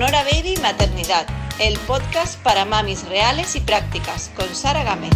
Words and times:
Sonora 0.00 0.24
Baby 0.24 0.54
Maternidad, 0.62 1.26
el 1.60 1.78
podcast 1.80 2.42
para 2.42 2.64
mamis 2.64 3.06
reales 3.06 3.54
y 3.54 3.60
prácticas, 3.60 4.30
con 4.34 4.48
Sara 4.54 4.82
Gámez. 4.82 5.10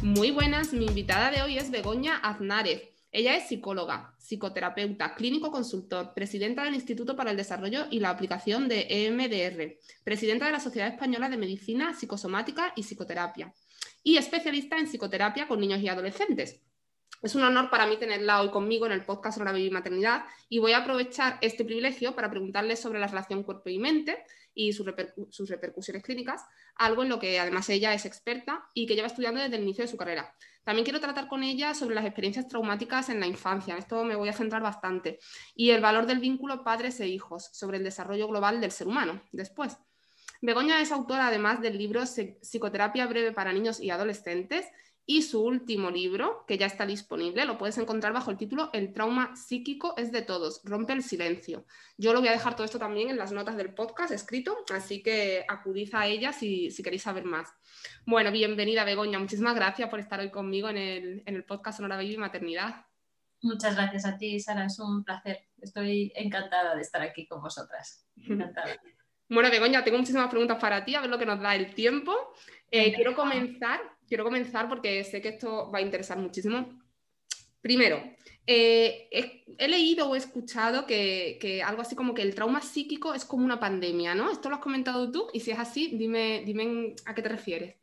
Muy 0.00 0.30
buenas, 0.30 0.72
mi 0.72 0.86
invitada 0.86 1.30
de 1.30 1.42
hoy 1.42 1.58
es 1.58 1.70
Begoña 1.70 2.16
Aznárez. 2.16 2.84
Ella 3.12 3.36
es 3.36 3.48
psicóloga, 3.48 4.14
psicoterapeuta, 4.16 5.14
clínico 5.14 5.50
consultor, 5.50 6.14
presidenta 6.14 6.64
del 6.64 6.76
Instituto 6.76 7.14
para 7.14 7.32
el 7.32 7.36
Desarrollo 7.36 7.88
y 7.90 8.00
la 8.00 8.08
Aplicación 8.08 8.68
de 8.68 8.86
EMDR, 8.88 9.76
presidenta 10.02 10.46
de 10.46 10.52
la 10.52 10.60
Sociedad 10.60 10.88
Española 10.88 11.28
de 11.28 11.36
Medicina 11.36 11.92
Psicosomática 11.92 12.72
y 12.74 12.84
Psicoterapia 12.84 13.52
y 14.08 14.16
especialista 14.16 14.78
en 14.78 14.86
psicoterapia 14.86 15.46
con 15.46 15.60
niños 15.60 15.80
y 15.82 15.88
adolescentes. 15.88 16.62
Es 17.20 17.34
un 17.34 17.42
honor 17.42 17.68
para 17.68 17.86
mí 17.86 17.98
tenerla 17.98 18.40
hoy 18.40 18.48
conmigo 18.48 18.86
en 18.86 18.92
el 18.92 19.04
podcast 19.04 19.36
sobre 19.36 19.50
la 19.50 19.52
baby 19.52 19.70
maternidad 19.70 20.24
y 20.48 20.60
voy 20.60 20.72
a 20.72 20.78
aprovechar 20.78 21.36
este 21.42 21.62
privilegio 21.62 22.14
para 22.14 22.30
preguntarle 22.30 22.74
sobre 22.76 23.00
la 23.00 23.06
relación 23.06 23.42
cuerpo 23.42 23.68
y 23.68 23.78
mente 23.78 24.24
y 24.54 24.72
sus, 24.72 24.86
repercusiones 24.86 26.02
clínicas, 26.02 26.42
algo 26.76 27.02
en 27.02 27.10
lo 27.10 27.18
que 27.18 27.38
además 27.38 27.68
ella 27.68 27.92
es 27.92 28.06
experta 28.06 28.64
y 28.72 28.86
que 28.86 28.94
lleva 28.94 29.08
estudiando 29.08 29.42
desde 29.42 29.56
el 29.56 29.64
inicio 29.64 29.84
de 29.84 29.90
su 29.90 29.98
carrera. 29.98 30.34
También 30.64 30.84
quiero 30.84 31.00
tratar 31.00 31.28
con 31.28 31.42
ella 31.42 31.74
sobre 31.74 31.94
las 31.94 32.06
experiencias 32.06 32.48
traumáticas 32.48 33.10
en 33.10 33.20
la 33.20 33.26
infancia, 33.26 33.74
en 33.74 33.80
esto 33.80 34.04
me 34.04 34.16
voy 34.16 34.30
a 34.30 34.32
centrar 34.32 34.62
bastante, 34.62 35.18
y 35.54 35.68
el 35.68 35.82
valor 35.82 36.06
del 36.06 36.18
vínculo 36.18 36.64
padres 36.64 36.98
e 37.00 37.08
hijos, 37.08 37.50
sobre 37.52 37.76
el 37.76 37.84
desarrollo 37.84 38.26
global 38.26 38.58
del 38.58 38.70
ser 38.70 38.86
humano 38.86 39.20
después. 39.32 39.76
Begoña 40.40 40.80
es 40.80 40.92
autora 40.92 41.28
además 41.28 41.60
del 41.60 41.76
libro 41.76 42.04
Psicoterapia 42.04 43.06
breve 43.06 43.32
para 43.32 43.52
niños 43.52 43.80
y 43.80 43.90
adolescentes 43.90 44.66
y 45.10 45.22
su 45.22 45.42
último 45.42 45.90
libro, 45.90 46.44
que 46.46 46.58
ya 46.58 46.66
está 46.66 46.84
disponible, 46.84 47.46
lo 47.46 47.56
puedes 47.56 47.78
encontrar 47.78 48.12
bajo 48.12 48.30
el 48.30 48.36
título 48.36 48.68
El 48.74 48.92
trauma 48.92 49.34
psíquico 49.34 49.94
es 49.96 50.12
de 50.12 50.20
todos, 50.20 50.60
rompe 50.64 50.92
el 50.92 51.02
silencio. 51.02 51.64
Yo 51.96 52.12
lo 52.12 52.20
voy 52.20 52.28
a 52.28 52.32
dejar 52.32 52.54
todo 52.54 52.66
esto 52.66 52.78
también 52.78 53.08
en 53.08 53.16
las 53.16 53.32
notas 53.32 53.56
del 53.56 53.72
podcast 53.72 54.12
escrito, 54.12 54.54
así 54.70 55.02
que 55.02 55.46
acudid 55.48 55.88
a 55.94 56.06
ella 56.06 56.34
si, 56.34 56.70
queréis 56.84 57.04
saber 57.04 57.24
más. 57.24 57.48
Bueno, 58.04 58.30
bienvenida 58.30 58.84
Begoña, 58.84 59.18
muchísimas 59.18 59.54
gracias 59.54 59.88
por 59.88 59.98
estar 59.98 60.20
hoy 60.20 60.30
conmigo 60.30 60.68
en 60.68 60.76
el, 60.76 61.22
en 61.24 61.36
el 61.36 61.44
podcast 61.44 61.78
Sonora 61.78 61.96
Baby 61.96 62.18
Maternidad. 62.18 62.84
Muchas 63.40 63.76
gracias 63.76 64.04
a 64.04 64.18
ti, 64.18 64.38
Sara, 64.38 64.66
es 64.66 64.78
un 64.78 65.04
placer. 65.04 65.48
Estoy 65.58 66.12
encantada 66.16 66.74
de 66.74 66.82
estar 66.82 67.00
aquí 67.00 67.26
con 67.26 67.40
vosotras. 67.40 68.06
Encantada. 68.16 68.78
Bueno, 69.28 69.50
Begoña, 69.50 69.84
tengo 69.84 69.98
muchísimas 69.98 70.30
preguntas 70.30 70.58
para 70.58 70.84
ti, 70.84 70.94
a 70.94 71.00
ver 71.00 71.10
lo 71.10 71.18
que 71.18 71.26
nos 71.26 71.40
da 71.40 71.54
el 71.54 71.74
tiempo. 71.74 72.14
Eh, 72.70 72.92
quiero 72.94 73.14
comenzar, 73.14 73.80
quiero 74.06 74.24
comenzar 74.24 74.68
porque 74.68 75.04
sé 75.04 75.20
que 75.20 75.28
esto 75.28 75.70
va 75.70 75.78
a 75.78 75.82
interesar 75.82 76.18
muchísimo. 76.18 76.80
Primero, 77.60 78.02
eh, 78.46 79.08
he, 79.10 79.68
leído 79.68 80.08
o 80.08 80.14
he 80.14 80.18
escuchado 80.18 80.86
que, 80.86 81.62
algo 81.64 81.82
así 81.82 81.94
como 81.94 82.14
que 82.14 82.22
el 82.22 82.34
trauma 82.34 82.62
psíquico 82.62 83.12
es 83.12 83.26
como 83.26 83.44
una 83.44 83.60
pandemia, 83.60 84.14
¿no? 84.14 84.30
¿Esto 84.30 84.48
lo 84.48 84.56
has 84.56 84.62
comentado 84.62 85.10
tú? 85.10 85.26
Y 85.34 85.40
si 85.40 85.50
es 85.50 85.58
así, 85.58 85.90
dime, 85.98 86.42
dime 86.46 86.94
a 87.04 87.14
qué 87.14 87.20
te 87.20 87.28
refieres. 87.28 87.76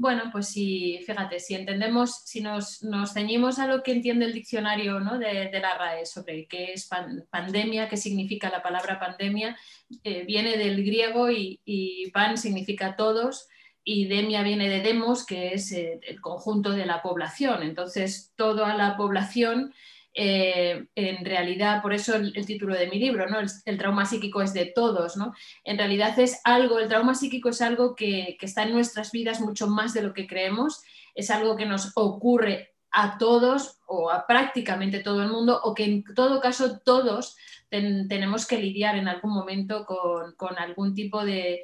Bueno, 0.00 0.30
pues 0.32 0.48
si, 0.48 0.98
fíjate, 1.04 1.38
si 1.40 1.54
entendemos, 1.54 2.22
si 2.24 2.40
nos, 2.40 2.80
ceñimos 3.12 3.58
a 3.58 3.66
lo 3.66 3.82
que 3.82 3.92
entiende 3.92 4.24
el 4.24 4.32
diccionario 4.32 4.98
de, 4.98 5.60
la 5.60 5.76
RAE 5.76 6.06
sobre 6.06 6.46
qué 6.46 6.72
es 6.72 6.88
pandemia, 7.28 7.86
qué 7.86 7.98
significa 7.98 8.48
la 8.48 8.62
palabra 8.62 8.98
pandemia, 8.98 9.58
eh, 10.02 10.24
viene 10.24 10.56
del 10.56 10.82
griego 10.86 11.30
y, 11.30 12.10
pan 12.14 12.38
significa 12.38 12.96
todos 12.96 13.46
y 13.84 14.06
demia 14.06 14.42
viene 14.42 14.70
de 14.70 14.80
demos, 14.80 15.26
que 15.26 15.52
es 15.52 15.70
eh, 15.72 16.00
el 16.08 16.18
conjunto 16.22 16.70
de 16.70 16.86
la 16.86 17.02
población. 17.02 17.62
Entonces, 17.62 18.32
toda 18.36 18.74
la 18.78 18.96
población 18.96 19.74
eh, 20.12 20.86
en 20.96 21.24
realidad, 21.24 21.82
por 21.82 21.92
eso 21.92 22.16
el, 22.16 22.32
título 22.44 22.74
de 22.74 22.88
mi 22.88 22.98
libro, 22.98 23.28
¿no? 23.28 23.38
El, 23.64 23.78
trauma 23.78 24.04
psíquico 24.04 24.42
es 24.42 24.52
de 24.52 24.66
todos, 24.66 25.16
¿no? 25.16 25.34
En 25.62 25.78
realidad 25.78 26.18
es 26.18 26.40
algo, 26.44 26.78
el 26.78 26.88
trauma 26.88 27.14
psíquico 27.14 27.50
es 27.50 27.62
algo 27.62 27.94
que, 27.94 28.36
está 28.40 28.64
en 28.64 28.72
nuestras 28.72 29.12
vidas 29.12 29.40
mucho 29.40 29.68
más 29.68 29.94
de 29.94 30.02
lo 30.02 30.12
que 30.12 30.26
creemos, 30.26 30.82
es 31.14 31.30
algo 31.30 31.56
que 31.56 31.66
nos 31.66 31.92
ocurre 31.94 32.74
a 32.90 33.18
todos 33.18 33.78
o 33.86 34.10
a 34.10 34.26
prácticamente 34.26 34.98
todo 34.98 35.22
el 35.22 35.28
mundo 35.28 35.60
o 35.62 35.74
que 35.74 35.84
en 35.84 36.02
todo 36.02 36.40
caso 36.40 36.80
todos 36.80 37.36
tenemos 37.70 38.48
que 38.48 38.58
lidiar 38.58 38.96
en 38.96 39.06
algún 39.06 39.32
momento 39.32 39.86
con, 39.86 40.58
algún 40.58 40.92
tipo 40.92 41.24
de 41.24 41.62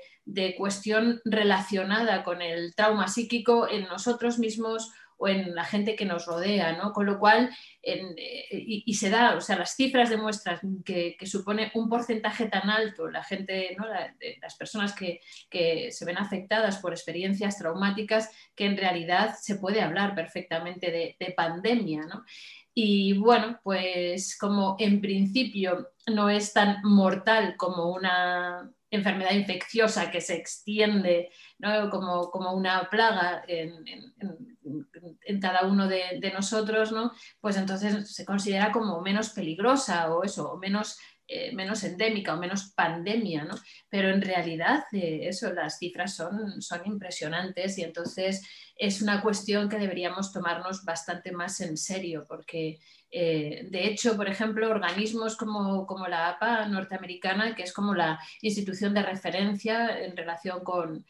cuestión 0.56 1.20
relacionada 1.24 2.22
con 2.22 2.42
el 2.42 2.76
trauma 2.76 3.08
psíquico 3.08 3.68
en 3.68 3.88
nosotros 3.88 4.38
mismos 4.38 4.92
o 5.16 5.28
en 5.28 5.54
la 5.54 5.64
gente 5.64 5.96
que 5.96 6.04
nos 6.04 6.26
rodea, 6.26 6.72
¿no? 6.76 6.92
Con 6.92 7.06
lo 7.06 7.18
cual, 7.18 7.50
eh, 7.82 8.02
y, 8.50 8.94
se 8.94 9.10
da, 9.10 9.36
o 9.36 9.40
sea, 9.40 9.56
las 9.56 9.74
cifras 9.74 10.10
demuestran 10.10 10.82
que, 10.84 11.16
supone 11.24 11.70
un 11.74 11.88
porcentaje 11.88 12.46
tan 12.46 12.70
alto 12.70 13.08
la 13.08 13.24
gente, 13.24 13.74
¿no? 13.78 13.86
las 13.86 14.56
personas 14.56 14.94
que, 14.94 15.20
se 15.90 16.04
ven 16.04 16.18
afectadas 16.18 16.78
por 16.78 16.92
experiencias 16.92 17.58
traumáticas, 17.58 18.30
que 18.54 18.66
en 18.66 18.76
realidad 18.76 19.34
se 19.40 19.56
puede 19.56 19.80
hablar 19.80 20.14
perfectamente 20.14 20.90
de, 20.90 21.16
de 21.18 21.32
pandemia, 21.32 22.02
¿no? 22.06 22.24
Y 22.78 23.14
bueno, 23.14 23.58
pues 23.62 24.36
como 24.38 24.76
en 24.78 25.00
principio 25.00 25.92
no 26.06 26.28
es 26.28 26.52
tan 26.52 26.82
mortal 26.82 27.56
como 27.56 27.90
una 27.90 28.70
enfermedad 28.96 29.32
infecciosa 29.32 30.10
que 30.10 30.20
se 30.20 30.34
extiende 30.34 31.30
como, 31.90 32.30
como, 32.30 32.52
una 32.52 32.88
plaga 32.90 33.44
en, 33.46 33.72
en, 35.26 35.40
cada 35.40 35.66
uno 35.66 35.88
de, 35.88 36.32
nosotros, 36.34 36.92
¿no? 36.92 37.12
pues 37.40 37.56
entonces 37.56 38.12
se 38.12 38.24
considera 38.24 38.72
como 38.72 39.00
menos 39.00 39.30
peligrosa 39.30 40.12
o 40.12 40.24
eso, 40.24 40.52
o 40.52 40.58
menos 40.58 40.98
eh, 41.28 41.52
menos 41.52 41.82
endémica 41.82 42.34
o 42.34 42.38
menos 42.38 42.72
pandemia, 42.76 43.42
¿no? 43.44 43.56
Pero 43.88 44.10
en 44.10 44.22
realidad 44.22 44.84
eh, 44.92 45.22
eso, 45.22 45.52
las 45.52 45.76
cifras 45.76 46.14
son, 46.14 46.62
son 46.62 46.86
impresionantes 46.86 47.78
y 47.78 47.82
entonces 47.82 48.46
es 48.76 49.02
una 49.02 49.20
cuestión 49.22 49.68
que 49.68 49.76
deberíamos 49.76 50.32
tomarnos 50.32 50.84
bastante 50.84 51.32
más 51.32 51.60
en 51.60 51.76
serio 51.76 52.24
porque 52.28 52.78
eh, 53.10 53.68
de 53.70 53.86
hecho, 53.86 54.16
por 54.16 54.28
ejemplo, 54.28 54.68
organismos 54.68 55.36
como, 55.36 55.86
la 56.08 56.28
APA 56.30 56.66
norteamericana, 56.66 57.54
que 57.54 57.62
es 57.62 57.72
como 57.72 57.94
la 57.94 58.18
institución 58.42 58.94
de 58.94 59.02
referencia 59.02 60.04
en 60.04 60.16
relación 60.16 60.62
con, 60.64 61.04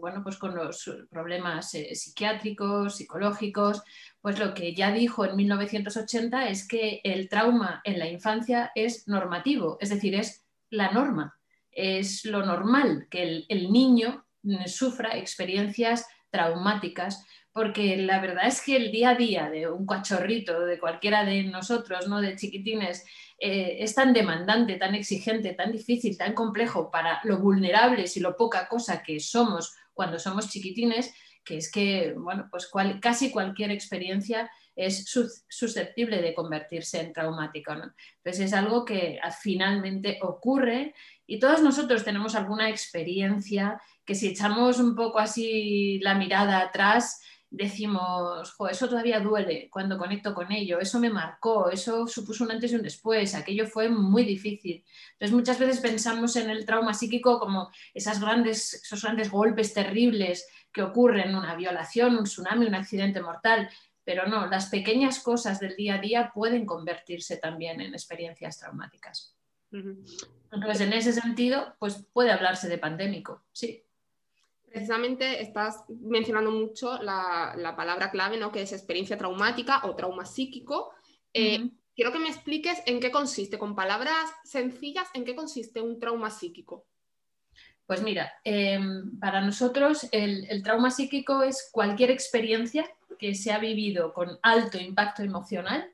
bueno, 0.00 0.22
pues 0.22 0.36
con 0.36 0.54
los 0.54 0.90
problemas 1.10 1.74
eh, 1.74 1.94
psiquiátricos, 1.94 2.96
psicológicos, 2.96 3.82
pues 4.20 4.38
lo 4.38 4.54
que 4.54 4.74
ya 4.74 4.92
dijo 4.92 5.24
en 5.24 5.36
1980 5.36 6.48
es 6.48 6.68
que 6.68 7.00
el 7.04 7.28
trauma 7.28 7.80
en 7.84 7.98
la 7.98 8.08
infancia 8.08 8.70
es 8.74 9.08
normativo, 9.08 9.78
es 9.80 9.90
decir, 9.90 10.14
es 10.14 10.44
la 10.70 10.92
norma, 10.92 11.38
es 11.70 12.24
lo 12.24 12.44
normal 12.44 13.06
que 13.10 13.44
el 13.48 13.72
niño 13.72 14.26
sufra 14.66 15.16
experiencias 15.16 16.06
traumáticas 16.30 17.24
porque 17.54 17.96
la 17.96 18.20
verdad 18.20 18.48
es 18.48 18.60
que 18.60 18.74
el 18.74 18.90
día 18.90 19.10
a 19.10 19.14
día 19.14 19.48
de 19.48 19.70
un 19.70 19.86
cachorrito, 19.86 20.66
de 20.66 20.80
cualquiera 20.80 21.24
de 21.24 21.44
nosotros, 21.44 22.08
¿no? 22.08 22.20
de 22.20 22.34
chiquitines, 22.34 23.06
eh, 23.38 23.76
es 23.78 23.94
tan 23.94 24.12
demandante, 24.12 24.74
tan 24.74 24.96
exigente, 24.96 25.52
tan 25.52 25.70
difícil, 25.70 26.18
tan 26.18 26.34
complejo 26.34 26.90
para 26.90 27.20
lo 27.22 27.38
vulnerables 27.38 28.16
y 28.16 28.20
lo 28.20 28.36
poca 28.36 28.66
cosa 28.66 29.04
que 29.04 29.20
somos 29.20 29.72
cuando 29.92 30.18
somos 30.18 30.50
chiquitines, 30.50 31.14
que 31.44 31.58
es 31.58 31.70
que, 31.70 32.12
bueno, 32.16 32.48
pues 32.50 32.68
casi 33.00 33.30
cualquier 33.30 33.70
experiencia 33.70 34.50
es 34.74 35.08
susceptible 35.48 36.20
de 36.20 36.34
convertirse 36.34 37.00
en 37.00 37.12
traumática. 37.12 37.74
Entonces 37.74 38.46
es 38.46 38.52
algo 38.52 38.84
que 38.84 39.20
finalmente 39.40 40.18
ocurre 40.22 40.92
y 41.24 41.38
todos 41.38 41.62
nosotros 41.62 42.02
tenemos 42.02 42.34
alguna 42.34 42.68
experiencia 42.68 43.80
que 44.04 44.16
si 44.16 44.28
echamos 44.28 44.80
un 44.80 44.96
poco 44.96 45.20
así 45.20 46.00
la 46.00 46.16
mirada 46.16 46.58
atrás, 46.60 47.20
decimos, 47.56 48.56
eso 48.68 48.88
todavía 48.88 49.20
duele 49.20 49.68
cuando 49.70 49.96
conecto 49.96 50.34
con 50.34 50.50
ello, 50.50 50.80
eso 50.80 50.98
me 50.98 51.08
marcó, 51.08 51.70
eso 51.70 52.06
supuso 52.08 52.42
un 52.42 52.50
antes 52.50 52.72
y 52.72 52.74
un 52.74 52.82
después, 52.82 53.34
aquello 53.34 53.66
fue 53.68 53.88
muy 53.88 54.24
difícil. 54.24 54.84
Entonces 55.12 55.34
muchas 55.34 55.58
veces 55.60 55.78
pensamos 55.78 56.34
en 56.34 56.50
el 56.50 56.66
trauma 56.66 56.94
psíquico 56.94 57.38
como 57.38 57.70
esas 57.92 58.20
grandes, 58.20 58.74
esos 58.74 59.02
grandes 59.02 59.30
golpes 59.30 59.72
terribles 59.72 60.48
que 60.72 60.82
ocurren, 60.82 61.36
una 61.36 61.54
violación, 61.54 62.16
un 62.16 62.24
tsunami, 62.24 62.66
un 62.66 62.74
accidente 62.74 63.22
mortal, 63.22 63.70
pero 64.02 64.26
no, 64.26 64.46
las 64.46 64.66
pequeñas 64.66 65.20
cosas 65.20 65.60
del 65.60 65.76
día 65.76 65.94
a 65.94 65.98
día 65.98 66.32
pueden 66.34 66.66
convertirse 66.66 67.36
también 67.36 67.80
en 67.80 67.94
experiencias 67.94 68.58
traumáticas. 68.58 69.36
Entonces, 69.70 70.80
en 70.80 70.92
ese 70.92 71.12
sentido, 71.12 71.76
pues 71.78 72.04
puede 72.12 72.32
hablarse 72.32 72.68
de 72.68 72.78
pandémico, 72.78 73.44
sí 73.52 73.84
precisamente 74.74 75.40
estás 75.40 75.84
mencionando 75.88 76.50
mucho 76.50 77.00
la, 77.00 77.74
palabra 77.76 78.10
clave, 78.10 78.36
¿no? 78.36 78.50
que 78.50 78.62
es 78.62 78.72
experiencia 78.72 79.16
traumática 79.16 79.82
o 79.84 79.94
trauma 79.94 80.26
psíquico. 80.26 80.90
Eh, 81.32 81.70
quiero 81.94 82.12
que 82.12 82.18
me 82.18 82.28
expliques 82.28 82.82
en 82.86 82.98
qué 82.98 83.12
consiste, 83.12 83.56
con 83.56 83.76
palabras 83.76 84.32
sencillas, 84.42 85.06
en 85.14 85.24
qué 85.24 85.36
consiste 85.36 85.80
un 85.80 86.00
trauma 86.00 86.28
psíquico. 86.28 86.86
Pues 87.86 88.02
mira, 88.02 88.32
em, 88.42 89.16
para 89.20 89.42
nosotros 89.42 90.08
el, 90.10 90.60
trauma 90.64 90.90
psíquico 90.90 91.44
es 91.44 91.68
cualquier 91.70 92.10
experiencia 92.10 92.84
que 93.16 93.36
se 93.36 93.52
ha 93.52 93.58
vivido 93.58 94.12
con 94.12 94.40
alto 94.42 94.78
impacto 94.78 95.22
emocional 95.22 95.88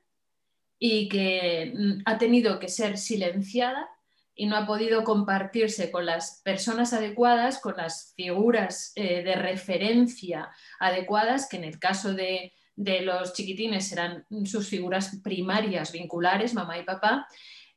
y 0.78 1.06
que 1.10 1.74
mm, 1.76 2.02
ha 2.06 2.16
tenido 2.16 2.58
que 2.58 2.68
ser 2.68 2.96
silenciada 2.96 3.90
y 4.40 4.46
no 4.46 4.56
ha 4.56 4.66
podido 4.66 5.04
compartirse 5.04 5.90
con 5.90 6.06
las 6.06 6.40
personas 6.42 6.94
adecuadas, 6.94 7.58
con 7.60 7.76
las 7.76 8.14
figuras 8.16 8.92
eh, 8.96 9.22
de 9.22 9.34
referencia 9.34 10.48
adecuadas, 10.78 11.46
que 11.46 11.58
en 11.58 11.64
el 11.64 11.78
caso 11.78 12.14
de, 12.14 12.54
los 12.74 13.34
chiquitines 13.34 13.88
serán 13.88 14.24
sus 14.46 14.66
figuras 14.66 15.20
primarias 15.22 15.92
vinculares, 15.92 16.54
mamá 16.54 16.78
y 16.78 16.84
papá, 16.84 17.28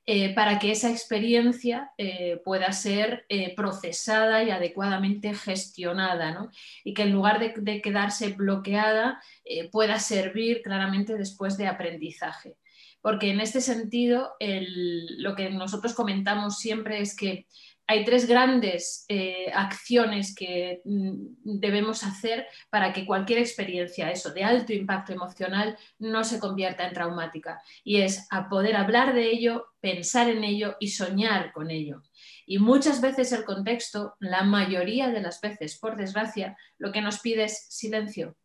eh, 0.05 0.33
para 0.33 0.57
que 0.57 0.71
esa 0.71 0.89
experiencia 0.89 1.91
eh, 1.97 2.39
pueda 2.45 2.71
ser 2.71 3.25
procesada 3.57 4.41
y 4.41 4.49
adecuadamente 4.49 5.33
gestionada, 5.33 6.49
y 6.85 6.93
que 6.93 7.01
en 7.01 7.11
lugar 7.11 7.39
de, 7.39 7.55
de 7.57 7.81
quedarse 7.81 8.29
bloqueada 8.29 9.21
pueda 9.69 9.99
servir 9.99 10.61
claramente 10.61 11.17
después 11.17 11.57
de 11.57 11.67
aprendizaje 11.67 12.55
porque 13.03 13.29
en 13.31 13.41
este 13.41 13.59
sentido 13.59 14.31
lo 14.39 15.35
que 15.35 15.49
nosotros 15.49 15.93
comentamos 15.93 16.57
siempre 16.57 17.01
es 17.01 17.15
que 17.15 17.47
hay 17.85 18.05
tres 18.05 18.27
grandes 18.27 19.03
eh, 19.09 19.51
acciones 19.53 20.33
que 20.33 20.81
mm, 20.85 21.13
debemos 21.43 22.03
hacer 22.03 22.47
para 22.69 22.93
que 22.93 23.05
cualquier 23.05 23.39
experiencia, 23.39 24.09
eso, 24.09 24.33
de 24.33 24.45
alto 24.45 24.71
impacto 24.71 25.11
emocional, 25.11 25.77
no 25.99 26.23
se 26.23 26.39
convierta 26.39 26.87
en 26.87 26.93
traumática. 26.93 27.61
Y 27.83 27.97
es 27.97 28.25
a 28.31 28.47
poder 28.47 28.77
hablar 28.77 29.13
de 29.13 29.29
ello, 29.29 29.65
pensar 29.81 30.29
en 30.29 30.45
ello 30.45 30.77
y 30.79 30.87
soñar 30.87 31.51
con 31.51 31.71
ello. 31.71 32.03
Y 32.45 32.57
muchas 32.57 33.01
veces 33.01 33.33
el 33.33 33.43
contexto, 33.43 34.15
la 34.19 34.43
mayoría 34.43 35.09
de 35.09 35.21
las 35.21 35.41
veces, 35.41 35.77
por 35.77 35.97
desgracia, 35.97 36.55
lo 36.77 36.93
que 36.93 37.01
nos 37.01 37.19
pide 37.19 37.43
es 37.43 37.67
silencio, 37.67 38.37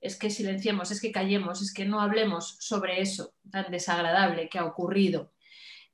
es 0.00 0.18
que 0.18 0.30
silenciemos, 0.30 0.90
es 0.90 1.00
que 1.00 1.12
callemos, 1.12 1.62
es 1.62 1.72
que 1.72 1.84
no 1.84 2.00
hablemos 2.00 2.56
sobre 2.60 3.00
eso 3.00 3.34
tan 3.50 3.70
desagradable 3.70 4.48
que 4.48 4.58
ha 4.58 4.64
ocurrido. 4.64 5.32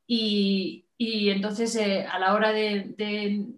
Y, 0.07 0.87
entonces 0.99 1.75
eh, 1.77 2.07
a 2.07 2.19
la 2.19 2.35
hora 2.35 2.53
de, 2.53 3.55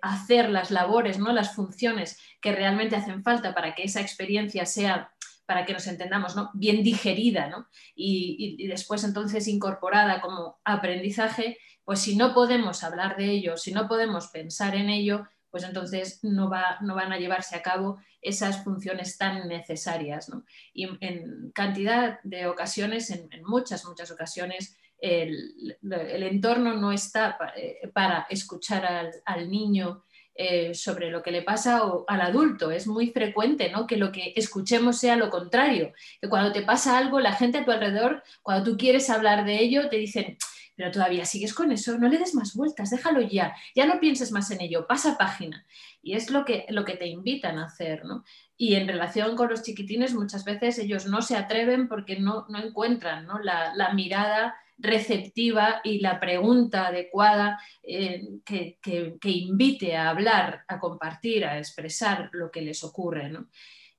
hacer 0.00 0.48
las 0.48 0.70
labores, 0.70 1.18
¿no? 1.18 1.32
las 1.32 1.54
funciones 1.54 2.18
que 2.40 2.52
realmente 2.52 2.96
hacen 2.96 3.22
falta 3.22 3.54
para 3.54 3.74
que 3.74 3.82
esa 3.82 4.00
experiencia 4.00 4.64
sea 4.64 5.12
para 5.44 5.66
que 5.66 5.72
nos 5.72 5.86
entendamos, 5.88 6.36
¿no? 6.36 6.50
bien 6.54 6.82
digerida 6.84 7.50
y, 7.94 8.56
y, 8.58 8.68
después 8.68 9.02
entonces 9.02 9.48
incorporada 9.48 10.20
como 10.20 10.60
aprendizaje, 10.64 11.58
pues 11.84 11.98
si 11.98 12.14
no 12.14 12.32
podemos 12.32 12.84
hablar 12.84 13.16
de 13.16 13.30
ello, 13.30 13.56
si 13.56 13.72
no 13.72 13.88
podemos 13.88 14.28
pensar 14.28 14.76
en 14.76 14.88
ello, 14.88 15.26
pues 15.50 15.64
entonces 15.64 16.20
no, 16.22 16.48
va, 16.48 16.78
no 16.80 16.94
van 16.94 17.12
a 17.12 17.18
llevarse 17.18 17.56
a 17.56 17.62
cabo 17.62 17.98
esas 18.22 18.62
funciones 18.64 19.18
tan 19.18 19.48
necesarias. 19.48 20.30
Y 20.72 20.88
en 21.04 21.50
cantidad 21.52 22.20
de 22.22 22.46
ocasiones, 22.46 23.10
en, 23.10 23.28
muchas, 23.44 23.84
muchas 23.84 24.10
ocasiones, 24.10 24.76
el, 24.98 25.76
entorno 25.82 26.74
no 26.74 26.92
está 26.92 27.38
eh, 27.56 27.88
para, 27.92 28.26
escuchar 28.28 29.10
al, 29.24 29.50
niño 29.50 30.04
eh, 30.34 30.74
sobre 30.74 31.10
lo 31.10 31.22
que 31.22 31.30
le 31.30 31.42
pasa 31.42 31.86
o 31.86 32.04
al 32.06 32.20
adulto. 32.20 32.70
Es 32.70 32.86
muy 32.86 33.10
frecuente 33.10 33.70
¿no? 33.70 33.86
que 33.86 33.96
lo 33.96 34.12
que 34.12 34.32
escuchemos 34.36 34.98
sea 34.98 35.16
lo 35.16 35.30
contrario, 35.30 35.92
que 36.20 36.28
cuando 36.28 36.52
te 36.52 36.62
pasa 36.62 36.98
algo, 36.98 37.18
la 37.20 37.32
gente 37.32 37.58
a 37.58 37.64
tu 37.64 37.70
alrededor, 37.70 38.22
cuando 38.42 38.70
tú 38.70 38.76
quieres 38.76 39.08
hablar 39.10 39.44
de 39.44 39.58
ello, 39.58 39.88
te 39.88 39.96
dicen, 39.96 40.36
pero 40.80 40.92
todavía 40.92 41.26
sigues 41.26 41.52
con 41.52 41.70
eso, 41.72 41.98
no 41.98 42.08
le 42.08 42.16
des 42.16 42.34
más 42.34 42.54
vueltas, 42.54 42.88
déjalo 42.88 43.20
ya, 43.20 43.54
ya 43.74 43.84
no 43.84 44.00
pienses 44.00 44.32
más 44.32 44.50
en 44.50 44.62
ello, 44.62 44.86
pasa 44.86 45.18
página. 45.18 45.66
Y 46.02 46.14
es 46.14 46.30
lo 46.30 46.46
que, 46.46 46.64
lo 46.70 46.86
que 46.86 46.96
te 46.96 47.06
invitan 47.06 47.58
a 47.58 47.66
hacer, 47.66 48.06
¿no? 48.06 48.24
Y 48.56 48.76
en 48.76 48.88
relación 48.88 49.36
con 49.36 49.50
los 49.50 49.62
chiquitines, 49.62 50.14
muchas 50.14 50.42
veces 50.42 50.78
ellos 50.78 51.04
no 51.04 51.20
se 51.20 51.36
atreven 51.36 51.86
porque 51.86 52.18
no, 52.18 52.46
encuentran 52.64 53.28
La, 53.42 53.92
mirada 53.92 54.54
receptiva 54.78 55.82
y 55.84 56.00
la 56.00 56.18
pregunta 56.18 56.86
adecuada 56.86 57.60
eh, 57.82 58.22
que, 58.42 58.78
que, 58.80 59.30
invite 59.30 59.94
a 59.94 60.08
hablar, 60.08 60.64
a 60.66 60.80
compartir, 60.80 61.44
a 61.44 61.58
expresar 61.58 62.30
lo 62.32 62.50
que 62.50 62.62
les 62.62 62.82
ocurre. 62.84 63.28
¿no? 63.28 63.48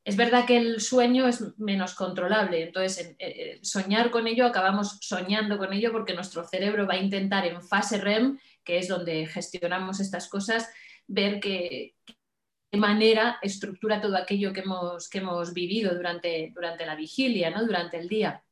Es 0.03 0.17
verdad 0.17 0.45
que 0.47 0.57
el 0.57 0.81
sueño 0.81 1.27
es 1.27 1.57
menos 1.59 1.93
controlable, 1.93 2.63
entonces 2.63 3.05
eh, 3.07 3.15
eh, 3.19 3.59
soñar 3.61 4.09
con 4.09 4.25
ello, 4.25 4.47
acabamos 4.47 4.97
soñando 5.01 5.59
con 5.59 5.73
ello 5.73 5.91
porque 5.91 6.15
nuestro 6.15 6.43
cerebro 6.43 6.87
va 6.87 6.95
a 6.95 6.97
intentar 6.97 7.45
en 7.45 7.61
fase 7.61 7.99
REM, 7.99 8.39
que 8.63 8.79
es 8.79 8.87
donde 8.87 9.27
gestionamos 9.27 9.99
estas 9.99 10.27
cosas, 10.27 10.67
ver 11.05 11.39
qué 11.39 11.95
manera 12.71 13.37
estructura 13.43 14.01
todo 14.01 14.17
aquello 14.17 14.53
que 14.53 14.61
hemos, 14.61 15.07
que 15.07 15.19
hemos 15.19 15.53
vivido 15.53 15.93
durante, 15.93 16.51
durante 16.55 16.85
la 16.85 16.95
vigilia, 16.95 17.51
¿no? 17.51 17.63
durante 17.65 17.97
el 17.97 18.07
día. 18.07 18.43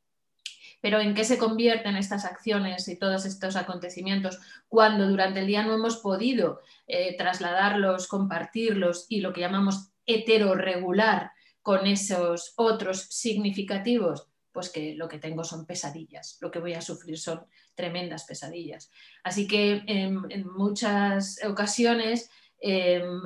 Pero 0.82 1.00
¿en 1.00 1.16
qué 1.16 1.26
se 1.26 1.40
convierten 1.40 1.96
estas 1.96 2.26
acciones 2.26 2.88
y 2.88 2.98
todos 2.98 3.26
estos 3.26 3.56
acontecimientos 3.56 4.40
cuando 4.68 5.08
durante 5.08 5.40
el 5.40 5.48
día 5.48 5.64
no 5.64 5.74
hemos 5.74 5.98
podido 5.98 6.62
eh, 6.86 7.18
trasladarlos, 7.18 8.08
compartirlos 8.08 9.08
y 9.10 9.22
lo 9.22 9.34
que 9.34 9.42
llamamos 9.42 9.92
heteroregular 10.06 11.32
con 11.62 11.88
esos 11.88 12.54
otros 12.56 13.02
significativos? 13.10 14.28
Pues 14.52 14.70
que 14.70 14.96
lo 14.96 15.08
que 15.08 15.20
tengo 15.20 15.44
son 15.44 15.66
pesadillas, 15.66 16.38
lo 16.42 16.50
que 16.50 16.60
voy 16.60 16.74
a 16.74 16.82
sufrir 16.82 17.18
son 17.18 17.46
tremendas 17.76 18.26
pesadillas. 18.26 18.92
Así 19.24 19.48
que 19.48 19.84
en, 19.88 20.48
muchas 20.48 21.40
ocasiones, 21.46 22.30
em, 22.60 23.22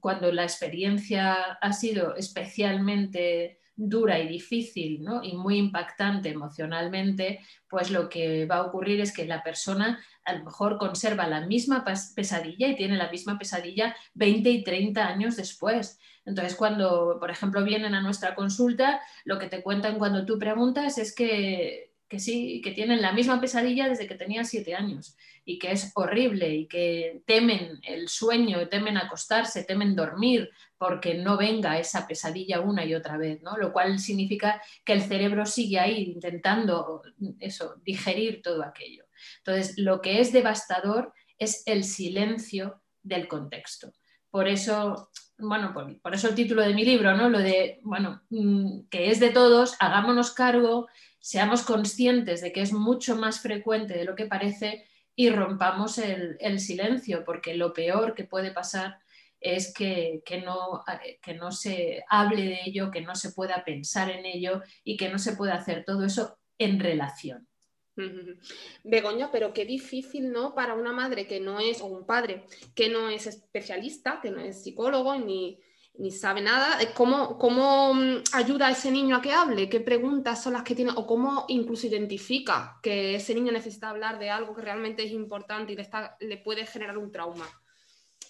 cuando 0.00 0.32
la 0.32 0.42
experiencia 0.42 1.34
ha 1.60 1.72
sido 1.72 2.16
especialmente 2.16 3.60
dura 3.76 4.18
y 4.18 4.28
difícil 4.28 5.04
y 5.22 5.36
muy 5.36 5.58
impactante 5.58 6.28
emocionalmente, 6.30 7.40
pues 7.68 7.90
lo 7.90 8.08
que 8.08 8.46
va 8.46 8.56
a 8.56 8.66
ocurrir 8.66 9.00
es 9.00 9.12
que 9.12 9.26
la 9.26 9.42
persona 9.42 10.00
a 10.24 10.34
lo 10.34 10.44
mejor 10.44 10.78
conserva 10.78 11.26
la 11.26 11.46
misma 11.46 11.84
pesadilla 11.84 12.68
y 12.68 12.76
tiene 12.76 12.96
la 12.96 13.10
misma 13.10 13.38
pesadilla 13.38 13.94
20 14.14 14.50
y 14.50 14.64
30 14.64 15.06
años 15.06 15.36
después. 15.36 15.98
Entonces, 16.24 16.54
cuando, 16.54 17.18
por 17.20 17.30
ejemplo, 17.30 17.62
vienen 17.64 17.94
a 17.94 18.00
nuestra 18.00 18.34
consulta, 18.34 19.00
lo 19.24 19.38
que 19.38 19.48
te 19.48 19.62
cuentan 19.62 19.98
cuando 19.98 20.24
tú 20.24 20.38
preguntas 20.38 20.96
es 20.98 21.14
que, 21.14 21.92
sí, 22.16 22.60
que 22.62 22.70
tienen 22.70 23.02
la 23.02 23.12
misma 23.12 23.40
pesadilla 23.40 23.88
desde 23.88 24.06
que 24.06 24.14
tenían 24.14 24.46
siete 24.46 24.74
años 24.74 25.16
y 25.44 25.58
que 25.58 25.72
es 25.72 25.92
horrible 25.94 26.54
y 26.54 26.66
que 26.66 27.22
temen 27.26 27.80
el 27.82 28.08
sueño, 28.08 28.68
temen 28.68 28.96
acostarse, 28.96 29.64
temen 29.64 29.94
dormir 29.94 30.48
porque 30.78 31.14
no 31.14 31.36
venga 31.36 31.78
esa 31.78 32.06
pesadilla 32.06 32.60
una 32.60 32.84
y 32.84 32.94
otra 32.94 33.18
vez, 33.18 33.42
¿no? 33.42 33.58
Lo 33.58 33.72
cual 33.72 33.98
significa 33.98 34.62
que 34.84 34.94
el 34.94 35.02
cerebro 35.02 35.44
sigue 35.44 35.78
ahí 35.78 36.12
intentando 36.14 37.02
eso, 37.40 37.74
digerir 37.84 38.40
todo 38.40 38.62
aquello. 38.62 39.03
Entonces, 39.38 39.74
lo 39.78 40.00
que 40.00 40.20
es 40.20 40.32
devastador 40.32 41.12
es 41.38 41.62
el 41.66 41.84
silencio 41.84 42.82
del 43.02 43.28
contexto. 43.28 43.92
Por 44.30 44.48
eso 44.48 45.10
bueno, 45.38 45.72
por, 45.72 46.14
eso 46.14 46.28
el 46.28 46.34
título 46.34 46.62
de 46.62 46.74
mi 46.74 46.84
libro, 46.84 47.16
¿no? 47.16 47.28
Lo 47.28 47.38
de, 47.38 47.80
bueno, 47.82 48.22
mm, 48.30 48.86
que 48.88 49.10
es 49.10 49.20
de 49.20 49.30
todos, 49.30 49.76
hagámonos 49.80 50.32
cargo, 50.32 50.88
seamos 51.18 51.62
conscientes 51.62 52.40
de 52.40 52.52
que 52.52 52.60
es 52.60 52.72
mucho 52.72 53.16
más 53.16 53.40
frecuente 53.40 53.94
de 53.94 54.04
lo 54.04 54.14
que 54.14 54.26
parece 54.26 54.84
y 55.16 55.30
rompamos 55.30 55.98
el, 55.98 56.60
silencio, 56.60 57.24
porque 57.24 57.54
lo 57.54 57.72
peor 57.72 58.14
que 58.14 58.24
puede 58.24 58.52
pasar 58.52 58.98
es 59.40 59.72
que, 59.74 60.22
no, 60.44 60.84
que 61.22 61.34
no 61.34 61.52
se 61.52 62.04
hable 62.08 62.42
de 62.42 62.60
ello, 62.64 62.90
que 62.90 63.00
no 63.02 63.14
se 63.14 63.32
pueda 63.32 63.64
pensar 63.64 64.10
en 64.10 64.24
ello 64.24 64.62
y 64.82 64.96
que 64.96 65.08
no 65.08 65.18
se 65.18 65.36
pueda 65.36 65.54
hacer 65.54 65.84
todo 65.84 66.04
eso 66.04 66.38
en 66.58 66.80
relación. 66.80 67.46
Begoña, 68.82 69.30
pero 69.30 69.52
qué 69.52 69.64
difícil, 69.64 70.32
¿no? 70.32 70.54
Para 70.54 70.74
una 70.74 70.92
madre 70.92 71.26
que 71.26 71.40
no 71.40 71.60
es, 71.60 71.80
o 71.80 71.86
un 71.86 72.04
padre 72.04 72.44
que 72.74 72.88
no 72.88 73.08
es 73.08 73.26
especialista, 73.26 74.20
que 74.20 74.30
no 74.30 74.40
es 74.40 74.62
psicólogo 74.62 75.14
ni, 75.16 75.60
sabe 76.10 76.40
nada, 76.40 76.78
¿cómo, 76.94 77.38
¿cómo 77.38 77.94
mm, 77.94 78.22
ayuda 78.32 78.66
a 78.66 78.70
ese 78.72 78.90
niño 78.90 79.16
a 79.16 79.22
que 79.22 79.32
hable? 79.32 79.68
¿Qué 79.68 79.80
preguntas 79.80 80.42
son 80.42 80.54
las 80.54 80.64
que 80.64 80.74
tiene? 80.74 80.92
¿O 80.96 81.06
cómo 81.06 81.44
incluso 81.48 81.86
identifica 81.86 82.78
que 82.82 83.14
ese 83.14 83.34
niño 83.34 83.52
necesita 83.52 83.90
hablar 83.90 84.18
de 84.18 84.30
algo 84.30 84.54
que 84.54 84.62
realmente 84.62 85.04
es 85.04 85.12
importante 85.12 85.72
y 85.72 85.76
le, 85.76 85.88
le 86.20 86.36
puede 86.38 86.66
generar 86.66 86.98
un 86.98 87.12
trauma? 87.12 87.46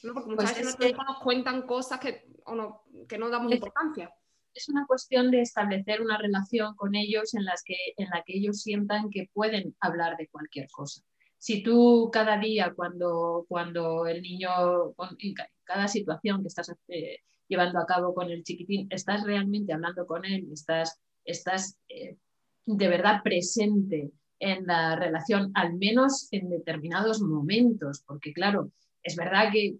¿No? 0.02 0.12
Porque 0.12 0.30
muchas 0.30 0.52
pues 0.52 0.76
veces 0.76 0.96
nos 0.96 1.18
cuentan 1.20 1.62
cosas 1.62 1.98
que, 1.98 2.26
no, 2.46 2.82
que 3.08 3.16
no 3.16 3.30
damos 3.30 3.50
importancia 3.50 4.12
es 4.54 4.68
una 4.68 4.86
cuestión 4.86 5.30
de 5.30 5.40
establecer 5.40 6.00
una 6.00 6.18
relación 6.18 6.74
con 6.76 6.94
ellos 6.94 7.34
en, 7.34 7.44
las 7.44 7.62
que, 7.64 7.76
en 7.96 8.08
la 8.10 8.22
que 8.24 8.36
ellos 8.36 8.62
sientan 8.62 9.10
que 9.10 9.28
pueden 9.32 9.76
hablar 9.80 10.16
de 10.16 10.28
cualquier 10.28 10.68
cosa. 10.70 11.02
Si 11.38 11.62
tú 11.62 12.10
cada 12.12 12.38
día, 12.38 12.72
cuando, 12.74 13.44
cuando 13.48 14.06
el 14.06 14.22
niño, 14.22 14.94
en 15.18 15.34
cada 15.64 15.88
situación 15.88 16.40
que 16.40 16.48
estás 16.48 16.72
eh, 16.88 17.18
llevando 17.48 17.78
a 17.80 17.86
cabo 17.86 18.14
con 18.14 18.30
el 18.30 18.42
chiquitín, 18.44 18.86
estás 18.90 19.24
realmente 19.24 19.72
hablando 19.72 20.06
con 20.06 20.24
él, 20.24 20.48
estás, 20.52 21.00
estás 21.24 21.76
eh, 21.88 22.16
de 22.64 22.88
verdad 22.88 23.22
presente 23.22 24.10
en 24.38 24.66
la 24.66 24.96
relación, 24.96 25.50
al 25.54 25.74
menos 25.74 26.28
en 26.30 26.48
determinados 26.50 27.20
momentos, 27.20 28.02
porque 28.06 28.32
claro, 28.32 28.70
es 29.04 29.16
verdad 29.16 29.50
que, 29.52 29.76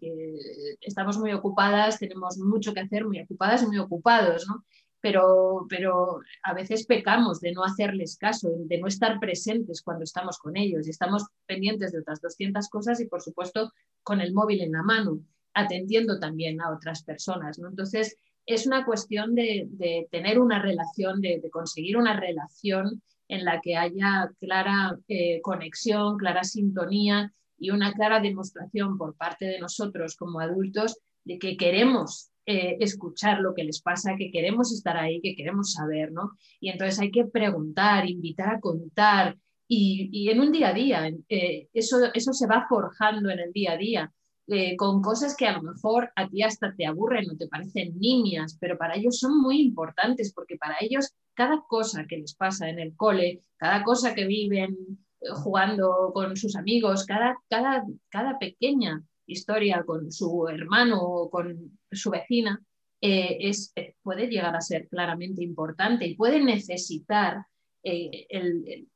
estamos 0.81 1.19
muy 1.19 1.33
ocupadas, 1.33 1.99
tenemos 1.99 2.38
mucho 2.38 2.73
que 2.75 2.81
hacer, 2.81 3.04
muy 3.07 3.21
ocupadas 3.21 3.62
y 3.62 3.66
muy 3.66 3.78
ocupados, 3.78 4.47
¿no? 4.47 4.64
pero, 5.04 5.66
pero 5.69 6.21
a 6.43 6.54
veces 6.54 6.87
pecamos 6.87 7.38
de 7.40 7.52
no 7.52 7.62
hacerles 7.62 8.16
caso, 8.16 8.49
de 8.57 8.78
no 8.78 8.87
estar 8.87 9.21
presentes 9.21 9.83
cuando 9.83 10.04
estamos 10.04 10.38
con 10.38 10.57
ellos 10.57 10.87
y 10.87 10.90
estamos 10.90 11.26
pendientes 11.45 11.93
de 11.93 11.99
otras 11.99 12.23
200 12.23 12.69
cosas 12.71 13.00
y 13.00 13.07
por 13.07 13.21
supuesto 13.21 13.71
con 14.02 14.23
el 14.23 14.33
móvil 14.33 14.62
en 14.62 14.73
la 14.73 14.83
mano, 14.83 15.21
atendiendo 15.52 16.19
también 16.19 16.59
a 16.62 16.71
otras 16.71 17.02
personas. 17.02 17.59
¿no? 17.59 17.69
Entonces, 17.69 18.16
es 18.47 18.66
una 18.66 18.87
cuestión 18.87 19.35
de, 19.35 20.09
tener 20.11 20.38
una 20.38 20.62
relación, 20.62 21.21
de, 21.21 21.50
conseguir 21.50 21.99
una 21.99 22.19
relación 22.19 23.02
en 23.28 23.45
la 23.45 23.61
que 23.61 23.76
haya 23.76 24.31
clara 24.40 24.99
eh, 25.09 25.43
conexión, 25.43 26.16
clara 26.16 26.45
sintonía 26.45 27.31
y 27.64 27.71
una 27.71 27.94
clara 27.94 28.21
demostración 28.21 28.99
por 28.99 29.16
parte 29.16 29.47
de 29.47 29.59
nosotros 29.59 30.16
como 30.16 30.40
adultos 30.40 30.99
de 31.25 31.38
que 31.38 31.56
queremos 31.56 32.30
eh, 32.44 32.76
escuchar 32.80 33.40
lo 33.40 33.54
que 33.54 33.64
les 33.64 33.80
pasa, 33.80 34.16
que 34.18 34.30
queremos 34.30 34.71
estar 34.71 34.99
ahí, 34.99 35.23
que 35.23 35.35
queremos 35.35 35.73
saber, 35.73 36.12
¿no? 36.12 36.33
Y 36.61 36.68
entonces 36.68 37.00
hay 37.00 37.11
que 37.11 37.25
preguntar, 37.25 38.06
invitar 38.06 38.54
a 38.54 38.61
contar 38.61 39.38
y, 39.66 40.28
en 40.28 40.40
un 40.40 40.52
día 40.52 40.68
a 40.68 40.75
día, 40.75 41.09
eh, 41.30 41.68
eso, 41.73 41.97
eso 42.12 42.35
se 42.35 42.47
va 42.47 42.66
forjando 42.68 43.30
en 43.30 43.38
el 43.38 43.52
día 43.52 43.73
a 43.73 43.76
día. 43.78 44.12
Eh, 44.47 44.76
con 44.76 45.00
cosas 45.00 45.35
que 45.35 45.47
a 45.47 45.56
lo 45.56 45.62
mejor 45.62 46.12
a 46.16 46.28
ti 46.28 46.42
hasta 46.42 46.75
te 46.75 46.85
aburren 46.85 47.30
o 47.30 47.37
te 47.38 47.49
parecen 47.49 47.99
niñas, 47.99 48.59
pero 48.61 48.76
para 48.76 48.94
ellos 48.94 49.18
son 49.18 49.40
muy 49.40 49.62
importantes 49.62 50.35
porque 50.35 50.59
para 50.59 50.76
ellos 50.83 51.14
cada 51.33 51.64
cosa 51.66 52.04
que 52.06 52.18
les 52.18 52.35
pasa 52.35 52.68
en 52.68 52.78
el 52.78 52.94
cole, 52.94 53.40
cada 53.56 53.83
cosa 53.83 54.14
que 54.14 54.26
viven 54.26 54.99
jugando 55.33 56.11
con 56.12 56.37
sus 56.37 56.57
amigos, 56.57 57.04
cada, 57.07 57.37
cada, 57.49 57.85
cada 58.09 58.38
pequeña 58.38 59.02
historia 59.26 59.83
con 59.85 60.12
su 60.12 60.49
hermano 60.49 61.00
o 61.02 61.31
con 61.31 61.78
su 61.90 62.11
vecina, 62.11 62.61
eh, 63.00 63.37
es, 63.40 63.73
eh, 63.76 63.97
puede 64.02 64.28
llegar 64.28 64.57
a 64.57 64.61
ser 64.61 64.88
claramente 64.88 65.43
importante 65.43 66.07
y 66.07 66.14
puede 66.14 66.43
necesitar 66.43 67.45
eh, 67.83 68.26
el, 68.31 68.88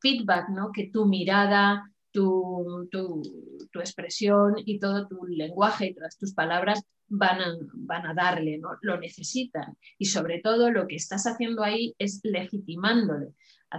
feedback, 0.00 0.48
¿no? 0.48 0.72
que 0.72 0.88
tu 0.90 1.04
mirada, 1.06 1.84
tu, 2.10 2.88
tu, 2.90 3.22
expresión 3.78 4.54
y 4.56 4.78
todo 4.78 5.06
tu 5.06 5.26
lenguaje 5.26 5.88
y 5.88 5.94
todas 5.94 6.16
tus 6.16 6.32
palabras 6.32 6.82
van 7.08 7.40
a, 7.42 7.58
van 7.74 8.06
a 8.06 8.14
darle, 8.14 8.56
¿no? 8.56 8.70
lo 8.80 8.98
necesitan. 8.98 9.76
Y 9.98 10.06
sobre 10.06 10.40
todo 10.40 10.70
lo 10.70 10.86
que 10.86 10.96
estás 10.96 11.26
haciendo 11.26 11.62
ahí 11.62 11.94
es 11.98 12.20
legitimándole, 12.22 13.34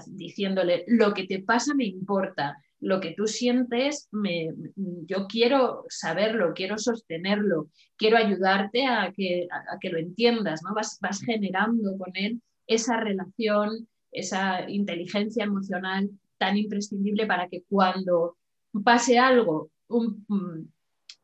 diciéndole, 0.07 0.85
lo 0.87 1.13
que 1.13 1.25
te 1.25 1.41
pasa 1.41 1.73
me 1.73 1.85
importa, 1.85 2.57
lo 2.79 2.99
que 2.99 3.13
tú 3.15 3.27
sientes, 3.27 4.09
me, 4.11 4.49
yo 4.75 5.27
quiero 5.27 5.85
saberlo, 5.87 6.53
quiero 6.53 6.77
sostenerlo, 6.77 7.69
quiero 7.95 8.17
ayudarte 8.17 8.85
a 8.85 9.11
que, 9.15 9.47
a, 9.49 9.79
que 9.79 9.89
lo 9.89 9.97
entiendas, 9.97 10.61
¿no? 10.63 10.73
Vas, 10.73 10.99
vas, 11.01 11.21
generando 11.21 11.97
con 11.97 12.11
él 12.15 12.41
esa 12.67 12.97
relación, 12.97 13.87
esa 14.11 14.69
inteligencia 14.69 15.45
emocional 15.45 16.09
tan 16.37 16.57
imprescindible 16.57 17.25
para 17.25 17.47
que 17.47 17.63
cuando 17.69 18.37
pase 18.83 19.17
algo 19.17 19.69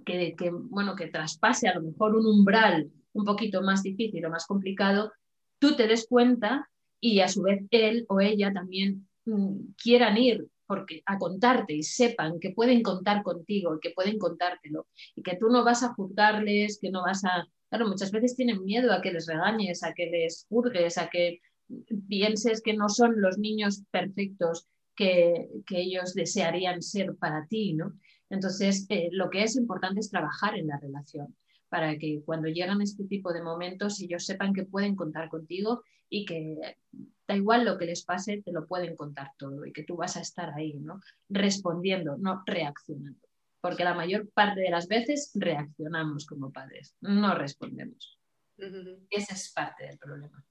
que, 0.05 0.35
que, 0.37 0.51
bueno, 0.51 0.95
que 0.95 1.07
traspase 1.07 1.67
a 1.67 1.75
lo 1.75 1.81
mejor 1.81 2.15
un 2.15 2.25
umbral 2.25 2.89
un 3.13 3.25
poquito 3.25 3.61
más 3.61 3.83
difícil 3.83 4.25
o 4.25 4.29
más 4.29 4.45
complicado, 4.45 5.11
tú 5.59 5.75
te 5.75 5.87
des 5.87 6.07
cuenta 6.07 6.69
y 6.99 7.19
a 7.21 7.27
su 7.27 7.43
vez 7.43 7.63
él 7.71 8.05
o 8.09 8.19
ella 8.19 8.51
también 8.53 9.07
mm, 9.25 9.73
quieran 9.81 10.17
ir 10.17 10.47
porque, 10.65 11.01
a 11.05 11.17
contarte 11.17 11.73
y 11.73 11.83
sepan 11.83 12.39
que 12.39 12.51
pueden 12.51 12.83
contar 12.83 13.23
contigo 13.23 13.75
y 13.75 13.79
que 13.79 13.89
pueden 13.89 14.19
contártelo 14.19 14.87
y 15.15 15.23
que 15.23 15.35
tú 15.35 15.49
no 15.49 15.63
vas 15.63 15.81
a 15.83 15.93
juzgarles, 15.93 16.77
que 16.79 16.91
no 16.91 17.01
vas 17.01 17.25
a... 17.25 17.47
Claro, 17.69 17.87
muchas 17.87 18.11
veces 18.11 18.35
tienen 18.35 18.63
miedo 18.63 18.93
a 18.93 19.01
que 19.01 19.11
les 19.11 19.27
regañes, 19.27 19.83
a 19.83 19.93
que 19.93 20.07
les 20.07 20.45
juzgues, 20.49 20.97
a 20.97 21.09
que 21.09 21.39
pienses 22.07 22.61
que 22.61 22.73
no 22.73 22.89
son 22.89 23.19
los 23.21 23.37
niños 23.37 23.83
perfectos 23.91 24.67
que, 24.95 25.47
ellos 25.69 26.13
desearían 26.13 26.81
ser 26.81 27.15
para 27.15 27.47
ti, 27.47 27.73
¿no? 27.73 27.93
Entonces, 28.29 28.85
eh, 28.89 29.09
lo 29.11 29.29
que 29.29 29.43
es 29.43 29.55
importante 29.55 30.01
es 30.01 30.11
trabajar 30.11 30.57
en 30.57 30.67
la 30.67 30.77
relación 30.77 31.35
para 31.69 31.97
que 31.97 32.21
cuando 32.25 32.49
llegan 32.49 32.81
este 32.81 33.05
tipo 33.05 33.31
de 33.31 33.43
momentos 33.43 34.01
ellos 34.01 34.25
sepan 34.25 34.53
que 34.53 34.65
pueden 34.65 34.95
contar 34.95 35.29
contigo 35.29 35.83
y 36.09 36.25
que 36.25 36.75
da 37.27 37.35
igual 37.35 37.63
lo 37.63 37.77
que 37.77 37.85
les 37.85 38.03
pase, 38.03 38.41
te 38.43 38.51
lo 38.51 38.65
pueden 38.65 38.95
contar 38.95 39.31
todo 39.37 39.65
y 39.65 39.71
que 39.71 39.83
tú 39.83 39.95
vas 39.95 40.17
a 40.17 40.21
estar 40.21 40.51
ahí, 40.53 40.73
¿no? 40.73 40.99
Respondiendo, 41.29 42.17
no 42.17 42.43
reaccionando. 42.45 43.27
Porque 43.61 43.83
la 43.83 43.93
mayor 43.93 44.29
parte 44.29 44.61
de 44.61 44.71
las 44.71 44.87
veces 44.87 45.31
reaccionamos 45.35 46.25
como 46.25 46.51
padres, 46.51 46.95
no 47.01 47.35
respondemos. 47.35 48.17
Esa 49.09 49.35
es 49.35 49.51
parte 49.53 49.85
del 49.85 49.97
problema. 49.97 50.43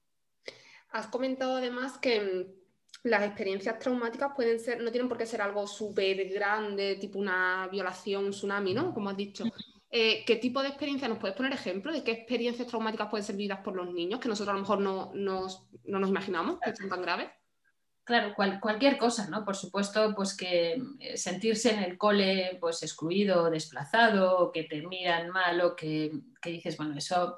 Has 0.91 1.07
comentado 1.07 1.57
además 1.57 1.97
que 1.97 2.21
mm, 2.21 3.07
las 3.07 3.23
experiencias 3.23 3.77
traumáticas 3.79 4.31
pueden 4.35 4.59
ser, 4.59 4.81
no 4.81 4.91
tienen 4.91 5.09
por 5.09 5.17
qué 5.17 5.25
ser 5.25 5.41
algo 5.41 5.67
súper 5.67 6.27
grande, 6.29 6.95
tipo 6.95 7.19
una 7.19 7.67
violación, 7.71 8.25
un 8.25 8.31
tsunami, 8.31 8.73
¿no? 8.73 8.93
Como 8.93 9.09
has 9.09 9.17
dicho. 9.17 9.43
Eh, 9.91 10.23
¿Qué 10.25 10.35
tipo 10.35 10.61
de 10.61 10.69
experiencia 10.69 11.07
nos 11.07 11.17
puedes 11.17 11.35
poner 11.35 11.53
ejemplo 11.53 11.91
de 11.91 12.03
qué 12.03 12.11
experiencias 12.11 12.67
traumáticas 12.67 13.09
pueden 13.09 13.25
ser 13.25 13.35
vividas 13.35 13.61
por 13.61 13.75
los 13.75 13.91
niños 13.91 14.19
que 14.19 14.29
nosotros 14.29 14.53
a 14.53 14.53
lo 14.53 14.59
mejor 14.59 14.79
no, 14.81 15.11
nos 15.15 16.09
imaginamos 16.09 16.59
que 16.59 16.75
son 16.75 16.89
tan 16.89 17.01
graves? 17.01 17.29
Claro, 18.03 18.33
cualquier 18.35 18.97
cosa, 18.97 19.27
¿no? 19.29 19.45
Por 19.45 19.55
supuesto, 19.55 20.15
pues 20.15 20.35
que 20.35 20.81
eh, 20.99 21.15
sentirse 21.15 21.71
en 21.73 21.83
el 21.83 21.97
cole 21.97 22.57
pues 22.59 22.81
excluido, 22.81 23.51
desplazado, 23.51 24.51
que 24.51 24.63
te 24.63 24.81
miran 24.81 25.29
mal 25.29 25.61
o 25.61 25.75
que, 25.75 26.11
que 26.41 26.49
dices, 26.49 26.75
bueno, 26.75 26.97
eso 26.97 27.35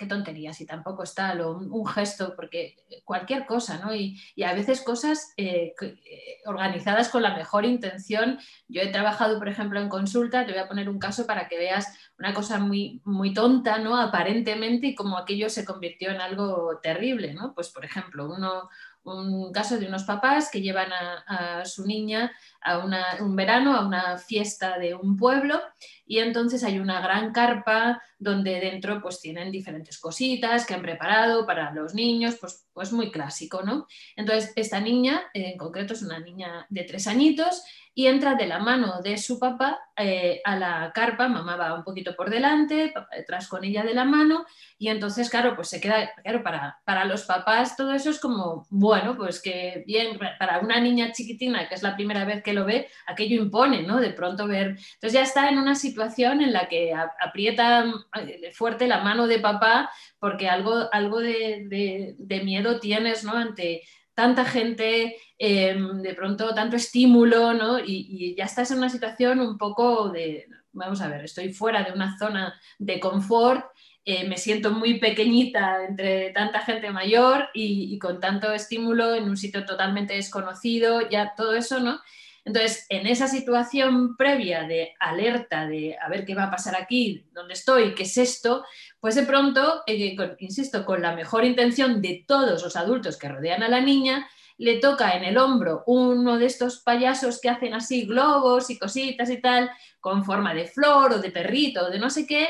qué 0.00 0.06
tontería, 0.06 0.54
si 0.54 0.64
tampoco 0.64 1.02
está 1.02 1.34
lo, 1.34 1.58
un, 1.58 1.86
gesto, 1.86 2.32
porque 2.34 2.76
cualquier 3.04 3.44
cosa, 3.44 3.78
¿no? 3.84 3.94
Y, 3.94 4.18
a 4.42 4.54
veces 4.54 4.80
cosas 4.80 5.34
eh, 5.36 5.74
eh, 5.82 6.38
organizadas 6.46 7.10
con 7.10 7.22
la 7.22 7.36
mejor 7.36 7.66
intención. 7.66 8.38
Yo 8.66 8.80
he 8.80 8.86
trabajado, 8.86 9.38
por 9.38 9.48
ejemplo, 9.48 9.78
en 9.78 9.90
consulta, 9.90 10.46
te 10.46 10.52
voy 10.52 10.60
a 10.62 10.68
poner 10.68 10.88
un 10.88 10.98
caso 10.98 11.26
para 11.26 11.48
que 11.48 11.58
veas 11.58 11.86
una 12.18 12.32
cosa 12.32 12.58
muy, 12.58 13.02
muy 13.04 13.34
tonta, 13.34 13.78
¿no? 13.78 13.94
Aparentemente, 14.00 14.86
y 14.86 14.94
como 14.94 15.18
aquello 15.18 15.50
se 15.50 15.66
convirtió 15.66 16.10
en 16.10 16.22
algo 16.22 16.80
terrible, 16.82 17.34
¿no? 17.34 17.52
Pues, 17.54 17.68
por 17.68 17.84
ejemplo, 17.84 18.24
uno, 18.24 18.70
un 19.04 19.52
caso 19.52 19.78
de 19.78 19.86
unos 19.86 20.04
papás 20.04 20.50
que 20.50 20.60
llevan 20.60 20.92
a, 20.92 21.64
su 21.64 21.86
niña 21.86 22.32
a 22.60 22.78
un 22.78 23.36
verano 23.36 23.74
a 23.74 23.86
una 23.86 24.18
fiesta 24.18 24.78
de 24.78 24.94
un 24.94 25.16
pueblo 25.16 25.60
y 26.06 26.18
entonces 26.18 26.64
hay 26.64 26.78
una 26.78 27.00
gran 27.00 27.32
carpa 27.32 28.02
donde 28.18 28.60
dentro 28.60 29.00
pues 29.00 29.20
tienen 29.20 29.50
diferentes 29.50 29.98
cositas 29.98 30.66
que 30.66 30.74
han 30.74 30.82
preparado 30.82 31.46
para 31.46 31.72
los 31.72 31.94
niños, 31.94 32.36
pues, 32.40 32.66
pues 32.72 32.92
muy 32.92 33.10
clásico, 33.10 33.62
¿no? 33.62 33.86
Entonces 34.16 34.52
esta 34.56 34.80
niña, 34.80 35.22
en 35.32 35.56
concreto 35.56 35.94
es 35.94 36.02
una 36.02 36.18
niña 36.18 36.66
de 36.68 36.84
tres 36.84 37.06
añitos 37.06 37.62
y 37.94 38.06
entra 38.06 38.34
de 38.34 38.46
la 38.46 38.58
mano 38.58 39.00
de 39.02 39.18
su 39.18 39.38
papá 39.38 39.80
eh, 39.96 40.40
a 40.44 40.56
la 40.56 40.92
carpa, 40.94 41.28
mamá 41.28 41.56
va 41.56 41.74
un 41.74 41.82
poquito 41.82 42.14
por 42.14 42.30
delante, 42.30 42.90
papá 42.94 43.16
detrás 43.16 43.48
con 43.48 43.64
ella 43.64 43.82
de 43.82 43.94
la 43.94 44.04
mano 44.04 44.46
y 44.78 44.88
entonces, 44.88 45.28
claro, 45.28 45.56
pues 45.56 45.68
se 45.68 45.80
queda, 45.80 46.12
claro, 46.22 46.42
para, 46.42 46.78
para 46.84 47.04
los 47.04 47.24
papás 47.24 47.76
todo 47.76 47.92
eso 47.92 48.10
es 48.10 48.20
como, 48.20 48.66
bueno, 48.70 49.16
pues 49.16 49.42
que 49.42 49.84
bien, 49.86 50.18
para 50.38 50.60
una 50.60 50.80
niña 50.80 51.12
chiquitina 51.12 51.68
que 51.68 51.74
es 51.74 51.82
la 51.82 51.96
primera 51.96 52.24
vez 52.24 52.42
que 52.42 52.52
lo 52.52 52.64
ve, 52.64 52.88
aquello 53.06 53.42
impone, 53.42 53.82
¿no? 53.82 54.00
De 54.00 54.10
pronto 54.10 54.46
ver, 54.46 54.68
entonces 54.68 55.12
ya 55.12 55.22
está 55.22 55.48
en 55.48 55.58
una 55.58 55.74
situación 55.74 56.40
en 56.40 56.52
la 56.52 56.68
que 56.68 56.94
aprieta 56.94 57.84
eh, 58.18 58.52
fuerte 58.54 58.86
la 58.86 59.02
mano 59.02 59.26
de 59.26 59.40
papá 59.40 59.90
porque 60.18 60.48
algo, 60.48 60.88
algo 60.92 61.18
de, 61.18 62.14
de 62.16 62.40
miedo 62.42 62.78
tienes, 62.78 63.24
¿no? 63.24 63.32
Ante 63.32 63.82
tanta 64.14 64.44
gente, 64.44 65.16
em, 65.38 66.02
de 66.02 66.14
pronto 66.14 66.54
tanto 66.54 66.76
estímulo, 66.76 67.54
¿no? 67.54 67.78
Y, 67.78 68.34
ya 68.36 68.44
estás 68.44 68.70
en 68.70 68.78
una 68.78 68.88
situación 68.90 69.40
un 69.40 69.58
poco 69.58 70.08
de, 70.10 70.46
vamos 70.72 71.00
a 71.00 71.08
ver, 71.08 71.24
estoy 71.24 71.52
fuera 71.52 71.82
de 71.82 71.92
una 71.92 72.18
zona 72.18 72.60
de 72.78 73.00
confort, 73.00 73.64
eh, 74.04 74.26
me 74.26 74.36
siento 74.38 74.72
muy 74.72 74.98
pequeñita 74.98 75.84
entre 75.84 76.30
tanta 76.30 76.60
gente 76.60 76.90
mayor 76.90 77.48
y, 77.54 77.94
y, 77.94 77.98
con 77.98 78.20
tanto 78.20 78.52
estímulo 78.52 79.14
en 79.14 79.24
un 79.28 79.36
sitio 79.36 79.64
totalmente 79.66 80.14
desconocido, 80.14 81.08
ya 81.08 81.34
todo 81.36 81.54
eso, 81.54 81.80
¿no? 81.80 82.00
Entonces, 82.44 82.86
en 82.88 83.06
esa 83.06 83.28
situación 83.28 84.16
previa 84.16 84.64
de 84.64 84.94
alerta 84.98 85.66
de 85.66 85.96
a 86.00 86.08
ver 86.08 86.24
qué 86.24 86.34
va 86.34 86.44
a 86.44 86.50
pasar 86.50 86.74
aquí, 86.74 87.26
dónde 87.32 87.54
estoy, 87.54 87.94
qué 87.94 88.04
es 88.04 88.16
esto, 88.16 88.64
pues 89.00 89.14
de 89.14 89.22
pronto, 89.22 89.82
eh, 89.86 90.14
insisto, 90.38 90.84
con 90.84 91.00
la 91.00 91.14
mejor 91.14 91.44
intención 91.44 92.02
de 92.02 92.24
todos 92.26 92.62
los 92.62 92.76
adultos 92.76 93.16
que 93.16 93.28
rodean 93.28 93.62
a 93.62 93.68
la 93.68 93.80
niña, 93.80 94.28
le 94.58 94.78
toca 94.78 95.12
en 95.12 95.24
el 95.24 95.38
hombro 95.38 95.84
uno 95.86 96.38
de 96.38 96.44
estos 96.44 96.80
payasos 96.80 97.40
que 97.40 97.48
hacen 97.48 97.72
así 97.72 98.04
globos 98.04 98.68
y 98.68 98.78
cositas 98.78 99.30
y 99.30 99.40
tal, 99.40 99.70
con 100.00 100.22
forma 100.22 100.52
de 100.52 100.66
flor 100.66 101.14
o 101.14 101.18
de 101.18 101.30
perrito 101.30 101.86
o 101.86 101.90
de 101.90 101.98
no 101.98 102.10
sé 102.10 102.26
qué, 102.26 102.48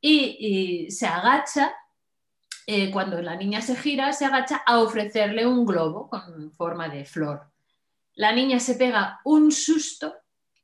y, 0.00 0.88
se 0.90 1.08
agacha, 1.08 1.74
eh, 2.64 2.92
cuando 2.92 3.20
la 3.20 3.34
niña 3.34 3.60
se 3.60 3.74
gira, 3.74 4.12
se 4.12 4.24
agacha 4.24 4.62
a 4.64 4.78
ofrecerle 4.78 5.46
un 5.46 5.66
globo 5.66 6.08
con 6.08 6.52
forma 6.52 6.88
de 6.88 7.04
flor. 7.04 7.50
La 8.14 8.30
niña 8.30 8.60
se 8.60 8.76
pega 8.76 9.20
un 9.24 9.50
susto 9.50 10.14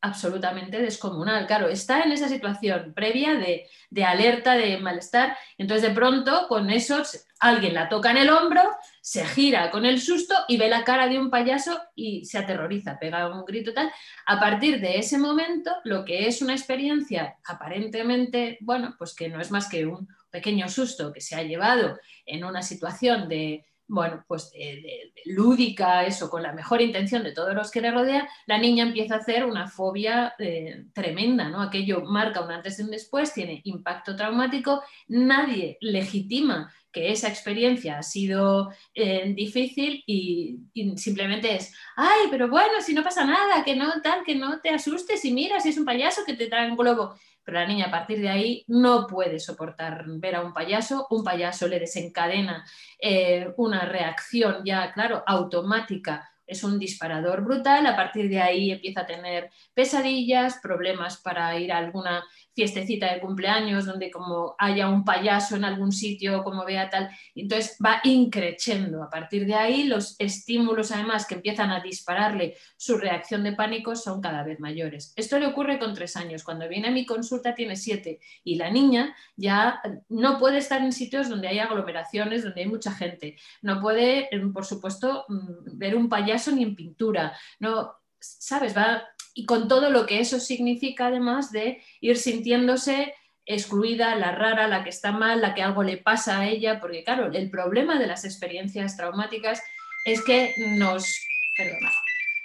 absolutamente 0.04 0.82
descomunal. 0.82 1.46
Claro, 1.46 1.68
está 1.68 2.02
en 2.02 2.12
esa 2.12 2.28
situación 2.28 2.92
previa 2.94 3.34
de, 3.34 3.66
de, 3.88 4.04
alerta, 4.04 4.52
de 4.52 4.76
malestar, 4.76 5.34
entonces 5.56 5.88
de 5.88 5.94
pronto 5.94 6.46
con 6.46 6.68
eso 6.68 7.02
alguien 7.40 7.73
la 7.73 7.88
toca 7.88 8.11
en 8.11 8.18
el 8.18 8.28
hombro, 8.28 8.61
se 9.00 9.25
gira 9.25 9.70
con 9.70 9.87
el 9.87 9.99
susto 10.00 10.34
y 10.46 10.58
ve 10.58 10.68
la 10.68 10.84
cara 10.84 11.08
de 11.08 11.18
un 11.18 11.30
payaso 11.30 11.80
y 11.94 12.26
se 12.26 12.37
aterroriza, 12.37 12.99
pega 12.99 13.34
un 13.34 13.46
grito 13.46 13.73
tal. 13.73 13.90
A 14.26 14.38
partir 14.38 14.78
de 14.78 14.99
ese 14.99 15.16
momento, 15.16 15.70
lo 15.84 16.04
que 16.04 16.28
es 16.28 16.42
una 16.42 16.52
experiencia 16.52 17.37
aparentemente, 17.46 18.58
bueno, 18.61 18.94
pues 18.99 19.14
que 19.14 19.30
no 19.30 19.40
es 19.40 19.50
más 19.50 19.70
que 19.70 19.87
un 19.87 20.06
pequeño 20.30 20.68
susto 20.68 21.12
que 21.14 21.23
se 21.23 21.34
ha 21.34 21.42
llevado 21.42 21.99
en 22.26 22.44
una 22.44 22.61
situación 22.61 23.26
de 23.26 23.64
bueno, 23.94 24.24
pues 24.26 24.50
de, 24.52 25.12
lúdica, 25.26 26.04
eso, 26.04 26.28
con 26.28 26.42
la 26.42 26.52
mejor 26.52 26.82
intención 26.82 27.22
de 27.22 27.32
todos 27.32 27.54
los 27.54 27.70
que 27.70 27.80
le 27.80 27.90
rodean, 27.90 28.26
la 28.46 28.58
niña 28.58 28.84
empieza 28.84 29.14
a 29.14 29.18
hacer 29.18 29.44
una 29.44 29.68
fobia 29.68 30.34
eh, 30.38 30.86
tremenda, 30.92 31.48
¿no? 31.48 31.62
Aquello 31.62 32.02
marca 32.02 32.44
un 32.44 32.50
antes 32.50 32.78
y 32.78 32.82
un 32.82 32.90
después, 32.90 33.32
tiene 33.32 33.60
impacto 33.64 34.16
traumático, 34.16 34.82
nadie 35.08 35.78
legitima 35.80 36.72
que 36.92 37.10
esa 37.10 37.28
experiencia 37.28 37.98
ha 37.98 38.02
sido 38.02 38.70
eh, 38.94 39.32
difícil 39.34 40.02
y, 40.06 40.60
y, 40.72 40.96
simplemente 40.96 41.56
es, 41.56 41.74
ay, 41.96 42.28
pero 42.30 42.48
bueno, 42.48 42.80
si 42.80 42.94
no 42.94 43.02
pasa 43.02 43.24
nada, 43.24 43.64
que 43.64 43.74
no 43.74 44.00
tal, 44.02 44.24
que 44.24 44.36
no 44.36 44.60
te 44.60 44.70
asustes 44.70 45.24
y 45.24 45.32
mira, 45.32 45.58
si 45.60 45.70
es 45.70 45.78
un 45.78 45.84
payaso 45.84 46.22
que 46.24 46.34
te 46.34 46.46
trae 46.46 46.70
un 46.70 46.76
globo 46.76 47.14
pero 47.44 47.58
la 47.58 47.66
niña 47.66 47.86
a 47.86 47.90
partir 47.90 48.20
de 48.20 48.28
ahí 48.28 48.64
no 48.68 49.06
puede 49.06 49.38
soportar 49.38 50.04
ver 50.06 50.36
a 50.36 50.42
un 50.42 50.52
payaso, 50.52 51.06
un 51.10 51.22
payaso 51.22 51.68
le 51.68 51.78
desencadena 51.78 52.64
eh, 52.98 53.52
una 53.56 53.84
reacción 53.84 54.62
ya, 54.64 54.92
claro, 54.92 55.22
automática 55.26 56.30
es 56.46 56.62
un 56.62 56.78
disparador 56.78 57.42
brutal, 57.42 57.86
a 57.86 57.96
partir 57.96 58.28
de 58.28 58.40
ahí 58.40 58.70
empieza 58.70 59.02
a 59.02 59.06
tener 59.06 59.50
pesadillas, 59.72 60.58
problemas 60.62 61.20
para 61.20 61.58
ir 61.58 61.72
a 61.72 61.78
alguna 61.78 62.24
fiestecita 62.54 63.12
de 63.12 63.20
cumpleaños 63.20 63.84
donde 63.84 64.11
como 64.11 64.54
haya 64.58 64.88
un 64.88 65.04
payaso 65.04 65.56
en 65.56 65.64
algún 65.64 65.92
sitio, 65.92 66.42
como 66.44 66.64
vea 66.64 66.88
tal, 66.88 67.11
entonces 67.34 67.76
va 67.84 68.00
increciendo. 68.04 69.02
A 69.02 69.11
partir 69.11 69.46
de 69.46 69.54
ahí 69.54 69.84
los 69.84 70.16
estímulos 70.18 70.92
además 70.92 71.26
que 71.26 71.34
empiezan 71.34 71.70
a 71.70 71.80
dispararle 71.80 72.56
su 72.76 72.96
reacción 72.96 73.42
de 73.42 73.52
pánico 73.52 73.96
son 73.96 74.20
cada 74.20 74.42
vez 74.42 74.61
mayores. 74.61 75.12
Esto 75.16 75.38
le 75.38 75.46
ocurre 75.46 75.78
con 75.78 75.94
tres 75.94 76.16
años. 76.16 76.44
Cuando 76.44 76.68
viene 76.68 76.88
a 76.88 76.92
mi 76.92 77.04
consulta 77.04 77.54
tiene 77.54 77.76
siete 77.76 78.20
y 78.44 78.56
la 78.56 78.70
niña 78.70 79.14
ya 79.37 79.82
no 80.08 80.38
puede 80.38 80.58
estar 80.58 80.80
en 80.80 80.92
sitios 80.92 81.28
donde 81.28 81.49
hay 81.49 81.58
aglomeraciones, 81.58 82.44
donde 82.44 82.62
hay 82.62 82.68
mucha 82.68 82.92
gente. 82.92 83.37
No 83.62 83.80
puede, 83.80 84.28
por 84.52 84.64
supuesto, 84.64 85.25
mm, 85.28 85.78
ver 85.78 85.96
un 85.96 86.08
payaso 86.08 86.52
ni 86.52 86.62
en 86.62 86.76
pintura. 86.76 87.37
No, 87.58 87.94
¿sabes? 88.20 88.76
Va 88.76 89.02
y 89.34 89.44
con 89.46 89.68
todo 89.68 89.90
lo 89.90 90.06
que 90.06 90.20
eso 90.20 90.38
significa 90.40 91.08
además 91.08 91.50
de 91.50 91.82
ir 92.00 92.16
sintiéndose 92.16 93.14
excluida, 93.46 94.14
la 94.16 94.32
rara, 94.32 94.68
la 94.68 94.84
que 94.84 94.90
está 94.90 95.12
mal, 95.12 95.42
la 95.42 95.54
que 95.54 95.62
algo 95.62 95.82
le 95.82 95.98
pasa 95.98 96.40
a 96.40 96.48
ella, 96.48 96.80
porque 96.80 97.04
claro, 97.04 97.30
el 97.30 97.50
problema 97.50 97.98
de 97.98 98.06
las 98.06 98.24
experiencias 98.24 98.96
traumáticas 98.96 99.62
es 100.06 100.24
que 100.24 100.54
nos, 100.78 101.20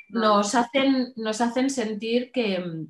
nos, 0.09 0.55
hacen, 0.55 1.13
nos 1.15 1.39
hacen 1.39 1.69
sentir 1.69 2.31
que, 2.31 2.87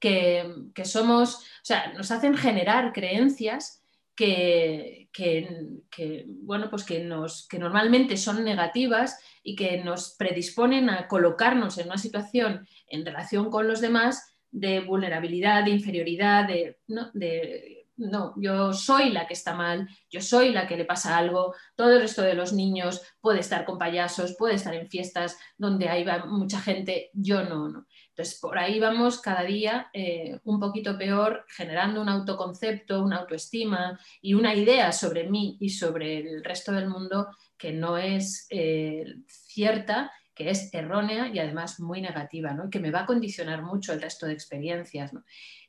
que, 0.00 0.84
somos, 0.84 1.36
o 1.36 1.64
sea, 1.64 1.92
nos 1.92 2.10
hacen 2.10 2.36
generar 2.36 2.92
creencias 2.92 3.83
que, 4.14 5.08
que, 5.12 6.24
bueno, 6.26 6.68
pues 6.70 6.84
que, 6.84 7.00
nos, 7.00 7.46
que 7.48 7.58
normalmente 7.58 8.16
son 8.16 8.44
negativas 8.44 9.18
y 9.42 9.56
que 9.56 9.82
nos 9.82 10.14
predisponen 10.16 10.90
a 10.90 11.08
colocarnos 11.08 11.78
en 11.78 11.86
una 11.86 11.98
situación 11.98 12.66
en 12.88 13.04
relación 13.04 13.50
con 13.50 13.68
los 13.68 13.80
demás 13.80 14.34
de 14.50 14.80
vulnerabilidad, 14.80 15.64
de 15.64 15.70
inferioridad, 15.70 16.46
de, 16.46 16.78
de 17.12 17.83
no, 17.96 18.34
yo 18.36 18.72
soy 18.72 19.10
la 19.10 19.26
que 19.26 19.34
está 19.34 19.54
mal, 19.54 19.88
yo 20.10 20.20
soy 20.20 20.52
la 20.52 20.66
que 20.66 20.76
le 20.76 20.84
pasa 20.84 21.16
algo, 21.16 21.54
todo 21.76 21.92
el 21.92 22.00
resto 22.00 22.22
de 22.22 22.34
los 22.34 22.52
niños 22.52 23.00
puede 23.20 23.40
estar 23.40 23.64
con 23.64 23.78
payasos, 23.78 24.34
puede 24.36 24.54
estar 24.54 24.74
en 24.74 24.88
fiestas 24.88 25.38
donde 25.56 25.88
hay 25.88 26.04
mucha 26.26 26.60
gente, 26.60 27.10
yo 27.12 27.44
no, 27.44 27.68
no. 27.68 27.86
Entonces, 28.08 28.38
por 28.40 28.58
ahí 28.58 28.78
vamos 28.78 29.20
cada 29.20 29.42
día 29.42 29.90
eh, 29.92 30.38
un 30.44 30.60
poquito 30.60 30.96
peor, 30.96 31.44
generando 31.48 32.00
un 32.00 32.08
autoconcepto, 32.08 33.02
una 33.02 33.18
autoestima 33.18 33.98
y 34.20 34.34
una 34.34 34.54
idea 34.54 34.92
sobre 34.92 35.28
mí 35.28 35.56
y 35.60 35.70
sobre 35.70 36.18
el 36.18 36.44
resto 36.44 36.72
del 36.72 36.88
mundo 36.88 37.28
que 37.56 37.72
no 37.72 37.96
es 37.98 38.46
eh, 38.50 39.04
cierta 39.26 40.12
que 40.34 40.50
es 40.50 40.72
errónea 40.74 41.28
y 41.28 41.38
además 41.38 41.80
muy 41.80 42.00
negativa, 42.00 42.52
¿no? 42.52 42.70
que 42.70 42.80
me 42.80 42.90
va 42.90 43.00
a 43.00 43.06
condicionar 43.06 43.62
mucho 43.62 43.92
el 43.92 44.02
resto 44.02 44.26
de 44.26 44.32
experiencias. 44.32 45.12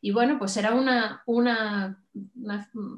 Y 0.02 0.12
bueno, 0.12 0.38
pues 0.40 0.52
será 0.52 0.74
una, 0.74 1.22
una, 1.26 2.04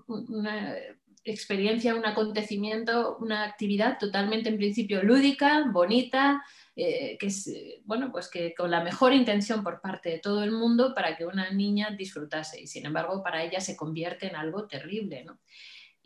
una, 0.08 0.76
experiencia, 1.24 1.94
un 1.94 2.06
acontecimiento, 2.06 3.18
una 3.20 3.44
actividad 3.44 3.98
totalmente 4.00 4.48
en 4.48 4.56
principio 4.56 5.04
lúdica, 5.04 5.66
bonita, 5.70 6.42
eh, 6.74 7.18
que 7.20 7.28
es, 7.28 7.54
bueno, 7.84 8.14
pues 8.14 8.30
que 8.30 8.54
con 8.56 8.72
la 8.72 8.82
mejor 8.82 9.12
intención 9.12 9.62
por 9.62 9.82
parte 9.82 10.10
de 10.10 10.20
todo 10.20 10.42
el 10.44 10.54
mundo 10.54 10.94
para 10.96 11.18
que 11.18 11.26
una 11.26 11.52
niña 11.52 11.92
disfrutase 11.92 12.62
y 12.62 12.68
sin 12.68 12.86
embargo 12.86 13.22
para 13.22 13.44
ella 13.44 13.60
se 13.60 13.76
convierte 13.76 14.28
en 14.28 14.38
algo 14.38 14.68
terrible. 14.68 15.26
¿no? 15.26 15.40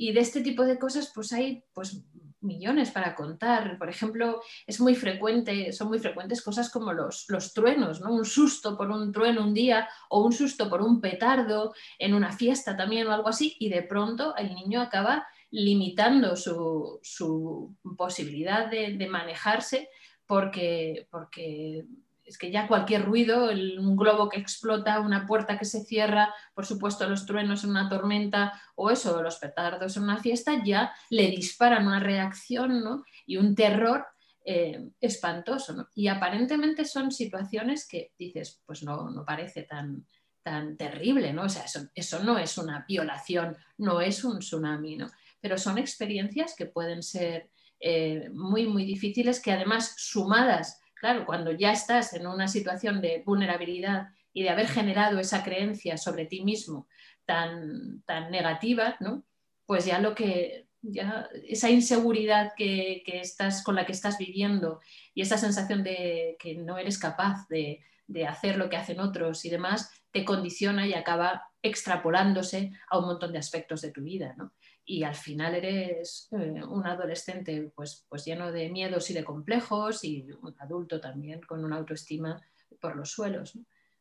Y 0.02 0.14
de 0.14 0.22
este 0.22 0.42
tipo 0.42 0.66
de 0.66 0.80
cosas 0.80 1.12
pues 1.14 1.32
hay 1.32 1.64
pues 1.74 2.04
millones 2.40 2.90
para 2.90 3.14
contar. 3.14 3.78
Por 3.78 3.88
ejemplo, 3.88 4.42
es 4.66 4.82
muy 4.82 4.96
frecuente, 4.96 5.72
son 5.74 5.90
muy 5.90 6.00
frecuentes 6.00 6.42
cosas 6.42 6.72
como 6.72 6.92
los, 6.92 7.26
los, 7.30 7.54
truenos, 7.54 8.02
¿no? 8.02 8.12
Un 8.12 8.26
susto 8.26 8.76
por 8.76 8.90
un 8.90 9.12
trueno 9.12 9.44
un 9.44 9.54
día 9.54 9.88
o 10.10 10.26
un 10.26 10.34
susto 10.34 10.72
por 10.72 10.82
un 10.82 11.02
petardo 11.02 11.76
en 12.00 12.16
una 12.16 12.32
fiesta 12.32 12.76
también 12.76 13.06
o 13.06 13.12
algo 13.12 13.30
así, 13.30 13.56
y 13.60 13.70
de 13.70 13.84
pronto 13.84 14.36
el 14.38 14.56
niño 14.56 14.82
acaba 14.82 15.28
limitando 15.52 16.36
su, 16.36 17.00
su 17.04 17.76
posibilidad 17.96 18.72
de, 18.72 18.98
de 18.98 19.08
manejarse 19.08 19.88
porque, 20.26 21.08
porque 21.12 21.86
es 22.32 22.38
que 22.38 22.50
ya 22.50 22.68
cualquier 22.68 23.04
ruido, 23.04 23.50
un 23.50 23.96
globo 23.96 24.30
que 24.30 24.40
explota, 24.40 25.02
una 25.02 25.28
puerta 25.28 25.58
que 25.60 25.66
se 25.66 25.84
cierra, 25.84 26.34
por 26.54 26.66
supuesto 26.66 27.08
los 27.08 27.26
truenos 27.26 27.64
en 27.64 27.72
una 27.72 27.90
tormenta 27.90 28.54
o 28.76 28.90
eso, 28.90 29.22
los 29.22 29.38
petardos 29.38 29.98
en 29.98 30.04
una 30.04 30.18
fiesta, 30.18 30.64
ya 30.64 30.94
le 31.10 31.30
disparan 31.30 31.88
una 31.88 32.00
reacción 32.00 32.82
y 33.26 33.38
un 33.38 33.54
terror 33.54 34.06
eh, 34.46 34.92
espantoso. 35.02 35.90
Y 35.94 36.08
aparentemente 36.08 36.86
son 36.86 37.12
situaciones 37.12 37.86
que 37.88 38.14
dices, 38.18 38.62
pues 38.66 38.82
no, 38.82 39.12
no 39.12 39.26
parece 39.26 39.64
tan, 39.64 40.08
tan 40.42 40.78
terrible, 40.78 41.34
¿no? 41.34 41.44
O 41.44 41.50
sea, 41.50 41.66
eso, 41.94 42.24
no 42.24 42.38
es 42.38 42.58
una 42.58 42.86
violación, 42.88 43.58
no 43.78 44.00
es 44.00 44.24
un 44.24 44.40
tsunami, 44.40 44.96
¿no? 44.96 45.08
Pero 45.42 45.58
son 45.58 45.78
experiencias 45.78 46.56
que 46.56 46.66
pueden 46.66 47.04
ser 47.04 47.50
eh, 47.80 48.30
muy, 48.34 48.68
muy 48.68 48.86
difíciles, 48.86 49.42
que 49.42 49.52
además 49.52 49.96
sumadas 49.98 50.81
claro, 51.02 51.26
cuando 51.26 51.52
ya 51.52 51.72
estás 51.72 52.14
en 52.14 52.28
una 52.28 52.48
situación 52.48 53.02
de 53.02 53.24
vulnerabilidad 53.26 54.10
y 54.34 54.44
de 54.44 54.52
haber 54.52 54.68
generado 54.68 55.20
esa 55.20 55.44
creencia 55.44 55.98
sobre 55.98 56.28
ti 56.28 56.44
mismo 56.44 56.88
tan, 57.26 58.04
tan 58.04 58.30
negativa, 58.30 58.98
¿no? 59.00 59.26
pues 59.66 59.84
ya 59.86 59.98
lo 59.98 60.14
que, 60.14 60.68
ya 60.84 61.28
esa 61.48 61.72
inseguridad 61.72 62.54
que, 62.56 63.02
estás, 63.08 63.64
con 63.64 63.74
la 63.76 63.88
que 63.88 63.94
estás 63.94 64.20
viviendo 64.20 64.80
y 65.16 65.24
esa 65.24 65.40
sensación 65.40 65.84
de 65.84 66.38
que 66.40 66.56
no 66.56 66.78
eres 66.78 67.00
capaz 67.00 67.48
de, 67.50 67.84
de, 68.06 68.28
hacer 68.28 68.58
lo 68.58 68.70
que 68.70 68.78
hacen 68.78 69.00
otros 69.00 69.44
y 69.44 69.50
demás, 69.50 69.90
te 70.12 70.24
condiciona 70.24 70.86
y 70.86 70.94
acaba 70.94 71.50
extrapolándose 71.64 72.74
a 72.92 73.00
un 73.00 73.06
montón 73.06 73.32
de 73.32 73.40
aspectos 73.40 73.82
de 73.82 73.92
tu 73.92 74.04
vida. 74.04 74.36
¿no? 74.38 74.54
Y 74.86 75.04
al 75.04 75.16
final 75.16 75.56
eres 75.56 76.28
eh, 76.32 76.64
un 76.64 76.86
adolescente 76.86 77.72
pues, 77.76 78.06
pues 78.10 78.26
lleno 78.26 78.52
de 78.52 78.70
miedos 78.70 79.10
y 79.10 79.14
de 79.14 79.24
complejos 79.24 80.04
y 80.04 80.28
un 80.42 80.56
adulto 80.60 81.00
también 81.00 81.42
con 81.42 81.64
una 81.64 81.78
autoestima 81.78 82.42
por 82.80 82.96
los 82.96 83.12
suelos. 83.12 83.58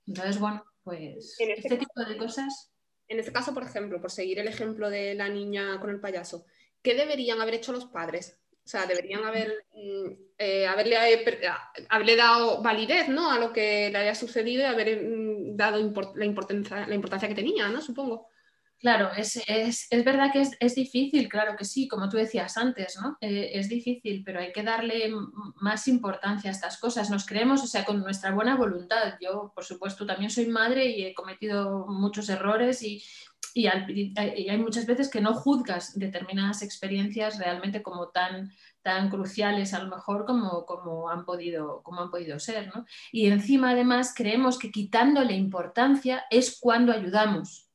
Entonces, 0.07 0.39
bueno, 0.39 0.65
pues 0.83 1.37
este, 1.39 1.59
este 1.59 1.77
tipo 1.77 2.05
de 2.05 2.17
cosas. 2.17 2.73
En 3.09 3.19
este 3.19 3.33
caso, 3.33 3.53
por 3.53 3.65
ejemplo, 3.65 4.01
por 4.01 4.11
seguir 4.11 4.39
el 4.39 4.49
ejemplo 4.49 4.89
de 4.89 5.15
la 5.15 5.29
niña 5.29 5.79
con 5.81 5.91
el 5.91 6.01
payaso, 6.01 6.47
¿qué 6.83 6.95
deberían 6.95 7.41
haber 7.41 7.55
hecho 7.55 7.73
los 7.73 7.87
padres? 7.87 8.39
O 8.65 8.69
sea, 8.69 8.87
deberían 8.87 9.25
haber, 9.25 9.67
mm, 9.75 10.13
eh, 10.39 10.67
haberle, 10.67 10.97
haberle, 11.89 12.17
dado 12.17 12.63
validez 12.63 13.09
¿no? 13.09 13.31
a 13.31 13.39
lo 13.39 13.53
que 13.53 13.91
le 13.91 13.99
había 13.99 14.15
sucedido 14.15 14.63
y 14.63 14.67
haber 14.67 15.03
mm, 15.03 15.57
dado 15.57 15.79
la, 16.15 16.25
importancia, 16.25 16.87
la 16.87 16.95
importancia 16.95 17.29
que 17.29 17.35
tenía, 17.35 17.69
¿no? 17.69 17.81
Supongo. 17.81 18.29
Claro, 18.81 19.11
es, 19.15 19.37
verdad 19.91 20.33
que 20.33 20.41
es, 20.59 20.75
difícil, 20.75 21.29
claro 21.29 21.55
que 21.55 21.67
sí, 21.67 21.87
como 21.87 22.09
tú 22.09 22.17
decías 22.17 22.57
antes, 22.57 22.99
¿no? 22.99 23.19
Eh, 23.21 23.51
es 23.53 23.69
difícil, 23.69 24.23
pero 24.25 24.41
hay 24.41 24.53
que 24.53 24.63
darle 24.63 25.13
más 25.57 25.87
importancia 25.87 26.51
a 26.51 26.55
estas 26.55 26.79
cosas. 26.79 27.11
Nos 27.11 27.27
creemos, 27.27 27.63
o 27.63 27.67
sea, 27.67 27.85
con 27.85 28.01
nuestra 28.01 28.33
buena 28.33 28.57
voluntad. 28.57 29.19
Yo, 29.21 29.53
por 29.55 29.65
supuesto, 29.65 30.07
también 30.07 30.31
soy 30.31 30.47
madre 30.47 30.87
y 30.87 31.05
he 31.05 31.13
cometido 31.13 31.89
muchos 31.89 32.31
errores 32.31 32.83
y, 32.83 33.05
y, 33.53 33.67
hay 33.67 34.59
muchas 34.59 34.87
veces 34.87 35.11
que 35.11 35.21
no 35.21 35.35
juzgas 35.35 35.99
determinadas 35.99 36.63
experiencias 36.63 37.39
realmente 37.39 37.83
como 37.83 38.09
tan, 38.09 38.51
tan 38.81 39.11
cruciales 39.11 39.75
a 39.75 39.83
lo 39.83 39.95
mejor 39.95 40.25
como, 40.25 40.65
como, 40.65 41.11
han, 41.11 41.27
podido, 41.27 41.83
como 41.83 42.01
han 42.01 42.11
podido 42.11 42.39
ser. 42.39 42.73
Y 43.13 43.27
encima 43.27 43.73
además 43.73 44.15
creemos 44.17 44.59
que 44.59 44.71
quitándole 44.71 45.35
importancia 45.35 46.25
es 46.31 46.59
cuando 46.59 46.93
ayudamos. 46.93 47.70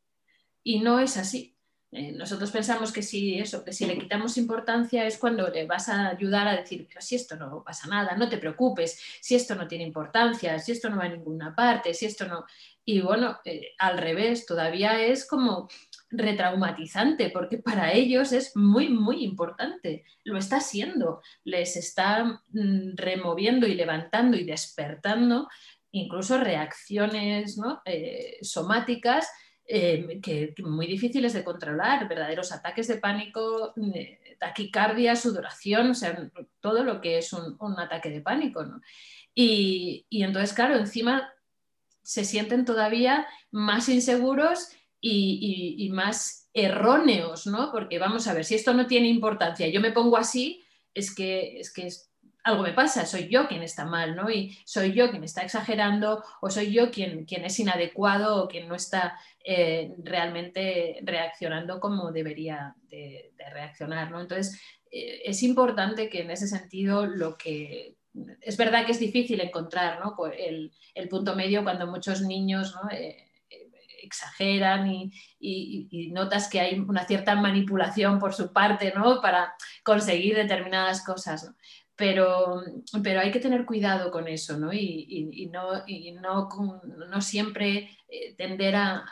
Y 0.66 0.80
no 0.80 1.00
es 1.00 1.16
así. 1.16 1.56
Eh, 1.92 2.12
nosotros 2.12 2.52
pensamos 2.52 2.92
que 2.92 3.04
si 3.04 3.40
eso, 3.40 3.64
que 3.64 3.72
si 3.72 3.86
le 3.86 3.98
quitamos 3.98 4.38
importancia 4.38 5.06
es 5.06 5.18
cuando 5.18 5.48
le 5.48 5.66
vas 5.66 5.88
a 5.88 6.10
ayudar 6.10 6.48
a 6.48 6.58
decir, 6.58 6.88
pero 6.90 7.00
si 7.00 7.16
esto 7.16 7.38
no 7.38 7.64
pasa 7.64 7.88
nada, 7.88 8.18
no 8.18 8.28
te 8.28 8.40
preocupes, 8.40 9.00
si 9.22 9.36
esto 9.36 9.56
no 9.56 9.68
tiene 9.68 9.86
importancia, 9.86 10.60
si 10.60 10.74
esto 10.74 10.90
no 10.90 10.98
va 10.98 11.06
a 11.06 11.10
ninguna 11.10 11.56
parte, 11.56 11.94
si 11.94 12.08
esto 12.08 12.28
no. 12.28 12.46
Y 12.84 13.00
bueno, 13.00 13.38
eh, 13.46 13.76
al 13.78 14.00
revés, 14.00 14.46
todavía 14.46 15.00
es 15.00 15.28
como 15.28 15.70
retraumatizante, 16.10 17.30
porque 17.30 17.60
para 17.60 17.94
ellos 17.94 18.32
es 18.32 18.58
muy, 18.58 18.90
muy 18.90 19.24
importante. 19.24 20.04
Lo 20.24 20.38
está 20.38 20.60
siendo, 20.60 21.22
les 21.44 21.78
está 21.78 22.42
mm, 22.50 22.96
removiendo 22.96 23.68
y 23.68 23.76
levantando 23.76 24.36
y 24.36 24.44
despertando 24.44 25.48
incluso 25.92 26.38
reacciones 26.38 27.58
eh, 27.86 28.38
somáticas 28.42 29.30
eh, 29.68 30.20
que, 30.22 30.54
muy 30.64 30.86
difíciles 30.86 31.34
de 31.34 31.44
controlar, 31.44 32.08
verdaderos 32.08 32.52
ataques 32.52 32.88
de 32.88 32.98
pánico, 32.98 33.74
eh, 33.96 34.36
taquicardia, 34.40 35.16
sudoración, 35.16 35.90
o 35.90 35.96
sea, 35.96 36.30
todo 36.60 36.84
lo 36.84 37.02
que 37.02 37.18
es 37.18 37.34
un, 37.34 37.80
ataque 37.80 38.10
de 38.12 38.22
pánico. 38.22 38.64
Y, 39.34 40.06
entonces, 40.12 40.54
claro, 40.54 40.76
encima 40.76 41.34
se 42.04 42.26
sienten 42.26 42.64
todavía 42.64 43.26
más 43.50 43.90
inseguros 43.90 44.70
y, 45.02 45.90
más 45.92 46.50
erróneos, 46.54 47.48
¿no? 47.48 47.72
Porque 47.72 47.98
vamos 47.98 48.28
a 48.28 48.34
ver, 48.34 48.46
si 48.46 48.56
esto 48.56 48.74
no 48.74 48.86
tiene 48.86 49.08
importancia, 49.08 49.68
yo 49.68 49.82
me 49.82 49.92
pongo 49.92 50.18
así, 50.18 50.64
es 50.94 51.14
que 51.14 51.60
es, 51.60 51.74
que 51.74 51.88
es 51.88 52.12
algo 52.46 52.62
me 52.62 52.74
pasa, 52.74 53.08
soy 53.08 53.28
yo 53.28 53.48
quien 53.48 53.64
está 53.64 53.86
mal, 53.86 54.16
¿no? 54.16 54.30
Y 54.30 54.56
soy 54.66 54.94
yo 54.94 55.10
quien 55.10 55.24
está 55.24 55.42
exagerando 55.42 56.24
o 56.42 56.50
soy 56.52 56.72
yo 56.72 56.92
quien, 56.92 57.26
quien 57.26 57.44
es 57.44 57.60
inadecuado 57.60 58.44
o 58.44 58.48
quien 58.48 58.68
no 58.68 58.76
está 58.76 59.20
eh, 59.44 59.96
realmente 59.98 61.00
reaccionando 61.02 61.80
como 61.80 62.12
debería 62.12 62.76
de, 62.84 63.34
reaccionar, 63.52 64.12
¿no? 64.12 64.22
Entonces, 64.22 64.62
eh, 64.92 65.24
es 65.26 65.42
importante 65.42 66.08
que 66.08 66.22
en 66.22 66.30
ese 66.30 66.48
sentido 66.48 67.08
lo 67.08 67.36
que... 67.36 67.96
Es 68.42 68.58
verdad 68.58 68.86
que 68.86 68.92
es 68.92 69.00
difícil 69.00 69.42
encontrar 69.42 70.00
¿no? 70.00 70.16
el, 70.38 70.72
punto 71.10 71.36
medio 71.36 71.64
cuando 71.64 71.88
muchos 71.88 72.22
niños 72.22 72.74
¿no? 72.76 72.90
Eh, 72.92 73.18
exageran 74.04 74.88
y, 74.88 75.12
y, 75.40 76.12
notas 76.12 76.48
que 76.48 76.60
hay 76.60 76.80
una 76.80 77.06
cierta 77.06 77.36
manipulación 77.36 78.20
por 78.20 78.34
su 78.34 78.54
parte 78.54 78.94
¿no? 78.96 79.20
para 79.20 79.56
conseguir 79.84 80.36
determinadas 80.36 81.04
cosas. 81.04 81.44
¿no? 81.44 81.56
Pero, 81.96 82.62
pero 83.04 83.22
hay 83.22 83.32
que 83.32 83.40
tener 83.40 83.66
cuidado 83.66 84.12
con 84.12 84.28
eso 84.28 84.58
¿no? 84.58 84.74
y, 84.74 85.50
no, 85.52 85.86
no, 86.22 87.08
no, 87.08 87.22
siempre 87.22 87.90
eh, 88.10 88.36
tender 88.36 88.76
a, 88.76 89.06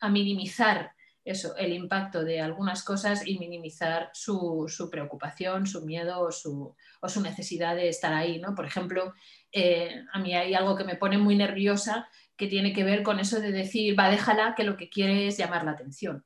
a, 0.00 0.08
minimizar 0.08 0.92
eso, 1.24 1.56
el 1.56 1.72
impacto 1.72 2.24
de 2.24 2.40
algunas 2.40 2.82
cosas 2.82 3.24
y 3.26 3.38
minimizar 3.38 4.10
su, 4.14 4.64
su 4.68 4.90
preocupación, 4.90 5.66
su 5.66 5.84
miedo 5.84 6.20
o 6.20 6.32
su, 6.32 6.74
o 7.00 7.08
su, 7.08 7.20
necesidad 7.20 7.76
de 7.76 7.88
estar 7.88 8.12
ahí. 8.12 8.40
¿no? 8.40 8.54
Por 8.54 8.64
ejemplo, 8.64 9.14
eh, 9.52 10.02
a 10.12 10.18
mí 10.18 10.34
hay 10.34 10.54
algo 10.54 10.76
que 10.76 10.84
me 10.84 10.96
pone 10.96 11.18
muy 11.18 11.36
nerviosa 11.36 12.08
que 12.36 12.46
tiene 12.46 12.72
que 12.72 12.84
ver 12.84 13.02
con 13.02 13.20
eso 13.20 13.40
de 13.40 13.52
decir, 13.52 13.98
va, 13.98 14.10
déjala 14.10 14.54
que 14.56 14.64
lo 14.64 14.76
que 14.76 14.88
quiere 14.88 15.28
es 15.28 15.36
llamar 15.36 15.64
la 15.64 15.72
atención. 15.72 16.24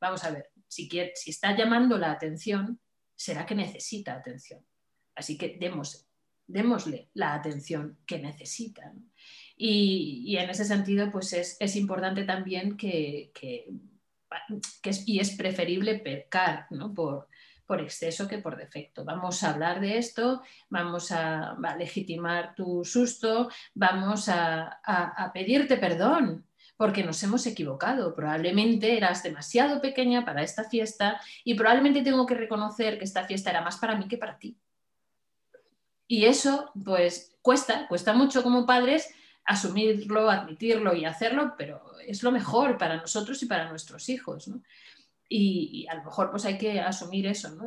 Vamos 0.00 0.24
a 0.24 0.30
ver, 0.30 0.50
si, 0.68 0.88
quiere, 0.88 1.12
si 1.16 1.30
está 1.30 1.56
llamando 1.56 1.98
la 1.98 2.12
atención, 2.12 2.80
será 3.16 3.44
que 3.44 3.54
necesita 3.54 4.14
atención 4.14 4.64
Así 5.14 5.38
que 5.38 5.58
démosle 6.46 7.08
la 7.14 7.34
atención 7.34 7.98
que 8.06 8.18
necesitan. 8.18 9.10
Y, 9.56 10.36
en 10.36 10.50
ese 10.50 10.64
sentido, 10.64 11.10
pues 11.10 11.32
es, 11.32 11.76
importante 11.76 12.24
también 12.24 12.76
que, 12.76 13.30
es, 14.82 15.08
y 15.08 15.20
es 15.20 15.30
preferible 15.36 15.98
pecar 15.98 16.66
por, 16.94 17.28
exceso 17.80 18.26
que 18.26 18.38
por 18.38 18.56
defecto. 18.56 19.04
Vamos 19.04 19.42
a 19.42 19.50
hablar 19.50 19.80
de 19.80 19.98
esto, 19.98 20.42
vamos 20.68 21.12
a, 21.12 21.56
legitimar 21.78 22.54
tu 22.54 22.84
susto, 22.84 23.48
vamos 23.74 24.28
a, 24.28 25.30
pedirte 25.32 25.76
perdón 25.76 26.46
porque 26.76 27.04
nos 27.04 27.22
hemos 27.22 27.46
equivocado. 27.46 28.14
Probablemente 28.16 28.96
eras 28.96 29.22
demasiado 29.22 29.80
pequeña 29.80 30.24
para 30.24 30.42
esta 30.42 30.64
fiesta 30.64 31.20
y 31.44 31.54
probablemente 31.54 32.02
tengo 32.02 32.26
que 32.26 32.34
reconocer 32.34 32.98
que 32.98 33.04
esta 33.04 33.24
fiesta 33.24 33.50
era 33.50 33.62
más 33.62 33.76
para 33.76 33.96
mí 33.96 34.08
que 34.08 34.18
para 34.18 34.36
ti. 34.36 34.58
Y 36.14 36.26
eso, 36.26 36.70
pues, 36.84 37.34
cuesta, 37.42 37.88
cuesta 37.88 38.12
mucho 38.12 38.44
como 38.44 38.66
padres 38.66 39.12
asumirlo, 39.44 40.30
admitirlo 40.30 40.94
y 40.94 41.04
hacerlo, 41.04 41.54
pero 41.58 41.82
es 42.06 42.22
lo 42.22 42.30
mejor 42.30 42.78
para 42.78 42.98
nosotros 42.98 43.42
y 43.42 43.46
para 43.46 43.68
nuestros 43.68 44.08
hijos. 44.08 44.48
Y, 45.28 45.88
a 45.90 45.96
lo 45.96 46.04
mejor 46.04 46.30
pues 46.30 46.44
hay 46.44 46.56
que 46.56 46.78
asumir 46.80 47.26
eso, 47.26 47.50
¿no? 47.56 47.64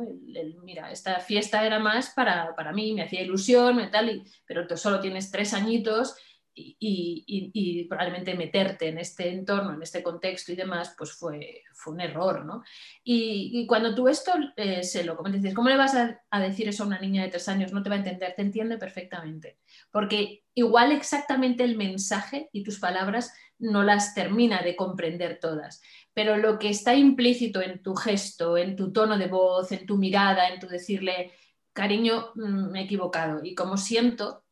mira, 0.62 0.90
esta 0.90 1.20
fiesta 1.20 1.66
era 1.66 1.78
más 1.78 2.08
para, 2.16 2.56
para 2.56 2.72
mí, 2.72 2.94
me 2.94 3.02
hacía 3.02 3.20
ilusión, 3.20 3.80
y 3.80 3.90
tal, 3.90 4.24
pero 4.46 4.66
tú 4.66 4.78
solo 4.78 4.98
tienes 4.98 5.30
tres 5.30 5.52
añitos 5.52 6.16
y, 6.58 7.84
probablemente 7.88 8.34
meterte 8.34 8.88
en 8.88 8.98
este 8.98 9.28
entorno, 9.28 9.74
en 9.74 9.82
este 9.82 10.02
contexto 10.02 10.52
y 10.52 10.56
demás, 10.56 10.94
pues 10.96 11.12
fue, 11.12 11.62
fue 11.72 11.94
un 11.94 12.00
error, 12.00 12.44
¿no? 12.44 12.62
Y, 13.04 13.66
cuando 13.66 13.94
tú 13.94 14.08
esto 14.08 14.32
eh, 14.56 14.82
se 14.82 15.04
lo 15.04 15.16
comentas, 15.16 15.42
dices, 15.42 15.54
¿cómo 15.54 15.68
le 15.68 15.76
vas 15.76 15.94
a, 15.94 16.20
a, 16.30 16.40
decir 16.40 16.68
eso 16.68 16.82
a 16.82 16.86
una 16.86 17.00
niña 17.00 17.22
de 17.22 17.30
tres 17.30 17.48
años? 17.48 17.72
No 17.72 17.82
te 17.82 17.90
va 17.90 17.96
a 17.96 17.98
entender, 17.98 18.34
te 18.34 18.42
entiende 18.42 18.78
perfectamente, 18.78 19.58
porque 19.90 20.44
igual 20.54 20.92
exactamente 20.92 21.64
el 21.64 21.76
mensaje 21.76 22.48
y 22.52 22.62
tus 22.62 22.78
palabras 22.78 23.32
no 23.58 23.82
las 23.82 24.14
termina 24.14 24.62
de 24.62 24.76
comprender 24.76 25.38
todas, 25.40 25.82
pero 26.14 26.36
lo 26.36 26.58
que 26.58 26.68
está 26.68 26.94
implícito 26.94 27.60
en 27.60 27.82
tu 27.82 27.94
gesto, 27.94 28.56
en 28.56 28.76
tu 28.76 28.92
tono 28.92 29.18
de 29.18 29.26
voz, 29.26 29.72
en 29.72 29.86
tu 29.86 29.96
mirada, 29.96 30.48
en 30.48 30.60
tu 30.60 30.68
decirle, 30.68 31.32
cariño, 31.72 32.32
mm, 32.34 32.70
me 32.70 32.80
he 32.80 32.84
equivocado 32.84 33.40
y 33.44 33.54
como 33.54 33.76
siento, 33.76 34.44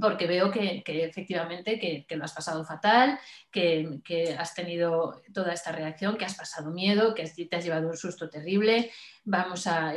porque 0.00 0.26
veo 0.26 0.50
que, 0.50 0.82
efectivamente 0.86 1.78
que, 1.78 2.16
lo 2.16 2.24
has 2.24 2.32
pasado 2.32 2.64
fatal, 2.64 3.18
que, 3.50 4.36
has 4.38 4.54
tenido 4.54 5.22
toda 5.32 5.52
esta 5.52 5.72
reacción, 5.72 6.16
que 6.16 6.24
has 6.24 6.34
pasado 6.34 6.70
miedo, 6.70 7.14
que 7.14 7.24
te 7.24 7.56
has 7.56 7.64
llevado 7.64 7.88
un 7.88 7.96
susto 7.96 8.28
terrible. 8.28 8.90
Vamos 9.24 9.66
a 9.66 9.94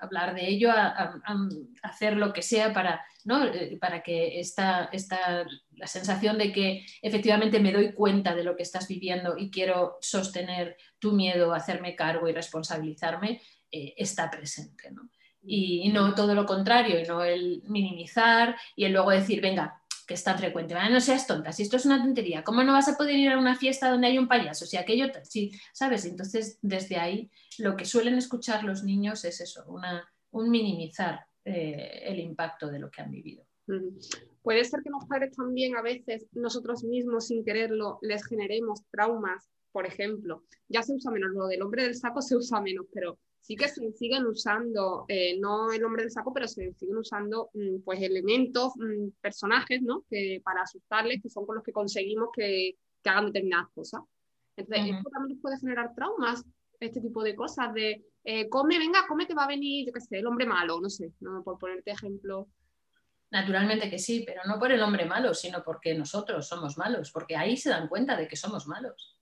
hablar 0.00 0.34
de 0.34 0.48
ello, 0.48 0.70
a, 0.70 1.20
hacer 1.82 2.16
lo 2.16 2.32
que 2.32 2.42
sea 2.42 2.72
para. 2.72 3.04
Eh, 3.52 3.76
para 3.78 4.02
que 4.02 4.40
esta, 4.40 4.88
esta, 4.92 5.46
la 5.72 5.86
sensación 5.86 6.38
de 6.38 6.52
que 6.52 6.86
efectivamente 7.02 7.60
me 7.60 7.70
doy 7.70 7.92
cuenta 7.92 8.34
de 8.34 8.44
lo 8.44 8.56
que 8.56 8.62
estás 8.62 8.88
viviendo 8.88 9.36
y 9.36 9.50
quiero 9.50 9.98
sostener 10.00 10.78
tu 10.98 11.12
miedo, 11.12 11.52
hacerme 11.52 11.94
cargo 11.94 12.28
y 12.28 12.32
responsabilizarme, 12.32 13.42
eh, 13.70 13.92
está 13.98 14.30
presente. 14.30 14.90
¿no? 14.90 15.10
Y 15.42 15.88
no 15.90 16.14
todo 16.14 16.34
lo 16.34 16.46
contrario, 16.46 17.00
y 17.00 17.04
no 17.04 17.24
el 17.24 17.62
minimizar 17.66 18.56
y 18.76 18.84
el 18.84 18.92
luego 18.92 19.10
decir, 19.10 19.40
venga, 19.40 19.80
que 20.10 20.14
es 20.14 20.24
tan 20.24 20.38
frecuente, 20.38 20.74
no 20.74 21.00
seas 21.00 21.24
tonta, 21.24 21.52
si 21.52 21.62
esto 21.62 21.76
es 21.76 21.86
una 21.86 22.02
tontería, 22.02 22.42
¿cómo 22.42 22.64
no 22.64 22.72
vas 22.72 22.88
a 22.88 22.96
poder 22.96 23.14
ir 23.14 23.30
a 23.30 23.38
una 23.38 23.54
fiesta 23.54 23.88
donde 23.88 24.08
hay 24.08 24.18
un 24.18 24.26
payaso? 24.26 24.66
Si 24.66 24.76
aquello, 24.76 25.06
sí, 25.22 25.52
¿sabes? 25.72 26.04
Entonces, 26.04 26.58
desde 26.62 26.96
ahí, 26.96 27.30
lo 27.58 27.76
que 27.76 27.84
suelen 27.84 28.14
escuchar 28.14 28.64
los 28.64 28.82
niños 28.82 29.24
es 29.24 29.40
eso, 29.40 29.64
una, 29.68 30.12
un 30.32 30.50
minimizar 30.50 31.24
eh, 31.44 32.02
el 32.06 32.18
impacto 32.18 32.68
de 32.68 32.80
lo 32.80 32.90
que 32.90 33.02
han 33.02 33.12
vivido. 33.12 33.44
Puede 34.42 34.64
ser 34.64 34.82
que 34.82 34.90
los 34.90 35.04
padres 35.04 35.36
también 35.36 35.76
a 35.76 35.82
veces 35.82 36.26
nosotros 36.32 36.82
mismos 36.82 37.28
sin 37.28 37.44
quererlo 37.44 38.00
les 38.02 38.26
generemos 38.26 38.82
traumas, 38.90 39.48
por 39.70 39.86
ejemplo, 39.86 40.42
ya 40.68 40.82
se 40.82 40.92
usa 40.92 41.12
menos, 41.12 41.30
lo 41.34 41.46
del 41.46 41.62
hombre 41.62 41.84
del 41.84 41.94
saco 41.94 42.20
se 42.20 42.36
usa 42.36 42.60
menos, 42.60 42.86
pero 42.92 43.16
sí 43.40 43.56
que 43.56 43.68
se 43.68 43.90
siguen 43.92 44.26
usando, 44.26 45.04
eh, 45.08 45.38
no 45.38 45.72
el 45.72 45.84
hombre 45.84 46.02
del 46.02 46.12
saco, 46.12 46.32
pero 46.32 46.46
se 46.46 46.72
siguen 46.74 46.96
usando 46.96 47.50
mm, 47.54 47.80
pues 47.84 48.00
elementos, 48.02 48.72
mm, 48.76 49.20
personajes, 49.20 49.82
¿no? 49.82 50.04
Que 50.08 50.40
para 50.44 50.62
asustarles, 50.62 51.22
que 51.22 51.30
son 51.30 51.46
con 51.46 51.56
los 51.56 51.64
que 51.64 51.72
conseguimos 51.72 52.28
que, 52.32 52.76
que 53.02 53.10
hagan 53.10 53.26
determinadas 53.26 53.68
cosas. 53.74 54.02
Entonces, 54.56 54.94
esto 54.94 55.10
también 55.10 55.40
puede 55.40 55.58
generar 55.58 55.94
traumas, 55.94 56.44
este 56.78 57.00
tipo 57.00 57.22
de 57.22 57.34
cosas, 57.34 57.72
de 57.74 58.04
eh, 58.24 58.48
come, 58.48 58.78
venga, 58.78 59.06
come 59.08 59.26
que 59.26 59.34
va 59.34 59.44
a 59.44 59.48
venir, 59.48 59.86
yo 59.86 59.92
qué 59.92 60.00
sé, 60.00 60.18
el 60.18 60.26
hombre 60.26 60.46
malo, 60.46 60.80
no 60.80 60.90
sé, 60.90 61.12
¿no? 61.20 61.42
por 61.42 61.58
ponerte 61.58 61.90
ejemplo. 61.90 62.48
Naturalmente 63.30 63.88
que 63.88 63.98
sí, 63.98 64.24
pero 64.26 64.42
no 64.46 64.58
por 64.58 64.72
el 64.72 64.82
hombre 64.82 65.06
malo, 65.06 65.34
sino 65.34 65.62
porque 65.62 65.94
nosotros 65.94 66.46
somos 66.46 66.76
malos, 66.76 67.10
porque 67.12 67.36
ahí 67.36 67.56
se 67.56 67.70
dan 67.70 67.88
cuenta 67.88 68.16
de 68.16 68.28
que 68.28 68.36
somos 68.36 68.66
malos. 68.66 69.19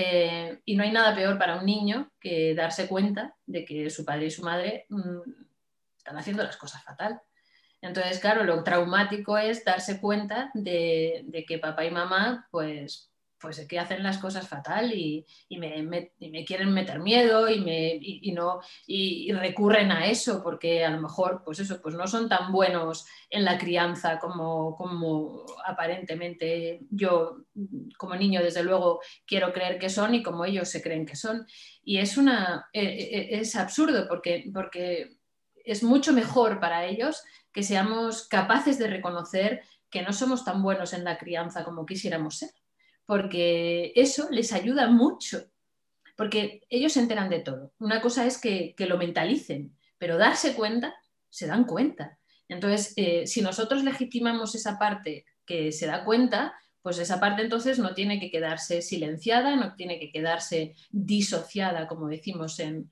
Eh, 0.00 0.60
y 0.64 0.76
no 0.76 0.84
hay 0.84 0.92
nada 0.92 1.12
peor 1.12 1.36
para 1.38 1.56
un 1.56 1.66
niño 1.66 2.12
que 2.20 2.54
darse 2.54 2.86
cuenta 2.86 3.34
de 3.46 3.64
que 3.64 3.90
su 3.90 4.04
padre 4.04 4.26
y 4.26 4.30
su 4.30 4.44
madre 4.44 4.86
mm, 4.90 5.22
están 5.96 6.16
haciendo 6.16 6.44
las 6.44 6.56
cosas 6.56 6.84
fatal. 6.84 7.20
Entonces, 7.80 8.20
claro, 8.20 8.44
lo 8.44 8.62
traumático 8.62 9.36
es 9.36 9.64
darse 9.64 10.00
cuenta 10.00 10.52
de, 10.54 11.44
que 11.48 11.58
papá 11.58 11.84
y 11.84 11.90
mamá 11.90 12.46
pues 12.52 13.10
pues 13.40 13.64
que 13.66 13.78
hacen 13.78 14.02
las 14.02 14.18
cosas 14.18 14.48
fatal 14.48 14.92
y, 14.92 15.24
me, 15.50 16.12
quieren 16.44 16.72
meter 16.72 16.98
miedo 17.00 17.48
y, 17.48 18.32
no, 18.32 18.60
y, 18.86 19.32
recurren 19.32 19.92
a 19.92 20.06
eso 20.06 20.42
porque 20.42 20.84
a 20.84 20.90
lo 20.90 21.00
mejor 21.00 21.42
pues 21.44 21.60
eso, 21.60 21.80
pues 21.80 21.94
no 21.94 22.06
son 22.06 22.28
tan 22.28 22.52
buenos 22.52 23.06
en 23.30 23.44
la 23.44 23.58
crianza 23.58 24.18
como, 24.18 24.76
como 24.76 25.44
aparentemente 25.64 26.80
yo 26.90 27.44
como 27.96 28.16
niño 28.16 28.42
desde 28.42 28.62
luego 28.62 29.00
quiero 29.26 29.52
creer 29.52 29.78
que 29.78 29.90
son 29.90 30.14
y 30.14 30.22
como 30.22 30.44
ellos 30.44 30.68
se 30.68 30.82
creen 30.82 31.06
que 31.06 31.16
son. 31.16 31.46
Y 31.82 31.98
es, 31.98 32.16
una, 32.16 32.68
e, 32.72 32.82
e, 32.82 33.36
e, 33.36 33.40
es 33.40 33.56
absurdo 33.56 34.06
porque, 34.08 34.50
porque 34.52 35.18
es 35.64 35.82
mucho 35.82 36.12
mejor 36.12 36.60
para 36.60 36.86
ellos 36.86 37.22
que 37.52 37.62
seamos 37.62 38.26
capaces 38.28 38.78
de 38.78 38.88
reconocer 38.88 39.62
que 39.90 40.02
no 40.02 40.12
somos 40.12 40.44
tan 40.44 40.62
buenos 40.62 40.92
en 40.92 41.04
la 41.04 41.18
crianza 41.18 41.64
como 41.64 41.86
quisiéramos 41.86 42.38
ser 42.38 42.50
porque 43.08 43.94
eso 43.96 44.28
les 44.30 44.52
ayuda 44.52 44.86
mucho, 44.90 45.46
porque 46.14 46.60
ellos 46.68 46.92
se 46.92 47.00
enteran 47.00 47.30
de 47.30 47.40
todo. 47.40 47.72
Una 47.78 48.02
cosa 48.02 48.26
es 48.26 48.38
que, 48.38 48.74
lo 48.80 48.98
mentalicen, 48.98 49.74
pero 49.96 50.18
darse 50.18 50.54
cuenta, 50.54 50.94
se 51.30 51.46
dan 51.46 51.64
cuenta. 51.64 52.18
Entonces, 52.48 52.92
eh, 52.96 53.26
si 53.26 53.40
nosotros 53.40 53.82
legitimamos 53.82 54.54
esa 54.54 54.78
parte 54.78 55.24
que 55.46 55.72
se 55.72 55.86
da 55.86 56.04
cuenta, 56.04 56.54
pues 56.82 56.98
esa 56.98 57.18
parte 57.18 57.40
entonces 57.40 57.78
no 57.78 57.94
tiene 57.94 58.20
que 58.20 58.30
quedarse 58.30 58.82
silenciada, 58.82 59.56
no 59.56 59.74
tiene 59.74 59.98
que 59.98 60.12
quedarse 60.12 60.74
disociada, 60.90 61.88
como 61.88 62.08
decimos 62.08 62.60
en, 62.60 62.90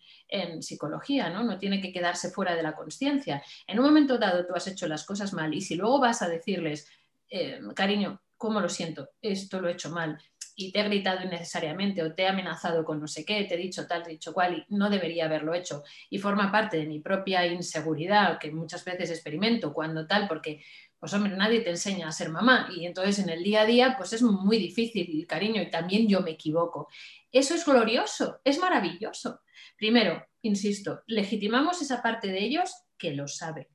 psicología, 0.63 1.29
¿no? 1.29 1.45
no 1.45 1.59
tiene 1.59 1.83
que 1.83 1.93
quedarse 1.93 2.31
fuera 2.31 2.57
de 2.57 2.63
la 2.63 2.75
conciencia. 2.75 3.43
En 3.67 3.79
un 3.81 3.85
momento 3.85 4.17
dado 4.17 4.47
tú 4.47 4.55
has 4.55 4.67
hecho 4.67 4.89
las 4.89 5.05
cosas 5.05 5.35
mal 5.35 5.53
y 5.53 5.61
si 5.61 5.75
luego 5.75 6.01
vas 6.01 6.23
a 6.23 6.29
decirles, 6.31 6.89
eh, 7.29 7.61
cariño, 7.75 8.23
¿cómo 8.37 8.61
lo 8.61 8.69
siento? 8.69 9.11
Esto 9.21 9.61
lo 9.61 9.69
he 9.69 9.73
hecho 9.73 9.91
mal 9.91 10.19
y 10.59 10.73
te 10.73 10.81
he 10.81 10.85
gritado 10.85 11.23
innecesariamente 11.23 12.03
o 12.03 12.15
te 12.15 12.23
he 12.23 12.29
amenazado 12.29 12.83
con 12.83 12.99
no 12.99 13.07
sé 13.07 13.27
qué, 13.27 13.45
te 13.45 13.55
he 13.55 13.59
dicho 13.59 13.87
tal, 13.87 14.03
te 14.03 14.09
he 14.09 14.13
dicho 14.15 14.33
cual 14.33 14.65
y 14.67 14.75
no 14.75 14.89
debería 14.89 15.27
haberlo 15.27 15.55
hecho. 15.55 15.85
Y 16.09 16.19
forma 16.19 16.51
parte 16.51 16.79
de 16.79 16.87
mi 16.87 17.01
propia 17.01 17.47
inseguridad 17.47 18.39
que 18.39 18.51
muchas 18.51 18.83
veces 18.85 19.11
experimento 19.11 19.75
cuando 19.75 20.07
tal, 20.07 20.27
porque 20.27 20.65
pues 20.99 21.13
hombre, 21.13 21.37
nadie 21.37 21.61
te 21.61 21.71
enseña 21.71 22.09
a 22.09 22.13
ser 22.13 22.31
mamá 22.31 22.71
y 22.75 22.87
entonces 22.87 23.19
en 23.19 23.29
el 23.29 23.45
día 23.45 23.61
a 23.61 23.67
día 23.67 23.95
pues 23.99 24.15
es 24.15 24.23
muy 24.23 24.57
difícil, 24.57 25.27
cariño, 25.27 25.61
y 25.61 25.71
también 25.71 26.09
yo 26.09 26.23
me 26.23 26.33
equivoco. 26.33 26.89
Eso 27.31 27.55
es 27.55 27.67
glorioso, 27.67 28.41
es 28.43 28.59
maravilloso. 28.59 29.43
Primero, 29.77 30.27
insisto, 30.41 31.03
legitimamos 31.07 31.83
esa 31.83 32.03
parte 32.03 32.29
de 32.29 32.43
ellos 32.43 32.75
que 32.97 33.13
lo 33.13 33.29
sabe 33.29 33.69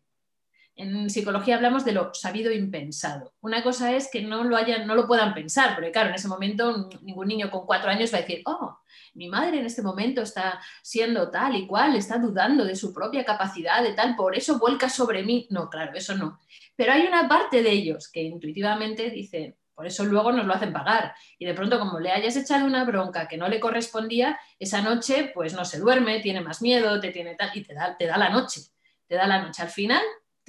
en 0.82 1.10
psicología 1.10 1.56
hablamos 1.56 1.86
de 1.86 1.91
lo 1.91 2.12
sabido 2.13 2.52
impensado. 2.52 3.34
Una 3.41 3.62
cosa 3.62 3.96
es 3.96 4.10
que 4.12 4.24
no 4.24 4.44
lo, 4.44 4.58
hayan, 4.58 4.88
no 4.88 4.96
lo 4.96 5.08
puedan 5.08 5.34
pensar, 5.34 5.76
porque 5.76 5.91
claro, 5.91 6.10
en 6.10 6.15
ese 6.15 6.28
momento 6.28 6.89
ningún 7.04 7.28
niño 7.28 7.52
con 7.52 7.67
cuatro 7.67 7.91
años 7.91 8.12
va 8.12 8.17
a 8.17 8.22
decir, 8.22 8.41
oh, 8.46 8.80
mi 9.13 9.30
madre 9.30 9.60
en 9.60 9.65
este 9.65 9.84
momento 9.84 10.22
está 10.22 10.60
siendo 10.82 11.30
tal 11.30 11.56
y 11.56 11.67
cual, 11.67 11.96
está 11.96 12.17
dudando 12.17 12.65
de 12.65 12.76
su 12.76 12.94
propia 12.94 13.24
capacidad 13.24 13.84
de 13.84 13.94
tal, 13.94 14.15
por 14.15 14.36
eso 14.36 14.58
vuelca 14.58 14.89
sobre 14.89 15.24
mí. 15.24 15.48
No, 15.52 15.70
claro, 15.70 15.91
eso 15.94 16.15
no. 16.15 16.39
Pero 16.76 16.94
hay 16.94 17.06
una 17.06 17.28
parte 17.28 17.62
de 17.62 17.72
ellos 17.72 18.10
que 18.10 18.24
intuitivamente 18.24 19.12
dice, 19.12 19.58
por 19.76 19.86
eso 19.86 20.04
luego 20.04 20.32
nos 20.32 20.48
lo 20.48 20.54
hacen 20.54 20.74
pagar. 20.74 21.13
Y 21.38 21.46
de 21.46 21.54
pronto, 21.54 21.78
como 21.78 22.00
le 22.00 22.12
hayas 22.12 22.36
echado 22.36 22.65
una 22.65 22.86
bronca 22.86 23.28
que 23.28 23.38
no 23.38 23.48
le 23.48 23.60
correspondía, 23.60 24.39
esa 24.58 24.82
noche 24.82 25.32
pues 25.34 25.54
no 25.54 25.63
se 25.63 25.80
duerme, 25.80 26.22
tiene 26.22 26.41
más 26.41 26.62
miedo, 26.62 27.00
te 27.00 27.12
tiene 27.12 27.36
tal, 27.36 27.52
y 27.54 27.62
te 27.62 27.76
da, 27.76 27.96
te 27.96 28.08
da 28.08 28.17
la 28.17 28.30
noche. 28.30 28.62
Te 29.08 29.15
da 29.15 29.28
la 29.28 29.41
noche. 29.41 29.62
Al 29.62 29.70
final 29.70 30.02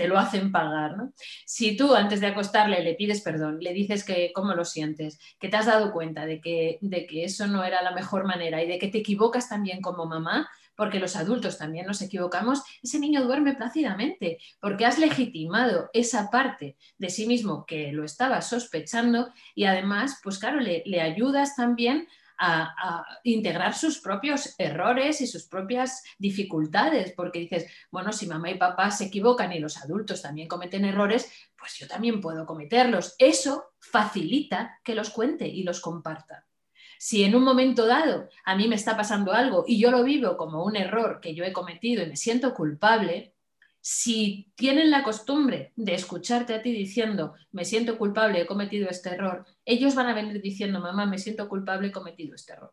te 0.02 0.08
lo 0.08 0.18
hacen 0.18 0.50
pagar. 0.50 0.96
¿no? 0.96 1.12
Si 1.46 1.76
tú 1.76 1.94
antes 1.94 2.20
de 2.20 2.26
acostarle 2.26 2.82
le 2.82 2.94
pides 2.94 3.20
perdón, 3.20 3.58
le 3.60 3.72
dices 3.72 4.02
que 4.02 4.32
cómo 4.34 4.52
lo 4.52 4.64
sientes, 4.64 5.20
que 5.38 5.48
te 5.48 5.56
has 5.56 5.66
dado 5.66 5.92
cuenta 5.92 6.26
de 6.26 6.40
que, 6.40 6.78
de 6.80 7.06
que 7.06 7.22
eso 7.22 7.46
no 7.46 7.62
era 7.62 7.82
la 7.82 7.92
mejor 7.92 8.26
manera 8.26 8.60
y 8.60 8.66
de 8.66 8.80
que 8.80 8.88
te 8.88 8.98
equivocas 8.98 9.48
también 9.48 9.80
como 9.80 10.04
mamá, 10.06 10.50
porque 10.74 10.98
los 10.98 11.14
adultos 11.14 11.56
también 11.56 11.86
nos 11.86 12.02
equivocamos, 12.02 12.64
ese 12.82 12.98
niño 12.98 13.22
duerme 13.22 13.54
plácidamente, 13.54 14.38
porque 14.58 14.86
has 14.86 14.98
legitimado 14.98 15.88
esa 15.92 16.30
parte 16.30 16.76
de 16.98 17.08
sí 17.08 17.28
mismo 17.28 17.64
que 17.64 17.92
lo 17.92 18.02
estaba 18.02 18.42
sospechando 18.42 19.32
y 19.54 19.66
además, 19.66 20.18
pues 20.24 20.40
claro, 20.40 20.58
le, 20.58 20.82
le 20.84 21.00
ayudas 21.00 21.54
también 21.54 22.08
a, 22.44 23.04
integrar 23.22 23.74
sus 23.74 24.00
propios 24.00 24.54
errores 24.58 25.20
y 25.20 25.26
sus 25.26 25.44
propias 25.44 26.02
dificultades, 26.18 27.12
porque 27.12 27.38
dices, 27.38 27.66
bueno, 27.90 28.12
si 28.12 28.26
mamá 28.26 28.50
y 28.50 28.58
papá 28.58 28.90
se 28.90 29.04
equivocan 29.04 29.52
y 29.52 29.60
los 29.60 29.76
adultos 29.76 30.22
también 30.22 30.48
cometen 30.48 30.84
errores, 30.84 31.30
pues 31.56 31.78
yo 31.78 31.86
también 31.86 32.20
puedo 32.20 32.44
cometerlos. 32.44 33.14
Eso 33.18 33.72
facilita 33.78 34.80
que 34.82 34.94
los 34.94 35.10
cuente 35.10 35.46
y 35.46 35.62
los 35.62 35.80
comparta. 35.80 36.46
Si 36.98 37.24
en 37.24 37.34
un 37.34 37.44
momento 37.44 37.86
dado 37.86 38.28
a 38.44 38.56
mí 38.56 38.68
me 38.68 38.76
está 38.76 38.96
pasando 38.96 39.32
algo 39.32 39.64
y 39.66 39.80
yo 39.80 39.90
lo 39.90 40.04
vivo 40.04 40.36
como 40.36 40.64
un 40.64 40.76
error 40.76 41.20
que 41.20 41.34
yo 41.34 41.44
he 41.44 41.52
cometido 41.52 42.02
y 42.02 42.06
me 42.06 42.16
siento 42.16 42.54
culpable, 42.54 43.31
si 43.84 44.52
tienen 44.54 44.92
la 44.92 45.02
costumbre 45.02 45.72
de 45.74 45.94
escucharte 45.94 46.54
a 46.54 46.62
ti 46.62 46.70
diciendo, 46.70 47.34
me 47.50 47.64
siento 47.64 47.98
culpable, 47.98 48.40
he 48.40 48.46
cometido 48.46 48.88
este 48.88 49.10
error, 49.10 49.44
ellos 49.64 49.96
van 49.96 50.06
a 50.06 50.14
venir 50.14 50.40
diciendo, 50.40 50.78
mamá, 50.78 51.04
me 51.04 51.18
siento 51.18 51.48
culpable, 51.48 51.88
he 51.88 51.92
cometido 51.92 52.36
este 52.36 52.52
error. 52.52 52.72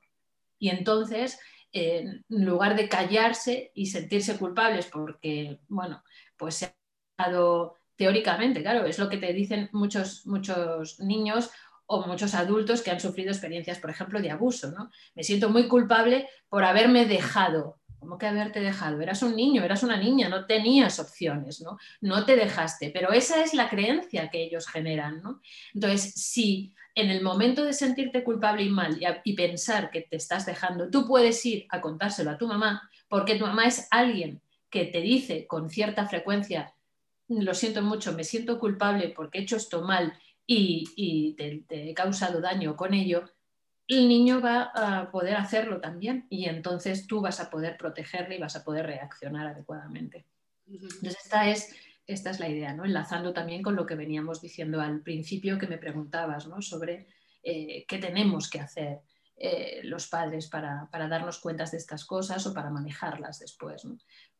Y 0.59 0.69
entonces, 0.69 1.39
en 1.71 2.23
lugar 2.29 2.75
de 2.75 2.87
callarse 2.87 3.71
y 3.73 3.87
sentirse 3.87 4.37
culpables 4.37 4.85
porque, 4.85 5.59
bueno, 5.67 6.03
pues 6.37 6.55
se 6.55 6.65
ha 6.65 6.75
dado 7.17 7.73
teóricamente, 7.95 8.61
claro, 8.61 8.85
es 8.85 8.99
lo 8.99 9.09
que 9.09 9.17
te 9.17 9.33
dicen 9.33 9.67
muchos, 9.73 10.27
muchos 10.27 10.99
niños 10.99 11.49
o 11.87 12.05
muchos 12.05 12.35
adultos 12.35 12.83
que 12.83 12.91
han 12.91 12.99
sufrido 12.99 13.31
experiencias, 13.31 13.79
por 13.79 13.89
ejemplo, 13.89 14.21
de 14.21 14.29
abuso, 14.29 14.69
¿no? 14.69 14.91
Me 15.15 15.23
siento 15.23 15.49
muy 15.49 15.67
culpable 15.67 16.29
por 16.49 16.63
haberme 16.63 17.05
dejado 17.05 17.78
¿Cómo 17.99 18.17
que 18.17 18.27
haberte 18.27 18.61
dejado? 18.61 19.01
Eras 19.01 19.21
un 19.23 19.35
niño, 19.35 19.63
eras 19.63 19.83
una 19.83 19.97
niña, 19.97 20.29
no 20.29 20.45
tenías 20.45 20.99
opciones, 20.99 21.61
¿no? 21.61 21.77
No 22.01 22.25
te 22.25 22.35
dejaste, 22.35 22.91
pero 22.91 23.11
esa 23.11 23.43
es 23.43 23.53
la 23.53 23.69
creencia 23.69 24.29
que 24.29 24.43
ellos 24.43 24.67
generan, 24.67 25.21
¿no? 25.21 25.41
Entonces, 25.73 26.13
si 26.13 26.73
en 26.95 27.09
el 27.09 27.21
momento 27.21 27.63
de 27.63 27.73
sentirte 27.73 28.23
culpable 28.23 28.63
y 28.63 28.69
mal 28.69 28.99
y, 29.23 29.33
pensar 29.33 29.89
que 29.91 30.01
te 30.01 30.17
estás 30.17 30.45
dejando, 30.45 30.89
tú 30.89 31.07
puedes 31.07 31.45
ir 31.45 31.65
a 31.69 31.81
contárselo 31.81 32.31
a 32.31 32.37
tu 32.37 32.47
mamá, 32.47 32.89
porque 33.07 33.35
tu 33.35 33.45
mamá 33.45 33.65
es 33.65 33.87
alguien 33.91 34.41
que 34.69 34.85
te 34.85 35.01
dice 35.01 35.47
con 35.47 35.69
cierta 35.69 36.07
frecuencia, 36.07 36.73
lo 37.27 37.53
siento 37.53 37.81
mucho, 37.81 38.13
me 38.13 38.23
siento 38.23 38.59
culpable 38.59 39.09
porque 39.15 39.39
he 39.39 39.41
hecho 39.43 39.57
esto 39.57 39.81
mal 39.81 40.13
y, 40.45 41.35
te 41.37 41.89
he 41.89 41.93
causado 41.93 42.41
daño 42.41 42.75
con 42.75 42.93
ello, 42.93 43.25
el 43.89 44.07
niño 44.07 44.39
va 44.39 44.71
a 44.75 45.09
poder 45.09 45.35
hacerlo 45.35 45.81
también 45.81 46.27
y 46.29 46.45
entonces 46.45 47.07
tú 47.07 47.21
vas 47.21 47.39
a 47.39 47.49
poder 47.49 47.75
protegerle 47.75 48.35
y 48.35 48.39
vas 48.39 48.55
a 48.55 48.63
poder 48.63 48.85
reaccionar 48.85 49.47
adecuadamente. 49.47 50.27
Entonces 50.67 51.17
esta 51.23 51.49
es, 51.49 51.75
esta 52.05 52.29
es 52.29 52.39
la 52.39 52.47
idea, 52.47 52.71
¿no? 52.73 52.85
enlazando 52.85 53.33
también 53.33 53.63
con 53.63 53.75
lo 53.75 53.87
que 53.87 53.95
veníamos 53.95 54.41
diciendo 54.41 54.79
al 54.79 55.01
principio 55.01 55.57
que 55.57 55.65
me 55.65 55.79
preguntabas 55.79 56.47
¿no? 56.47 56.61
sobre 56.61 57.07
eh, 57.41 57.85
qué 57.87 57.97
tenemos 57.97 58.47
que 58.47 58.59
hacer 58.59 58.99
eh, 59.35 59.81
los 59.83 60.07
padres 60.07 60.47
para, 60.47 60.87
darnos 60.91 61.39
cuentas 61.39 61.71
de 61.71 61.77
estas 61.77 62.05
cosas 62.05 62.45
o 62.45 62.53
para 62.53 62.69
manejarlas 62.69 63.39
después. 63.39 63.87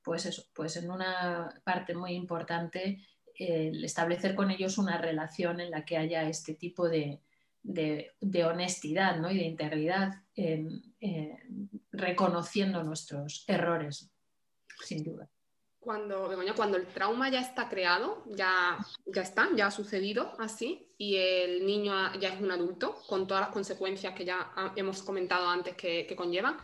Pues 0.03 0.27
eso, 0.27 0.43
pues 0.53 0.77
en 0.77 0.91
una 0.91 1.59
parte 1.63 1.95
muy 1.95 2.11
importante 2.11 3.03
establecer 3.33 4.35
con 4.35 4.51
ellos 4.51 4.77
una 4.77 4.97
relación 4.97 5.61
en 5.61 5.71
la 5.71 5.85
que 5.85 5.95
haya 5.95 6.27
este 6.27 6.55
tipo 6.55 6.89
de, 6.89 7.21
de, 7.63 8.11
honestidad 8.45 9.17
¿no? 9.17 9.31
y 9.31 9.37
de 9.37 9.45
integridad, 9.45 10.13
reconociendo 11.91 12.83
nuestros 12.83 13.43
errores, 13.47 14.09
sin 14.83 15.03
duda. 15.03 15.29
Cuando, 15.79 16.29
cuando 16.55 16.77
el 16.77 16.87
trauma 16.87 17.29
ya 17.29 17.39
está 17.39 17.69
creado, 17.69 18.23
ya, 18.27 18.77
ya 19.05 19.21
está, 19.21 19.47
ya 19.55 19.67
ha 19.67 19.71
sucedido 19.71 20.33
así, 20.37 20.89
y 20.97 21.15
el 21.15 21.65
niño 21.65 21.93
ya 22.19 22.33
es 22.33 22.41
un 22.41 22.51
adulto, 22.51 22.95
con 23.07 23.25
todas 23.25 23.45
las 23.45 23.51
consecuencias 23.51 24.13
que 24.13 24.25
ya 24.25 24.51
hemos 24.75 25.01
comentado 25.01 25.47
antes 25.47 25.75
que, 25.75 26.05
que 26.05 26.15
conllevan, 26.17 26.57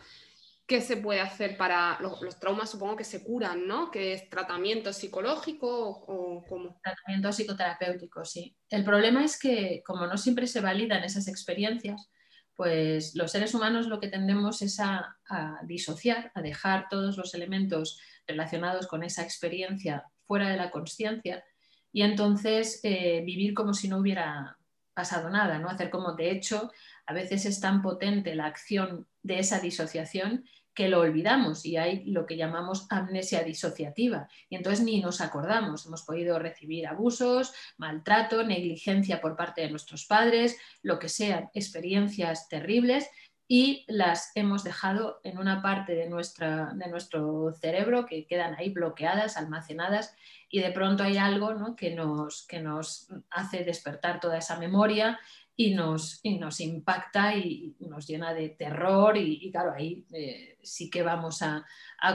¿Qué 0.68 0.82
se 0.82 0.98
puede 0.98 1.22
hacer 1.22 1.58
para 1.58 2.00
los, 2.02 2.40
traumas? 2.40 2.72
Supongo 2.72 2.96
que 2.96 3.04
se 3.04 3.24
curan, 3.24 3.68
¿no? 3.68 3.92
¿Que 3.92 4.14
es 4.14 4.30
tratamiento 4.30 4.92
psicológico 4.94 5.68
o, 5.70 6.44
cómo? 6.50 6.80
Tratamiento 6.84 7.32
psicoterapéutico, 7.32 8.26
sí. 8.26 8.58
El 8.70 8.84
problema 8.84 9.24
es 9.24 9.38
que 9.38 9.84
como 9.86 10.08
no 10.08 10.18
siempre 10.18 10.48
se 10.48 10.62
validan 10.62 11.04
esas 11.04 11.28
experiencias, 11.28 12.10
pues 12.56 13.14
los 13.16 13.32
seres 13.32 13.54
humanos 13.54 13.86
lo 13.86 14.00
que 14.00 14.08
tendemos 14.08 14.64
es 14.64 14.80
a, 14.80 15.18
disociar, 15.64 16.32
a 16.34 16.42
dejar 16.42 16.88
todos 16.90 17.16
los 17.18 17.36
elementos 17.36 18.00
relacionados 18.26 18.88
con 18.88 19.04
esa 19.04 19.22
experiencia 19.22 20.06
fuera 20.26 20.50
de 20.50 20.58
la 20.58 20.72
conciencia 20.72 21.44
y 21.92 22.02
entonces 22.02 22.80
eh, 22.84 23.22
vivir 23.24 23.54
como 23.54 23.74
si 23.74 23.88
no 23.88 23.98
hubiera 23.98 24.58
pasado 24.96 25.30
nada, 25.30 25.60
¿no? 25.60 25.70
Hacer 25.70 25.90
como, 25.92 26.14
de 26.14 26.32
hecho, 26.32 26.72
a 27.06 27.14
veces 27.14 27.46
es 27.46 27.60
tan 27.60 27.82
potente 27.82 28.34
la 28.34 28.46
acción 28.46 29.08
de 29.26 29.40
esa 29.40 29.60
disociación 29.60 30.46
que 30.76 30.90
lo 30.90 31.00
olvidamos 31.00 31.66
y 31.66 31.78
hay 31.78 32.04
lo 32.04 32.26
que 32.26 32.36
llamamos 32.36 32.86
amnesia 32.90 33.44
disociativa 33.44 34.28
y 34.50 34.58
entonces 34.58 34.84
ni 34.84 35.02
nos 35.02 35.22
acordamos. 35.22 35.86
Hemos 35.86 36.04
podido 36.04 36.38
recibir 36.38 36.86
abusos, 36.86 37.54
maltrato, 37.78 38.44
negligencia 38.44 39.22
por 39.22 39.36
parte 39.36 39.62
de 39.62 39.72
nuestros 39.72 40.06
padres, 40.06 40.58
lo 40.84 41.00
que 41.00 41.10
sean, 41.10 41.50
experiencias 41.54 42.50
terribles 42.50 43.10
y 43.48 43.86
las 43.88 44.32
hemos 44.36 44.64
dejado 44.64 45.22
en 45.24 45.38
una 45.38 45.62
parte 45.62 45.96
de, 45.96 46.10
nuestra, 46.10 46.74
de 46.76 46.88
nuestro 46.90 47.54
cerebro 47.54 48.06
que 48.06 48.28
quedan 48.28 48.56
ahí 48.56 48.70
bloqueadas, 48.70 49.38
almacenadas 49.38 50.14
y 50.50 50.60
de 50.60 50.72
pronto 50.72 51.04
hay 51.04 51.18
algo 51.18 51.76
que, 51.76 51.96
nos, 51.96 52.46
que 52.48 52.60
nos 52.60 53.08
hace 53.30 53.64
despertar 53.64 54.20
toda 54.20 54.38
esa 54.38 54.60
memoria 54.60 55.20
y 55.58 55.74
nos, 55.74 56.20
nos 56.24 56.60
impacta 56.60 57.36
y 57.36 57.76
nos 57.80 58.06
llena 58.08 58.34
de 58.34 58.50
terror 58.50 59.16
y, 59.18 59.50
claro, 59.52 59.74
ahí 59.74 60.06
eh, 60.12 60.58
sí 60.62 60.90
que 60.90 61.02
vamos 61.02 61.42
a, 61.42 61.66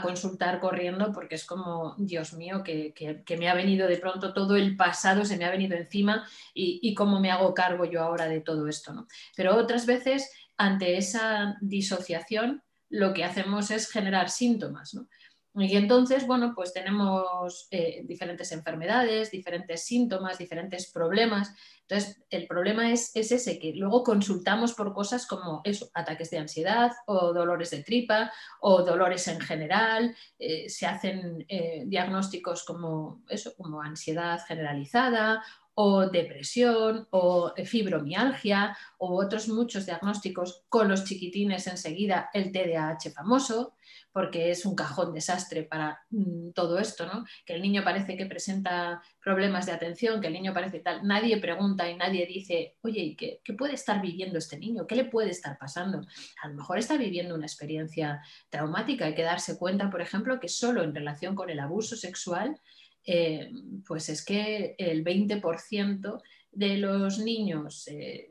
consultar 0.03 0.61
corriendo 0.61 1.11
porque 1.13 1.35
es 1.35 1.45
como, 1.45 1.97
Dios 1.99 2.35
mío, 2.35 2.63
que, 2.63 2.95
me 3.39 3.49
ha 3.49 3.55
venido 3.55 3.89
de 3.89 3.97
pronto 3.97 4.33
todo 4.33 4.57
el 4.57 4.77
pasado, 4.77 5.25
se 5.25 5.37
me 5.37 5.45
ha 5.45 5.51
venido 5.51 5.77
encima 5.77 6.27
y, 6.55 6.79
y 6.83 6.95
cómo 6.95 7.19
me 7.19 7.31
hago 7.31 7.55
cargo 7.55 7.85
yo 7.87 8.03
ahora 8.03 8.29
de 8.29 8.41
todo 8.41 8.69
esto. 8.69 8.93
¿no? 8.93 9.09
Pero 9.37 9.57
otras 9.57 9.87
veces, 9.87 10.31
ante 10.57 10.97
esa 10.97 11.57
disociación, 11.61 12.63
lo 12.91 13.15
que 13.15 13.25
hacemos 13.25 13.71
es 13.71 13.91
generar 13.91 14.29
síntomas. 14.29 14.95
¿no? 14.95 15.09
Y 15.55 15.77
entonces, 15.77 16.27
bueno, 16.29 16.53
pues 16.55 16.73
tenemos 16.73 17.67
eh, 17.73 18.03
diferentes 18.05 18.53
enfermedades, 18.53 19.33
diferentes 19.33 19.85
síntomas, 19.85 20.39
diferentes 20.39 20.91
problemas. 20.93 21.53
Entonces, 21.89 22.23
el 22.31 22.47
problema 22.47 22.93
es, 22.93 23.11
ese, 23.17 23.59
que 23.59 23.73
luego 23.75 24.05
consultamos 24.05 24.75
por 24.75 24.95
cosas 24.95 25.27
como 25.27 25.61
eso, 25.65 25.91
ataques 25.93 26.31
de 26.31 26.39
ansiedad 26.39 26.93
o 27.07 27.33
dolores 27.33 27.71
de 27.71 27.83
tripa 27.83 28.33
o 28.61 28.85
dolores 28.85 29.27
en 29.27 29.41
general. 29.41 30.17
Eh, 30.39 30.69
se 30.69 30.87
hacen 30.87 31.45
eh, 31.49 31.83
diagnósticos 31.87 32.65
como 32.65 33.23
eso, 33.29 33.53
como 33.57 33.83
ansiedad 33.83 34.41
generalizada 34.47 35.43
o 35.75 36.09
depresión 36.09 37.07
o 37.11 37.53
fibromialgia 37.65 38.77
o 38.99 39.17
otros 39.23 39.49
muchos 39.49 39.87
diagnósticos 39.87 40.65
con 40.69 40.89
los 40.89 41.05
chiquitines 41.05 41.67
enseguida 41.67 42.31
el 42.35 42.53
TDAH 42.53 43.11
famoso 43.15 43.75
porque 44.13 44.51
es 44.51 44.67
un 44.67 44.75
cajón 44.75 45.13
desastre 45.13 45.63
para 45.63 46.01
mm, 46.11 46.51
todo 46.51 46.79
esto, 46.79 47.07
¿no? 47.07 47.25
Que 47.45 47.55
el 47.55 47.63
niño 47.63 47.85
parece 47.85 48.17
que 48.17 48.27
presenta 48.27 49.03
problemas 49.23 49.67
de 49.67 49.73
atención, 49.73 50.21
que 50.21 50.27
el 50.27 50.33
niño 50.33 50.53
parece 50.53 50.81
tal. 50.81 51.07
Nadie 51.07 51.39
pregunta 51.39 51.89
y 51.89 51.97
nadie 51.97 52.27
dice, 52.27 52.77
oye, 52.83 53.15
¿qué, 53.17 53.41
¿qué 53.45 53.53
puede 53.53 53.75
estar 53.75 54.03
viviendo 54.03 54.39
este 54.39 54.59
niño? 54.59 54.87
¿Qué 54.87 54.97
le 54.97 55.05
puede 55.05 55.31
estar 55.31 55.57
pasando? 55.59 56.01
A 56.43 56.49
lo 56.49 56.55
mejor 56.55 56.79
está 56.79 56.97
viviendo 56.97 57.35
una 57.35 57.47
experiencia 57.47 58.21
traumática. 58.49 59.07
Hay 59.07 59.15
que 59.15 59.23
darse 59.23 59.59
cuenta, 59.59 59.91
por 59.91 60.01
ejemplo, 60.01 60.41
que 60.41 60.49
solo 60.49 60.83
en 60.83 60.95
relación 60.95 61.35
con 61.35 61.51
el 61.51 61.61
abuso 61.61 61.97
sexual, 61.97 62.61
eh, 63.05 63.51
pues 63.87 64.09
es 64.09 64.25
que 64.25 64.75
el 64.79 65.05
20% 65.05 66.23
de 66.53 66.77
los 66.79 67.19
niños... 67.19 67.89
Eh, 67.89 68.27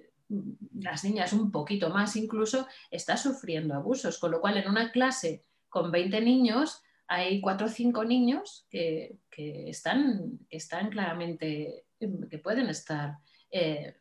las 0.79 1.03
niñas 1.03 1.33
un 1.33 1.49
poquito 1.49 1.89
más 1.89 2.15
incluso, 2.15 2.67
está 2.91 3.17
sufriendo 3.17 3.73
abusos, 3.73 4.19
con 4.19 4.29
lo 4.29 4.39
cual 4.39 4.57
en 4.57 4.69
una 4.69 4.91
clase 4.91 5.43
con 5.69 5.91
20 5.91 6.21
niños 6.21 6.83
hay 7.07 7.41
4 7.41 7.65
o 7.65 7.69
5 7.69 8.05
niños 8.05 8.67
que, 8.69 9.17
están, 9.35 10.39
están, 10.49 10.89
claramente, 10.89 11.85
que 12.29 12.37
pueden 12.37 12.69
estar 12.69 13.17
eh, 13.49 13.95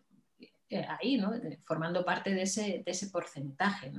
ahí, 0.89 1.19
formando 1.65 2.05
parte 2.05 2.35
de 2.35 2.43
ese, 2.43 3.11
porcentaje. 3.11 3.93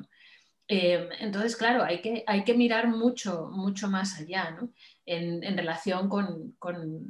Eh, 0.67 1.09
entonces, 1.19 1.55
claro, 1.55 1.83
hay 1.83 2.01
que, 2.01 2.23
hay 2.27 2.43
que, 2.43 2.53
mirar 2.53 2.87
mucho, 2.87 3.49
mucho 3.51 3.87
más 3.87 4.19
allá 4.19 4.55
en, 5.11 5.57
relación 5.57 6.07
con, 6.07 6.55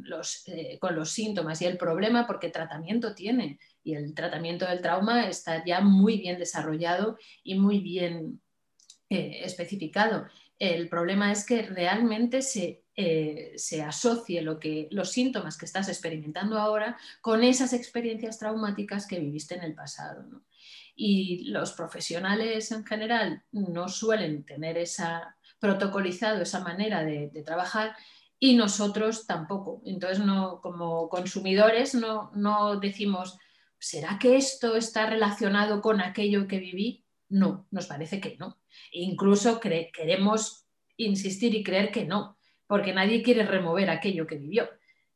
los, 0.03 0.45
con, 0.79 0.95
los, 0.95 1.09
síntomas 1.12 1.62
y 1.62 1.65
el 1.65 1.77
problema, 1.77 2.25
porque 2.25 2.49
tratamiento 2.49 3.13
tiene 3.13 3.59
y 3.83 3.93
el 3.93 4.13
tratamiento 4.13 4.65
del 4.65 4.81
trauma 4.81 5.27
está 5.27 5.65
ya 5.65 5.81
muy 5.81 6.17
bien 6.17 6.39
desarrollado 6.39 7.17
y 7.43 7.55
muy 7.55 7.79
bien 7.79 8.41
especificado. 9.09 10.27
El 10.57 10.88
problema 10.88 11.31
es 11.31 11.45
que 11.45 11.63
realmente 11.63 12.41
se, 12.41 12.83
eh, 12.95 13.55
asocie 13.85 14.41
lo 14.41 14.59
que, 14.59 14.88
los 14.91 15.12
síntomas 15.12 15.57
que 15.57 15.65
estás 15.65 15.89
experimentando 15.89 16.57
ahora 16.57 16.97
con 17.21 17.43
esas 17.43 17.73
experiencias 17.73 18.39
traumáticas 18.39 19.07
que 19.07 19.19
viviste 19.19 19.55
en 19.55 19.63
el 19.63 19.73
pasado. 19.73 20.25
Y 20.95 21.49
los 21.49 21.73
profesionales 21.73 22.71
en 22.71 22.85
general 22.85 23.43
no 23.51 23.89
suelen 23.89 24.45
tener 24.45 24.77
esa 24.77 25.35
protocolizado 25.59 26.41
esa 26.41 26.61
manera 26.61 27.03
de, 27.03 27.29
trabajar 27.45 27.95
y 28.39 28.55
nosotros 28.55 29.27
tampoco. 29.27 29.81
Entonces, 29.85 30.19
no, 30.19 30.61
como 30.61 31.09
consumidores 31.09 31.93
no, 31.93 32.31
no 32.33 32.79
decimos, 32.79 33.37
¿será 33.77 34.17
que 34.19 34.37
esto 34.37 34.75
está 34.75 35.05
relacionado 35.09 35.81
con 35.81 36.01
aquello 36.01 36.47
que 36.47 36.59
viví? 36.59 37.05
No, 37.27 37.67
nos 37.71 37.87
parece 37.87 38.19
que 38.19 38.37
no. 38.37 38.57
Incluso 38.91 39.59
queremos 39.59 40.65
insistir 40.97 41.53
y 41.55 41.63
creer 41.63 41.91
que 41.91 42.05
no, 42.05 42.37
porque 42.67 42.93
nadie 42.93 43.21
quiere 43.21 43.45
remover 43.45 43.89
aquello 43.89 44.25
que 44.25 44.37
vivió. 44.37 44.69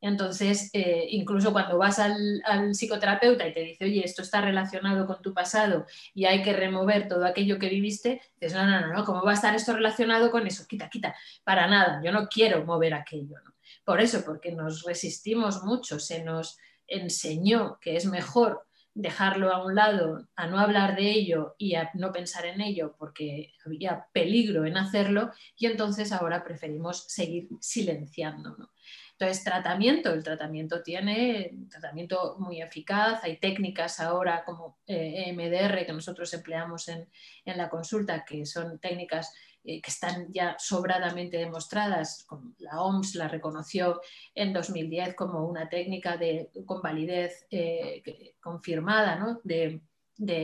Entonces, 0.06 0.68
eh, 0.74 1.06
incluso 1.12 1.50
cuando 1.50 1.78
vas 1.78 1.98
al, 1.98 2.42
psicoterapeuta 2.74 3.48
y 3.48 3.54
te 3.54 3.60
dice, 3.60 3.86
oye, 3.86 4.04
esto 4.04 4.20
está 4.20 4.42
relacionado 4.42 5.06
con 5.06 5.22
tu 5.22 5.32
pasado 5.32 5.86
y 6.12 6.26
hay 6.26 6.42
que 6.42 6.52
remover 6.52 7.08
todo 7.08 7.24
aquello 7.24 7.58
que 7.58 7.70
viviste, 7.70 8.20
dices, 8.38 8.54
no, 8.54 8.66
no, 8.66 8.82
no, 8.82 8.92
no, 8.92 9.04
¿cómo 9.06 9.22
va 9.22 9.30
a 9.30 9.34
estar 9.34 9.54
esto 9.54 9.72
relacionado 9.72 10.30
con 10.30 10.46
eso? 10.46 10.66
Quita, 10.68 10.90
quita, 10.90 11.16
para 11.42 11.66
nada, 11.68 12.02
yo 12.04 12.12
no 12.12 12.28
quiero 12.28 12.66
mover 12.66 12.92
aquello. 12.92 13.36
Por 13.82 14.02
eso, 14.02 14.22
porque 14.26 14.52
nos 14.52 14.82
resistimos 14.82 15.62
mucho, 15.62 15.98
se 15.98 16.22
nos 16.22 16.58
enseñó 16.86 17.78
que 17.80 17.96
es 17.96 18.04
mejor 18.04 18.66
dejarlo 18.92 19.54
a 19.54 19.64
un 19.64 19.74
lado, 19.74 20.28
a 20.36 20.46
no 20.46 20.58
hablar 20.58 20.96
de 20.96 21.10
ello 21.12 21.54
y 21.56 21.76
a 21.76 21.90
no 21.94 22.12
pensar 22.12 22.44
en 22.44 22.60
ello 22.60 22.94
porque 22.98 23.54
había 23.64 24.06
peligro 24.12 24.66
en 24.66 24.76
hacerlo 24.76 25.30
y 25.56 25.64
entonces 25.64 26.12
ahora 26.12 26.44
preferimos 26.44 27.06
seguir 27.08 27.48
silenciando. 27.60 28.70
Entonces, 29.18 29.44
tratamiento, 29.44 30.12
el 30.12 30.24
tratamiento 30.24 30.82
tiene 30.82 31.50
un 31.52 31.68
tratamiento 31.68 32.36
muy 32.38 32.60
eficaz, 32.60 33.22
hay 33.22 33.36
técnicas 33.36 34.00
ahora 34.00 34.44
como 34.44 34.78
eh, 34.86 35.24
EMDR 35.26 35.86
que 35.86 35.92
nosotros 35.92 36.32
empleamos 36.34 36.88
en, 36.88 37.08
en 37.44 37.56
la 37.56 37.68
consulta, 37.68 38.24
que 38.24 38.44
son 38.44 38.78
técnicas 38.80 39.32
eh, 39.66 39.80
que 39.80 39.90
están 39.90 40.30
ya 40.30 40.56
sobradamente 40.58 41.38
demostradas. 41.38 42.26
La 42.58 42.82
OMS 42.82 43.14
la 43.14 43.28
reconoció 43.28 44.02
en 44.34 44.52
2010 44.52 45.14
como 45.14 45.46
una 45.46 45.70
técnica 45.70 46.18
de, 46.18 46.50
con 46.66 46.82
validez 46.82 47.46
eh, 47.50 48.02
confirmada 48.40 49.40
de, 49.42 49.80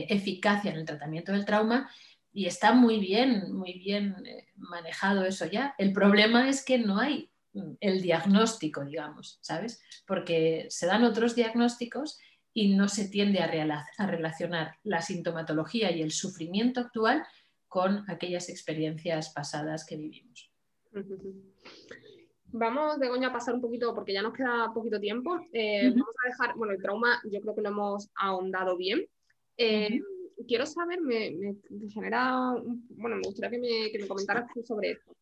eficacia 0.09 0.71
en 0.71 0.77
el 0.77 0.85
tratamiento 0.85 1.33
del 1.33 1.45
trauma 1.45 1.87
y 2.33 2.47
está 2.47 2.73
muy 2.73 2.99
bien, 2.99 3.53
muy 3.53 3.73
bien 3.73 4.15
manejado 4.55 5.23
eso 5.23 5.45
ya. 5.45 5.75
El 5.77 5.93
problema 5.93 6.49
es 6.49 6.65
que 6.65 6.79
no 6.79 6.97
hay 6.97 7.30
el 7.79 8.01
diagnóstico, 8.01 8.85
digamos, 8.85 9.39
¿sabes? 9.41 9.81
Porque 10.07 10.67
se 10.69 10.85
dan 10.87 11.03
otros 11.03 11.35
diagnósticos 11.35 12.19
y 12.53 12.75
no 12.75 12.87
se 12.87 13.07
tiende 13.07 13.39
a 13.39 14.07
relacionar 14.07 14.77
la 14.83 15.01
sintomatología 15.01 15.91
y 15.91 16.01
el 16.01 16.11
sufrimiento 16.11 16.81
actual 16.81 17.23
con 17.67 18.03
aquellas 18.09 18.49
experiencias 18.49 19.31
pasadas 19.33 19.85
que 19.85 19.95
vivimos. 19.95 20.51
Vamos, 22.53 22.99
Begoña, 22.99 23.29
a 23.29 23.33
pasar 23.33 23.53
un 23.53 23.61
poquito, 23.61 23.95
porque 23.95 24.11
ya 24.11 24.21
nos 24.21 24.33
queda 24.33 24.71
poquito 24.73 24.99
tiempo. 24.99 25.39
Eh, 25.53 25.89
vamos 25.89 26.15
a 26.23 26.27
dejar, 26.27 26.57
bueno, 26.57 26.73
el 26.73 26.81
trauma 26.81 27.21
yo 27.23 27.39
creo 27.39 27.55
que 27.55 27.61
lo 27.61 27.69
hemos 27.69 28.09
ahondado 28.15 28.75
bien. 28.75 29.05
Eh, 29.55 30.01
quiero 30.47 30.65
saber, 30.65 30.99
me, 30.99 31.33
genera, 31.93 32.53
bueno, 32.89 33.15
me 33.15 33.21
gustaría 33.23 33.51
que 33.51 33.59
me, 33.59 33.91
que 33.91 33.99
me 33.99 34.07
comentaras 34.07 34.51
sobre 34.65 34.91
esto. 34.91 35.15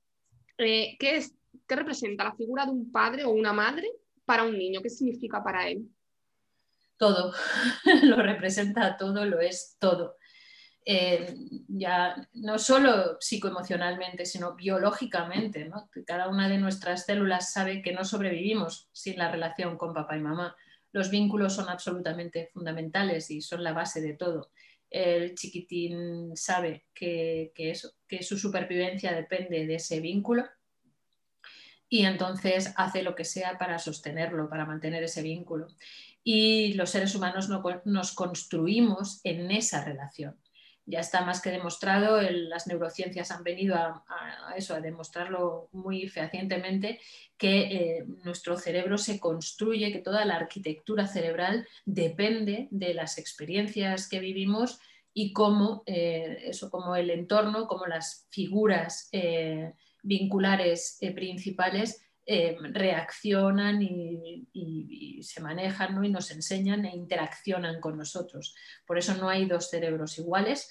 Eh, 0.57 0.97
¿qué, 0.99 1.17
es, 1.17 1.35
¿Qué 1.67 1.75
representa 1.75 2.23
la 2.23 2.35
figura 2.35 2.65
de 2.65 2.71
un 2.71 2.91
padre 2.91 3.25
o 3.25 3.29
una 3.29 3.53
madre 3.53 3.89
para 4.25 4.43
un 4.43 4.57
niño? 4.57 4.81
¿Qué 4.81 4.89
significa 4.89 5.43
para 5.43 5.67
él? 5.67 5.87
Todo, 6.97 7.33
lo 8.03 8.17
representa 8.17 8.97
todo, 8.97 9.25
lo 9.25 9.39
es 9.39 9.77
todo. 9.79 10.17
Eh, 10.85 11.35
ya 11.67 12.27
no 12.33 12.57
solo 12.57 13.17
psicoemocionalmente, 13.19 14.25
sino 14.25 14.55
biológicamente. 14.55 15.69
Cada 16.05 16.29
una 16.29 16.49
de 16.49 16.57
nuestras 16.57 17.05
células 17.05 17.53
sabe 17.53 17.81
que 17.81 17.93
no 17.93 18.03
sobrevivimos 18.03 18.89
sin 18.91 19.17
la 19.17 19.31
relación 19.31 19.77
con 19.77 19.93
papá 19.93 20.17
y 20.17 20.21
mamá. 20.21 20.55
Los 20.91 21.11
vínculos 21.11 21.53
son 21.53 21.69
absolutamente 21.69 22.49
fundamentales 22.51 23.29
y 23.29 23.41
son 23.41 23.63
la 23.63 23.73
base 23.73 24.01
de 24.01 24.13
todo. 24.13 24.49
El 24.89 25.35
chiquitín 25.35 26.35
sabe 26.35 26.87
que, 26.93 27.51
eso, 27.55 27.91
que 28.07 28.23
su 28.23 28.37
supervivencia 28.37 29.13
depende 29.13 29.67
de 29.67 29.75
ese 29.75 29.99
vínculo 29.99 30.45
y 31.89 32.05
entonces 32.05 32.73
hace 32.77 33.03
lo 33.03 33.15
que 33.15 33.25
sea 33.25 33.57
para 33.57 33.79
sostenerlo, 33.79 34.49
para 34.49 34.65
mantener 34.65 35.03
ese 35.03 35.21
vínculo. 35.21 35.67
Y 36.23 36.73
los 36.73 36.91
seres 36.91 37.15
humanos 37.15 37.49
nos 37.85 38.11
construimos 38.13 39.21
en 39.23 39.51
esa 39.51 39.83
relación 39.83 40.37
ya 40.89 40.99
está 40.99 41.23
más 41.23 41.41
que 41.41 41.51
demostrado, 41.51 42.19
las 42.21 42.65
neurociencias 42.65 43.29
han 43.29 43.43
venido 43.43 43.75
a, 43.75 44.03
eso, 44.57 44.73
a 44.73 44.81
demostrarlo 44.81 45.69
muy 45.71 46.07
fehacientemente, 46.07 46.99
que 47.37 47.59
eh, 47.59 48.05
nuestro 48.23 48.57
cerebro 48.57 48.97
se 48.97 49.19
construye, 49.19 49.91
que 49.91 49.99
toda 49.99 50.25
la 50.25 50.35
arquitectura 50.35 51.05
cerebral 51.05 51.67
depende 51.85 52.67
de 52.71 52.95
las 52.95 53.19
experiencias 53.19 54.09
que 54.09 54.19
vivimos 54.19 54.79
y 55.13 55.31
cómo, 55.31 55.83
eh, 55.85 56.45
eso, 56.45 56.71
como 56.71 56.95
el 56.95 57.11
entorno, 57.11 57.67
como 57.67 57.85
las 57.85 58.27
figuras 58.31 59.09
eh, 59.11 59.73
vinculares 60.03 60.97
principales 61.15 62.01
reaccionan 62.73 63.81
y, 63.81 65.19
se 65.23 65.41
manejan 65.41 66.03
y 66.03 66.09
nos 66.09 66.31
enseñan 66.31 66.85
e 66.85 66.95
interaccionan 66.95 67.81
con 67.81 67.97
nosotros. 67.97 68.55
Por 68.85 68.97
eso 68.97 69.15
no 69.15 69.29
hay 69.29 69.45
dos 69.45 69.69
cerebros 69.69 70.17
iguales 70.17 70.69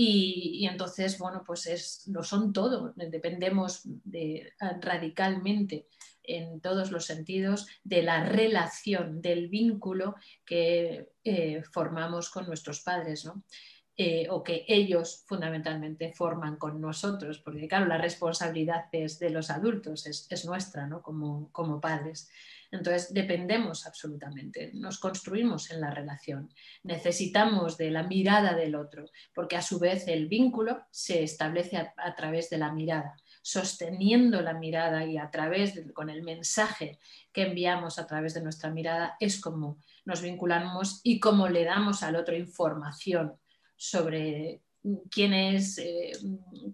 y, 0.00 0.64
entonces, 0.70 1.18
bueno, 1.18 1.42
pues 1.44 1.66
es, 1.66 2.06
lo 2.06 2.22
son 2.22 2.52
todo, 2.52 2.92
dependemos 2.94 3.80
de, 3.84 4.52
radicalmente 4.80 5.88
en 6.22 6.60
todos 6.60 6.92
los 6.92 7.06
sentidos 7.06 7.66
de 7.82 8.02
la 8.02 8.22
relación, 8.24 9.20
del 9.20 9.48
vínculo 9.48 10.14
que 10.44 11.08
eh, 11.24 11.62
formamos 11.72 12.30
con 12.30 12.46
nuestros 12.46 12.80
padres, 12.80 13.24
¿no? 13.24 13.42
Eh, 14.00 14.28
o 14.30 14.44
que 14.44 14.64
ellos 14.68 15.24
fundamentalmente 15.26 16.12
forman 16.12 16.54
con 16.54 16.80
nosotros, 16.80 17.40
porque 17.40 17.66
claro, 17.66 17.86
la 17.86 17.98
responsabilidad 17.98 18.84
es 18.92 19.18
de 19.18 19.30
los 19.30 19.50
adultos, 19.50 20.06
es, 20.06 20.44
nuestra 20.44 20.86
¿no? 20.86 21.02
como, 21.02 21.50
como 21.50 21.80
padres. 21.80 22.30
Entonces, 22.70 23.12
dependemos 23.12 23.88
absolutamente, 23.88 24.70
nos 24.72 25.00
construimos 25.00 25.72
en 25.72 25.80
la 25.80 25.90
relación, 25.90 26.48
necesitamos 26.84 27.76
de 27.76 27.90
la 27.90 28.04
mirada 28.04 28.54
del 28.54 28.76
otro, 28.76 29.06
porque 29.34 29.56
a 29.56 29.62
su 29.62 29.80
vez 29.80 30.06
el 30.06 30.28
vínculo 30.28 30.84
se 30.92 31.24
establece 31.24 31.76
a, 31.76 32.14
través 32.14 32.50
de 32.50 32.58
la 32.58 32.72
mirada, 32.72 33.16
sosteniendo 33.42 34.40
la 34.42 34.52
mirada 34.52 35.06
y 35.06 35.18
a 35.18 35.28
través, 35.28 35.74
con 35.92 36.08
el 36.08 36.22
mensaje 36.22 37.00
que 37.32 37.48
enviamos 37.48 37.98
a 37.98 38.06
través 38.06 38.34
de 38.34 38.42
nuestra 38.42 38.70
mirada, 38.70 39.16
es 39.18 39.40
como 39.40 39.80
nos 40.04 40.22
vinculamos 40.22 41.00
y 41.02 41.18
cómo 41.18 41.48
le 41.48 41.64
damos 41.64 42.04
al 42.04 42.14
otro 42.14 42.36
información 42.36 43.36
sobre 43.78 44.60
quién 45.10 45.32
es, 45.32 45.78
eh, 45.78 46.12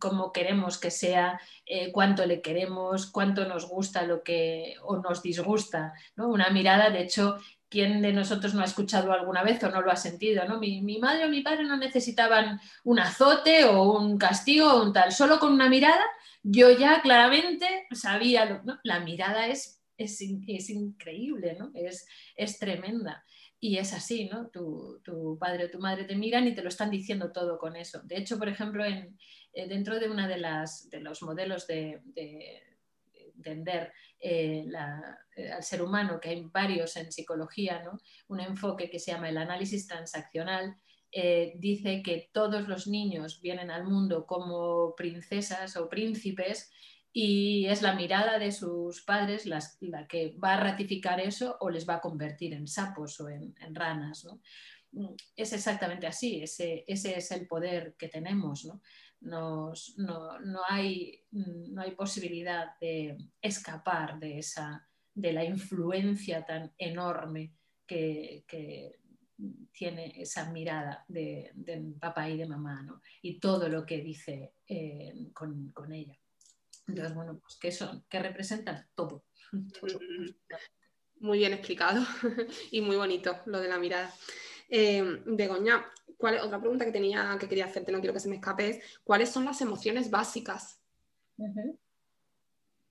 cómo 0.01 0.33
queremos 0.33 0.79
que 0.79 0.91
sea, 0.91 1.41
eh, 1.65 1.93
cuánto 1.93 2.27
le 2.27 2.43
queremos, 2.43 3.07
cuánto 3.07 3.47
nos 3.47 3.69
gusta 3.69 4.03
lo 4.03 4.23
que 4.23 4.75
o 4.83 4.97
nos 4.97 5.23
disgusta. 5.23 5.95
Una 6.17 6.51
mirada, 6.51 6.91
de 6.91 7.03
hecho, 7.03 7.39
¿quién 7.69 8.03
de 8.03 8.13
nosotros 8.13 8.55
no 8.55 8.63
ha 8.63 8.67
escuchado 8.67 9.13
alguna 9.13 9.43
vez 9.43 9.63
o 9.63 9.71
no 9.71 9.81
lo 9.81 9.93
ha 9.93 9.97
sentido? 9.97 10.45
¿no? 10.49 10.59
Mi, 10.59 10.99
madre 10.99 11.27
o 11.27 11.29
mi 11.29 11.43
padre 11.43 11.65
no 11.65 11.77
necesitaban 11.77 12.61
un 12.83 12.99
azote 12.99 13.65
o 13.65 13.99
un 13.99 14.19
castigo 14.19 14.73
o 14.73 14.83
un 14.83 14.93
tal, 14.93 15.13
solo 15.13 15.39
con 15.39 15.53
una 15.53 15.69
mirada 15.69 16.05
yo 16.47 16.71
ya 16.71 17.01
claramente 17.01 17.87
sabía, 17.93 18.63
la 18.83 19.01
mirada 19.01 19.47
es, 19.47 19.83
es, 19.97 20.21
increíble, 20.69 21.57
¿no? 21.59 21.71
es, 21.75 22.07
es 22.37 22.59
tremenda. 22.59 23.25
Y 23.65 23.79
es 23.79 23.95
así, 23.95 24.29
¿no? 24.29 24.51
Tu, 24.51 25.39
padre 25.41 25.65
o 25.65 25.71
tu 25.71 25.79
madre 25.79 26.05
te 26.05 26.15
miran 26.15 26.47
y 26.47 26.55
te 26.55 26.61
lo 26.63 26.69
están 26.69 26.91
diciendo 26.91 27.33
todo 27.33 27.57
con 27.57 27.77
eso. 27.77 28.03
De 28.05 28.19
hecho, 28.19 28.39
por 28.39 28.51
ejemplo, 28.51 28.85
en, 28.85 29.19
eh, 29.55 29.67
dentro 29.67 29.99
de 29.99 30.11
uno 30.11 30.29
de, 30.29 30.37
de 30.91 31.01
los 31.01 31.23
modelos 31.23 31.67
de, 31.67 32.03
entender 33.35 33.91
eh, 34.21 34.67
eh, 35.37 35.51
al 35.51 35.63
ser 35.63 35.81
humano, 35.81 36.21
que 36.21 36.29
hay 36.29 36.43
varios 36.43 36.95
en 36.99 37.11
psicología, 37.11 37.83
¿no? 37.83 37.99
un 38.29 38.41
enfoque 38.41 38.91
que 38.91 38.99
se 38.99 39.13
llama 39.13 39.31
el 39.31 39.39
análisis 39.39 39.87
transaccional, 39.87 40.77
dice 41.55 42.03
que 42.03 42.29
todos 42.33 42.69
los 42.69 42.87
niños 42.87 43.41
vienen 43.41 43.71
al 43.71 43.85
mundo 43.85 44.27
como 44.27 44.95
princesas 44.95 45.75
o 45.79 45.89
príncipes 45.89 46.71
y 47.17 47.67
es 47.67 47.81
la 47.81 47.95
mirada 47.95 48.41
de 48.41 48.51
sus 48.51 49.03
padres 49.03 49.47
la 49.47 50.09
que 50.09 50.37
va 50.37 50.55
a 50.55 50.61
ratificar 50.61 51.21
eso 51.21 51.57
o 51.61 51.71
les 51.71 51.89
va 51.89 51.95
a 51.95 52.01
convertir 52.01 52.53
en 52.55 52.67
sapos 52.67 53.21
o 53.21 53.29
en, 53.29 53.55
ranas. 53.73 54.27
Mm, 54.91 55.15
es 55.37 55.53
exactamente 55.53 56.09
así, 56.09 56.43
ese, 56.43 56.85
es 56.89 57.31
el 57.31 57.47
poder 57.47 57.95
que 57.97 58.09
tenemos. 58.09 58.69
¿no? 59.21 59.73
hay, 60.69 61.25
no 61.31 61.83
hay 61.83 61.93
posibilidad 61.93 62.77
de 62.81 63.17
escapar 63.41 64.19
de, 64.19 64.41
esa, 64.41 64.85
de 65.15 65.33
la 65.33 65.45
influencia 65.45 66.45
tan 66.45 66.73
enorme 66.77 67.53
que, 67.87 68.45
tiene 69.73 70.21
esa 70.21 70.53
mirada 70.53 71.05
de, 71.09 71.53
papá 72.01 72.29
y 72.29 72.37
de 72.37 72.47
mamá 72.47 72.87
y 73.21 73.41
todo 73.41 73.69
lo 73.69 73.85
que 73.85 73.99
dice 73.99 74.55
eh, 74.67 75.29
con, 75.33 75.73
con 75.73 75.93
ella. 75.93 76.17
Entonces, 76.87 77.15
bueno, 77.15 77.39
pues 77.41 77.57
¿qué 77.57 77.73
son? 77.73 78.05
¿Qué 78.09 78.19
representan? 78.19 78.87
Todo. 78.95 79.25
Muy 81.21 81.39
bien 81.39 81.53
explicado 81.55 82.05
y 82.71 82.81
muy 82.83 82.97
bonito 82.97 83.41
lo 83.47 83.61
de 83.61 83.69
la 83.69 83.79
mirada. 83.79 84.13
Eh, 84.69 85.23
Begoña, 85.25 85.87
¿cuál, 86.19 86.39
otra 86.41 86.61
pregunta 86.61 86.85
que 86.85 86.93
tenía 86.93 87.37
que 87.41 87.49
quería 87.49 87.67
hacerte, 87.67 87.93
no 87.93 88.01
quiero 88.01 88.13
que 88.13 88.21
se 88.21 88.29
me 88.29 88.35
escape, 88.37 88.69
es 88.69 89.01
¿cuáles 89.05 89.31
son 89.31 89.45
las 89.45 89.61
emociones 89.63 90.11
básicas? 90.11 90.83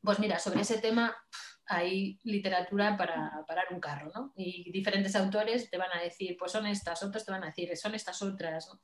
Pues 0.01 0.19
mira, 0.19 0.39
sobre 0.39 0.61
ese 0.61 0.79
tema 0.79 1.15
hay 1.65 2.19
literatura 2.23 2.97
para 2.97 3.43
parar 3.47 3.67
un 3.71 3.79
carro, 3.79 4.11
¿no? 4.13 4.33
Y 4.35 4.71
diferentes 4.71 5.15
autores 5.15 5.69
te 5.69 5.77
van 5.77 5.91
a 5.93 6.01
decir, 6.01 6.35
pues 6.37 6.51
son 6.51 6.65
estas, 6.65 7.03
otros 7.03 7.25
te 7.25 7.31
van 7.31 7.43
a 7.43 7.47
decir, 7.47 7.75
son 7.77 7.93
estas 7.95 8.21
otras, 8.21 8.67
¿no? 8.67 8.79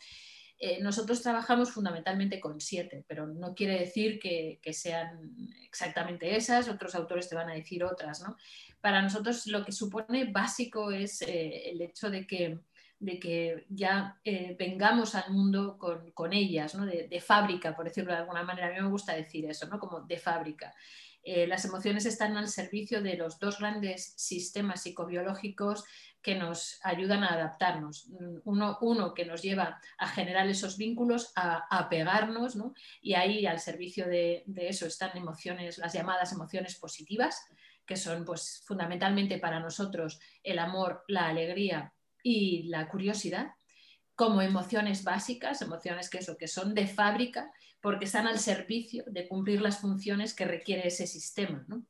Eh, 0.62 0.80
nosotros 0.82 1.22
trabajamos 1.22 1.72
fundamentalmente 1.72 2.42
con 2.42 2.60
siete, 2.60 3.06
pero 3.08 3.26
no 3.26 3.56
quiere 3.56 3.80
decir 3.80 4.20
que, 4.20 4.60
sean 4.74 5.38
exactamente 5.64 6.36
esas, 6.36 6.68
otros 6.68 6.96
autores 6.96 7.30
te 7.30 7.36
van 7.36 7.50
a 7.50 7.54
decir 7.54 7.82
otras. 7.84 8.22
¿no? 8.22 8.36
Para 8.82 9.02
nosotros 9.02 9.48
lo 9.48 9.64
que 9.64 9.72
supone 9.72 10.26
básico 10.26 10.92
es 10.92 11.22
eh, 11.22 11.70
el 11.70 11.82
hecho 11.82 12.10
de 12.10 12.28
que, 12.28 12.60
de 13.00 13.20
que 13.20 13.66
ya 13.70 14.20
eh, 14.26 14.58
vengamos 14.60 15.16
al 15.16 15.32
mundo 15.32 15.78
con, 15.78 16.34
ellas, 16.34 16.76
¿no? 16.76 16.86
de, 16.86 17.08
de, 17.08 17.22
fábrica, 17.22 17.74
por 17.74 17.86
decirlo 17.86 18.12
de 18.12 18.20
alguna 18.20 18.44
manera. 18.44 18.68
A 18.68 18.72
mí 18.72 18.82
me 18.82 18.90
gusta 18.90 19.14
decir 19.14 19.46
eso, 19.46 19.66
¿no? 19.68 19.80
como 19.80 20.02
de 20.02 20.18
fábrica. 20.18 20.76
Las 21.48 21.66
emociones 21.66 22.06
están 22.06 22.38
al 22.38 22.48
servicio 22.48 23.02
de 23.02 23.16
los 23.16 23.40
dos 23.40 23.60
grandes 23.60 24.14
sistemas 24.18 24.84
psicobiológicos 24.84 25.84
que 26.22 26.36
nos 26.36 26.80
ayudan 26.84 27.24
a 27.24 27.34
adaptarnos. 27.34 28.08
Uno, 28.44 28.78
uno 28.82 29.14
que 29.14 29.26
nos 29.26 29.42
lleva 29.42 29.80
a 29.98 30.08
generar 30.08 30.48
esos 30.48 30.78
vínculos, 30.78 31.32
a, 31.36 31.88
pegarnos, 31.90 32.58
y 33.02 33.14
ahí 33.14 33.46
al 33.46 33.60
servicio 33.60 34.08
de, 34.08 34.44
eso 34.58 34.86
están 34.86 35.16
emociones, 35.16 35.78
las 35.78 35.94
llamadas 35.94 36.34
emociones 36.34 36.76
positivas, 36.76 37.46
que 37.86 37.96
son 37.96 38.26
pues, 38.26 38.62
fundamentalmente 38.66 39.38
para 39.40 39.60
nosotros 39.60 40.20
el 40.44 40.60
amor, 40.60 41.04
la 41.08 41.28
alegría 41.28 41.94
y 42.22 42.64
la 42.64 42.88
curiosidad, 42.90 43.52
como 44.16 44.42
emociones 44.42 45.04
básicas, 45.04 45.62
emociones 45.62 46.10
que, 46.10 46.20
que 46.38 46.48
son 46.48 46.74
de 46.74 46.88
fábrica, 46.88 47.52
porque 47.82 48.06
están 48.06 48.28
al 48.28 48.40
servicio 48.40 49.04
de 49.08 49.28
cumplir 49.28 49.62
las 49.62 49.80
funciones 49.80 50.34
que 50.34 50.46
requiere 50.46 50.88
ese 50.88 51.08
sistema. 51.08 51.64
¿no? 51.68 51.86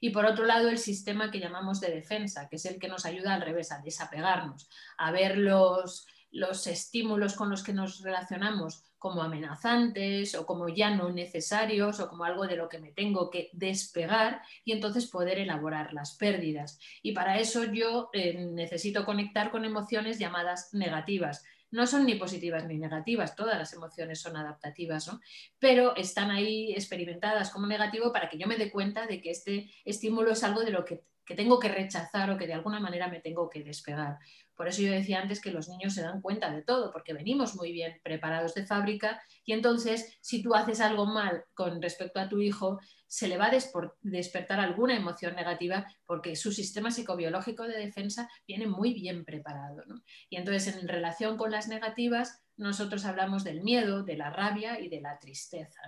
Y 0.00 0.10
por 0.10 0.24
otro 0.26 0.44
lado, 0.44 0.68
el 0.68 0.78
sistema 0.78 1.30
que 1.30 1.40
llamamos 1.40 1.80
de 1.80 1.90
defensa, 1.90 2.48
que 2.48 2.56
es 2.56 2.64
el 2.66 2.78
que 2.78 2.88
nos 2.88 3.06
ayuda 3.06 3.34
al 3.34 3.42
revés, 3.42 3.72
a 3.72 3.80
desapegarnos, 3.80 4.68
a 4.98 5.10
ver 5.10 5.38
los, 5.38 6.06
los 6.30 6.66
estímulos 6.66 7.34
con 7.34 7.50
los 7.50 7.62
que 7.62 7.72
nos 7.72 8.02
relacionamos 8.02 8.82
como 8.98 9.22
amenazantes 9.22 10.34
o 10.34 10.46
como 10.46 10.68
ya 10.68 10.90
no 10.90 11.10
necesarios 11.10 12.00
o 12.00 12.08
como 12.08 12.24
algo 12.24 12.46
de 12.46 12.56
lo 12.56 12.68
que 12.68 12.78
me 12.78 12.92
tengo 12.92 13.30
que 13.30 13.50
despegar 13.52 14.42
y 14.64 14.72
entonces 14.72 15.06
poder 15.06 15.38
elaborar 15.38 15.92
las 15.92 16.16
pérdidas. 16.16 16.78
Y 17.02 17.12
para 17.12 17.38
eso 17.38 17.64
yo 17.64 18.10
eh, 18.12 18.34
necesito 18.34 19.04
conectar 19.04 19.50
con 19.50 19.64
emociones 19.64 20.18
llamadas 20.18 20.72
negativas, 20.72 21.44
no 21.70 21.86
son 21.86 22.06
ni 22.06 22.14
positivas 22.14 22.66
ni 22.66 22.78
negativas, 22.78 23.36
todas 23.36 23.58
las 23.58 23.72
emociones 23.72 24.20
son 24.20 24.36
adaptativas, 24.36 25.08
¿no? 25.08 25.20
pero 25.58 25.94
están 25.96 26.30
ahí 26.30 26.72
experimentadas 26.72 27.50
como 27.50 27.66
negativo 27.66 28.12
para 28.12 28.28
que 28.28 28.38
yo 28.38 28.46
me 28.46 28.56
dé 28.56 28.70
cuenta 28.70 29.06
de 29.06 29.20
que 29.20 29.30
este 29.30 29.70
estímulo 29.84 30.32
es 30.32 30.42
algo 30.44 30.62
de 30.62 30.70
lo 30.70 30.84
que, 30.84 31.02
que 31.26 31.34
tengo 31.34 31.58
que 31.58 31.68
rechazar 31.68 32.30
o 32.30 32.38
que 32.38 32.46
de 32.46 32.54
alguna 32.54 32.80
manera 32.80 33.08
me 33.08 33.20
tengo 33.20 33.50
que 33.50 33.64
despegar. 33.64 34.18
Por 34.54 34.68
eso 34.68 34.80
yo 34.80 34.92
decía 34.92 35.20
antes 35.20 35.40
que 35.40 35.50
los 35.50 35.68
niños 35.68 35.92
se 35.92 36.02
dan 36.02 36.22
cuenta 36.22 36.50
de 36.50 36.62
todo, 36.62 36.90
porque 36.92 37.12
venimos 37.12 37.56
muy 37.56 37.72
bien 37.72 38.00
preparados 38.02 38.54
de 38.54 38.64
fábrica 38.64 39.20
y 39.44 39.52
entonces 39.52 40.16
si 40.22 40.42
tú 40.42 40.54
haces 40.54 40.80
algo 40.80 41.04
mal 41.04 41.44
con 41.52 41.82
respecto 41.82 42.20
a 42.20 42.28
tu 42.28 42.40
hijo, 42.40 42.78
se 43.06 43.28
le 43.28 43.36
va 43.36 43.46
a 43.46 43.58
despertar 44.02 44.60
alguna 44.60 44.96
emoción 44.96 45.34
negativa 45.34 45.86
porque 46.06 46.36
su 46.36 46.52
sistema 46.52 46.90
psicobiológico 46.90 47.64
de 47.64 47.76
defensa 47.76 48.28
viene 48.46 48.66
muy 48.66 48.94
bien 48.94 49.24
preparado. 49.24 49.82
Y 50.30 50.36
entonces 50.36 50.76
en 50.76 50.88
relación 50.88 51.36
con 51.36 51.50
las 51.50 51.68
negativas, 51.68 52.42
nosotros 52.56 53.04
hablamos 53.04 53.44
del 53.44 53.62
miedo, 53.62 54.02
de 54.02 54.16
la 54.16 54.30
rabia 54.30 54.80
y 54.80 54.88
de 54.88 55.00
la 55.00 55.18
tristeza. 55.18 55.80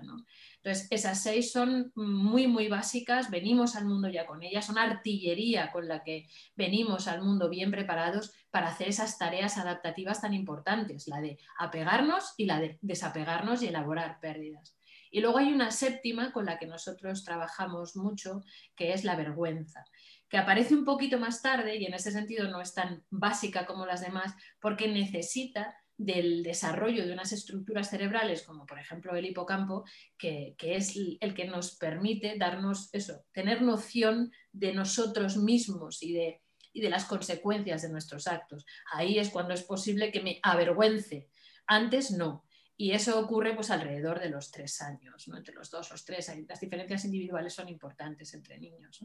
Entonces, 0.57 0.87
esas 0.91 1.23
seis 1.23 1.51
son 1.51 1.93
muy, 1.95 2.47
muy 2.47 2.69
básicas, 2.69 3.31
venimos 3.31 3.77
al 3.77 3.87
mundo 3.87 4.09
ya 4.09 4.27
con 4.27 4.43
ellas, 4.43 4.67
son 4.67 4.79
artillería 4.79 5.71
con 5.73 5.89
la 5.89 6.03
que 6.03 6.27
venimos 6.57 7.09
al 7.09 7.23
mundo 7.23 7.49
bien 7.49 7.71
preparados 7.71 8.33
para 8.51 8.69
hacer 8.69 8.89
esas 8.89 9.19
tareas 9.19 9.57
adaptativas 9.57 10.21
tan 10.21 10.35
importantes, 10.35 11.09
la 11.09 11.21
de 11.21 11.39
apegarnos 11.59 12.35
y 12.37 12.45
la 12.47 12.61
de 12.61 12.79
desapegarnos 12.83 13.63
y 13.63 13.69
elaborar 13.69 14.21
pérdidas. 14.21 14.77
Y 15.11 15.21
luego 15.21 15.39
hay 15.39 15.53
una 15.53 15.71
séptima 15.71 16.33
con 16.33 16.45
la 16.45 16.59
que 16.59 16.67
nosotros 16.67 17.25
trabajamos 17.25 17.97
mucho, 17.97 18.43
que 18.77 18.93
es 18.93 19.05
la 19.05 19.17
vergüenza 19.17 19.85
que 20.29 20.37
aparece 20.37 20.75
un 20.75 20.85
poquito 20.85 21.19
más 21.19 21.43
tarde 21.43 21.77
y 21.77 21.87
en 21.87 21.95
ese 21.95 22.11
sentido 22.11 22.49
no 22.49 22.61
es 22.61 22.75
tan 22.75 23.03
básica 23.11 23.67
como 23.67 23.87
las 23.87 24.03
demás, 24.03 24.35
porque 24.61 24.89
necesita 24.89 25.75
del 25.99 26.45
desarrollo 26.45 27.05
de 27.05 27.13
unas 27.13 27.33
estructuras 27.33 27.91
cerebrales, 27.91 28.43
como 28.43 28.65
por 28.65 28.79
ejemplo 28.79 29.15
el 29.17 29.27
hipocampo, 29.27 29.85
que, 30.17 30.55
es 30.59 30.95
el 30.97 31.35
que 31.35 31.45
nos 31.47 31.77
permite 31.77 32.39
darnos 32.39 32.89
eso, 32.95 33.25
tener 33.33 33.61
noción 33.63 34.31
de 34.53 34.73
nosotros 34.73 35.37
mismos 35.37 36.03
y 36.03 36.13
de, 36.13 36.41
y 36.73 36.81
de 36.81 36.89
las 36.89 37.05
consecuencias 37.05 37.83
de 37.83 37.91
nuestros 37.91 38.29
actos. 38.29 38.65
Ahí 38.93 39.19
es 39.19 39.29
cuando 39.31 39.53
es 39.53 39.65
posible 39.65 40.13
que 40.13 40.23
me 40.23 40.39
avergüence. 40.43 41.29
Antes 41.67 42.13
no. 42.13 42.48
Y 42.81 42.93
eso 42.93 43.19
ocurre 43.19 43.57
pues 43.57 43.73
alrededor 43.73 44.21
de 44.21 44.31
los 44.31 44.53
tres 44.53 44.81
años, 44.83 45.27
¿no? 45.27 45.37
entre 45.37 45.53
los 45.53 45.69
dos, 45.69 45.91
los 45.91 46.05
tres. 46.05 46.33
Las 46.49 46.61
diferencias 46.61 47.05
individuales 47.05 47.53
son 47.53 47.69
importantes 47.69 48.33
entre 48.35 48.57
niños. 48.57 49.05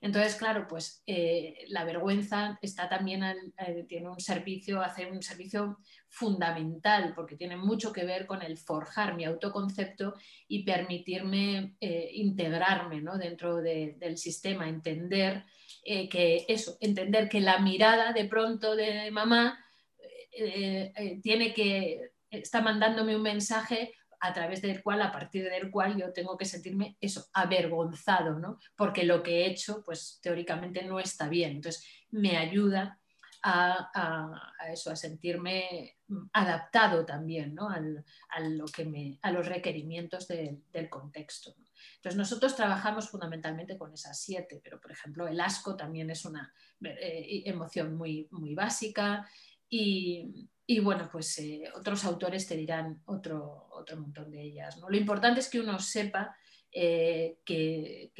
Entonces, 0.00 0.34
claro, 0.34 0.66
pues 0.66 1.04
eh, 1.06 1.64
la 1.68 1.84
vergüenza 1.84 2.58
está 2.60 2.88
también 2.88 3.22
eh, 3.22 3.86
tiene 3.88 4.08
un 4.08 4.18
servicio, 4.18 4.82
hace 4.82 5.06
un 5.06 5.22
servicio 5.22 5.78
fundamental 6.08 7.12
porque 7.14 7.36
tiene 7.36 7.56
mucho 7.56 7.92
que 7.92 8.04
ver 8.04 8.26
con 8.26 8.42
el 8.42 8.58
forjar 8.58 9.14
mi 9.14 9.24
autoconcepto 9.24 10.14
y 10.48 10.64
permitirme 10.64 11.76
eh, 11.80 12.10
integrarme 12.14 13.00
dentro 13.20 13.62
del 13.62 14.18
sistema, 14.18 14.68
entender 14.68 15.44
que 15.84 16.46
eso, 16.48 16.78
entender 16.80 17.28
que 17.28 17.40
la 17.40 17.60
mirada 17.60 18.12
de 18.12 18.24
pronto 18.24 18.74
de 18.74 19.10
mamá 19.12 19.64
tiene 21.22 21.54
que 21.54 22.13
está 22.38 22.60
mandándome 22.60 23.16
un 23.16 23.22
mensaje 23.22 23.94
a 24.20 24.32
través 24.32 24.62
del 24.62 24.82
cual, 24.82 25.02
a 25.02 25.12
partir 25.12 25.44
del 25.44 25.70
cual 25.70 25.96
yo 25.98 26.12
tengo 26.12 26.38
que 26.38 26.46
sentirme 26.46 26.96
eso, 27.00 27.26
avergonzado, 27.34 28.38
¿no? 28.38 28.58
Porque 28.74 29.04
lo 29.04 29.22
que 29.22 29.42
he 29.42 29.46
hecho, 29.50 29.82
pues 29.84 30.18
teóricamente 30.22 30.82
no 30.82 30.98
está 30.98 31.28
bien. 31.28 31.52
Entonces, 31.52 31.86
me 32.10 32.38
ayuda 32.38 32.98
a, 33.42 34.54
eso, 34.72 34.90
a 34.90 34.96
sentirme 34.96 35.98
adaptado 36.32 37.04
también 37.04 37.54
¿no? 37.54 37.68
a, 37.68 37.78
lo 38.40 38.64
que 38.64 38.86
me, 38.86 39.18
a 39.20 39.30
los 39.30 39.46
requerimientos 39.46 40.26
del 40.28 40.88
contexto. 40.88 41.54
Entonces, 41.96 42.16
nosotros 42.16 42.56
trabajamos 42.56 43.10
fundamentalmente 43.10 43.76
con 43.76 43.92
esas 43.92 44.18
siete, 44.18 44.60
pero 44.62 44.80
por 44.80 44.92
ejemplo, 44.92 45.28
el 45.28 45.40
asco 45.40 45.76
también 45.76 46.08
es 46.10 46.24
una 46.24 46.52
eh, 46.82 47.42
emoción 47.44 47.94
muy, 47.94 48.28
muy 48.30 48.54
básica 48.54 49.28
y, 49.68 50.48
y 50.66 50.80
bueno, 50.80 51.08
pues 51.12 51.38
eh, 51.38 51.64
otros 51.74 52.04
autores 52.04 52.46
te 52.46 52.56
dirán 52.56 53.02
otro, 53.04 53.68
otro 53.70 53.98
montón 53.98 54.30
de 54.30 54.42
ellas. 54.42 54.78
¿no? 54.78 54.88
Lo 54.88 54.96
importante 54.96 55.40
es 55.40 55.50
que 55.50 55.60
uno 55.60 55.78
sepa 55.78 56.36
eh, 56.72 57.38
que, 57.44 58.12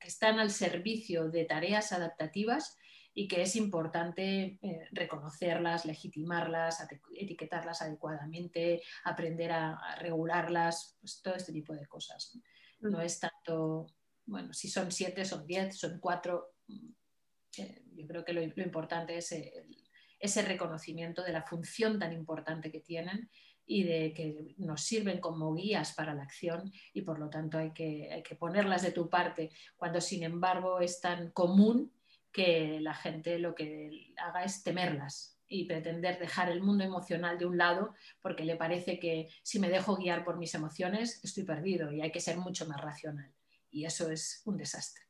están 0.00 0.38
al 0.38 0.50
servicio 0.50 1.28
de 1.28 1.44
tareas 1.44 1.92
adaptativas 1.92 2.76
y 3.12 3.26
que 3.26 3.42
es 3.42 3.56
importante 3.56 4.58
eh, 4.62 4.88
reconocerlas, 4.92 5.84
legitimarlas, 5.84 6.86
etiquetarlas 7.16 7.82
adecuadamente, 7.82 8.82
aprender 9.04 9.50
a, 9.50 9.96
regularlas, 9.98 10.96
pues 11.00 11.20
todo 11.22 11.34
este 11.34 11.52
tipo 11.52 11.74
de 11.74 11.86
cosas. 11.86 12.38
¿no? 12.80 13.00
es 13.00 13.18
tanto, 13.18 13.88
bueno, 14.26 14.52
si 14.52 14.68
son 14.68 14.92
siete, 14.92 15.24
son 15.24 15.44
diez, 15.44 15.76
son 15.76 15.98
cuatro. 15.98 16.54
Mm, 16.68 16.90
yo 17.94 18.06
creo 18.06 18.24
que 18.24 18.32
lo, 18.32 18.40
lo 18.40 18.62
importante 18.62 19.16
es 19.18 19.32
el, 19.32 19.81
ese 20.22 20.42
reconocimiento 20.42 21.24
de 21.24 21.32
la 21.32 21.42
función 21.42 21.98
tan 21.98 22.12
importante 22.12 22.70
que 22.70 22.80
tienen 22.80 23.28
y 23.66 23.82
de 23.82 24.14
que 24.14 24.54
nos 24.56 24.82
sirven 24.82 25.20
como 25.20 25.52
guías 25.52 25.94
para 25.94 26.14
la 26.14 26.22
acción 26.22 26.72
y 26.94 27.02
por 27.02 27.18
lo 27.18 27.28
tanto 27.28 27.58
hay 27.58 27.72
que, 27.72 28.22
ponerlas 28.38 28.82
de 28.82 28.92
tu 28.92 29.10
parte 29.10 29.50
cuando 29.76 30.00
sin 30.00 30.22
embargo 30.22 30.80
es 30.80 31.00
tan 31.00 31.32
común 31.32 31.92
que 32.30 32.78
la 32.80 32.94
gente 32.94 33.38
lo 33.40 33.54
que 33.54 34.14
haga 34.16 34.44
es 34.44 34.62
temerlas 34.62 35.40
y 35.48 35.64
pretender 35.66 36.18
dejar 36.20 36.50
el 36.50 36.62
mundo 36.62 36.84
emocional 36.84 37.36
de 37.36 37.46
un 37.46 37.58
lado 37.58 37.92
porque 38.20 38.44
le 38.44 38.56
parece 38.56 39.00
que 39.00 39.28
si 39.42 39.58
me 39.58 39.68
dejo 39.68 39.96
guiar 39.96 40.24
por 40.24 40.38
mis 40.38 40.54
emociones 40.54 41.22
estoy 41.24 41.42
perdido 41.42 41.92
y 41.92 42.00
hay 42.00 42.12
que 42.12 42.20
ser 42.20 42.36
mucho 42.36 42.66
más 42.66 42.80
racional 42.80 43.32
y 43.70 43.86
eso 43.86 44.08
es 44.08 44.42
un 44.44 44.56
desastre. 44.56 45.02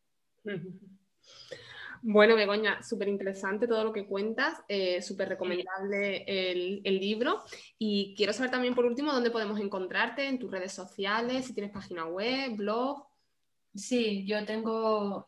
Bueno, 2.05 2.34
Begoña, 2.34 2.82
súper 2.82 3.07
interesante 3.07 3.68
todo 3.68 3.84
lo 3.84 3.92
que 3.92 4.09
cuentas, 4.09 4.61
eh, 4.66 5.00
súper 5.00 5.28
recomendable 5.28 6.24
el, 6.26 6.98
libro. 6.98 7.42
Y 7.78 8.12
quiero 8.16 8.32
saber 8.32 8.50
también, 8.50 8.74
por 8.74 8.86
último, 8.86 9.12
dónde 9.12 9.30
podemos 9.30 9.61
encontrarte 9.61 10.26
en 10.26 10.40
tus 10.40 10.50
redes 10.50 10.72
sociales, 10.72 11.46
si 11.46 11.55
tienes 11.55 11.70
página 11.70 12.07
web, 12.07 12.57
blog. 12.57 13.07
Sí, 13.72 14.26
yo 14.26 14.44
tengo, 14.44 15.18
o 15.18 15.26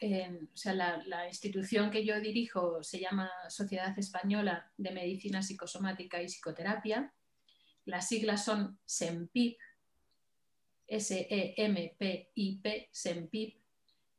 sea, 0.52 0.74
la, 0.74 1.28
institución 1.28 1.92
que 1.92 2.04
yo 2.04 2.20
dirijo 2.20 2.82
se 2.82 2.98
llama 2.98 3.30
Sociedad 3.48 3.96
Española 3.96 4.68
de 4.76 4.90
Medicina 4.90 5.42
Psicosomática 5.42 6.20
y 6.20 6.26
Psicoterapia. 6.26 7.14
Las 7.84 8.08
siglas 8.08 8.44
son 8.44 8.80
SEMPIP, 8.84 9.58
S-E-M-P-I-P, 10.88 12.88
SEMPIP 12.90 13.63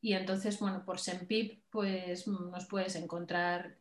y 0.06 0.14
entonces, 0.14 0.60
bueno, 0.60 0.86
por 0.86 1.00
Sempip 1.00 1.64
pues 1.72 2.28
nos 2.28 2.68
puedes 2.68 2.96
encontrar 2.96 3.80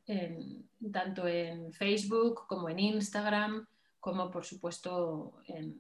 tanto 0.91 1.29
en 1.29 1.71
Facebook 1.75 2.47
como 2.47 2.71
en 2.71 2.79
Instagram, 2.79 3.67
como 4.01 4.31
por 4.31 4.47
supuesto 4.47 5.35
en, 5.47 5.77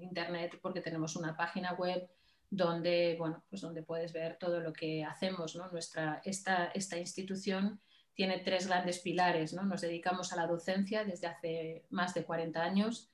Internet, 0.00 0.58
porque 0.62 0.80
tenemos 0.80 1.16
una 1.16 1.36
página 1.36 1.74
web 1.74 2.08
donde, 2.48 3.16
bueno, 3.18 3.44
pues 3.50 3.60
donde 3.60 3.82
puedes 3.82 4.14
ver 4.14 4.38
todo 4.38 4.58
lo 4.60 4.72
que 4.72 5.04
hacemos. 5.04 5.54
Nuestra, 5.54 6.22
esta, 6.24 6.68
esta 6.68 6.96
institución 6.96 7.78
tiene 8.14 8.38
tres 8.38 8.66
grandes 8.66 9.00
pilares. 9.00 9.52
¿no? 9.52 9.64
Nos 9.64 9.82
dedicamos 9.82 10.32
a 10.32 10.36
la 10.36 10.46
docencia 10.46 11.04
desde 11.04 11.26
hace 11.26 11.84
más 11.90 12.14
de 12.14 12.24
40 12.24 12.58
años. 12.58 13.10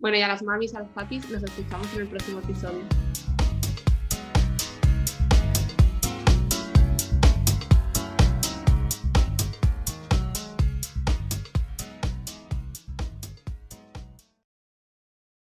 Bueno, 0.00 0.16
y 0.16 0.22
a 0.22 0.28
las 0.28 0.42
mamis, 0.42 0.74
a 0.74 0.80
los 0.80 0.88
papis, 0.90 1.28
nos 1.30 1.42
escuchamos 1.42 1.92
en 1.94 2.02
el 2.02 2.08
próximo 2.08 2.40
episodio. 2.40 3.11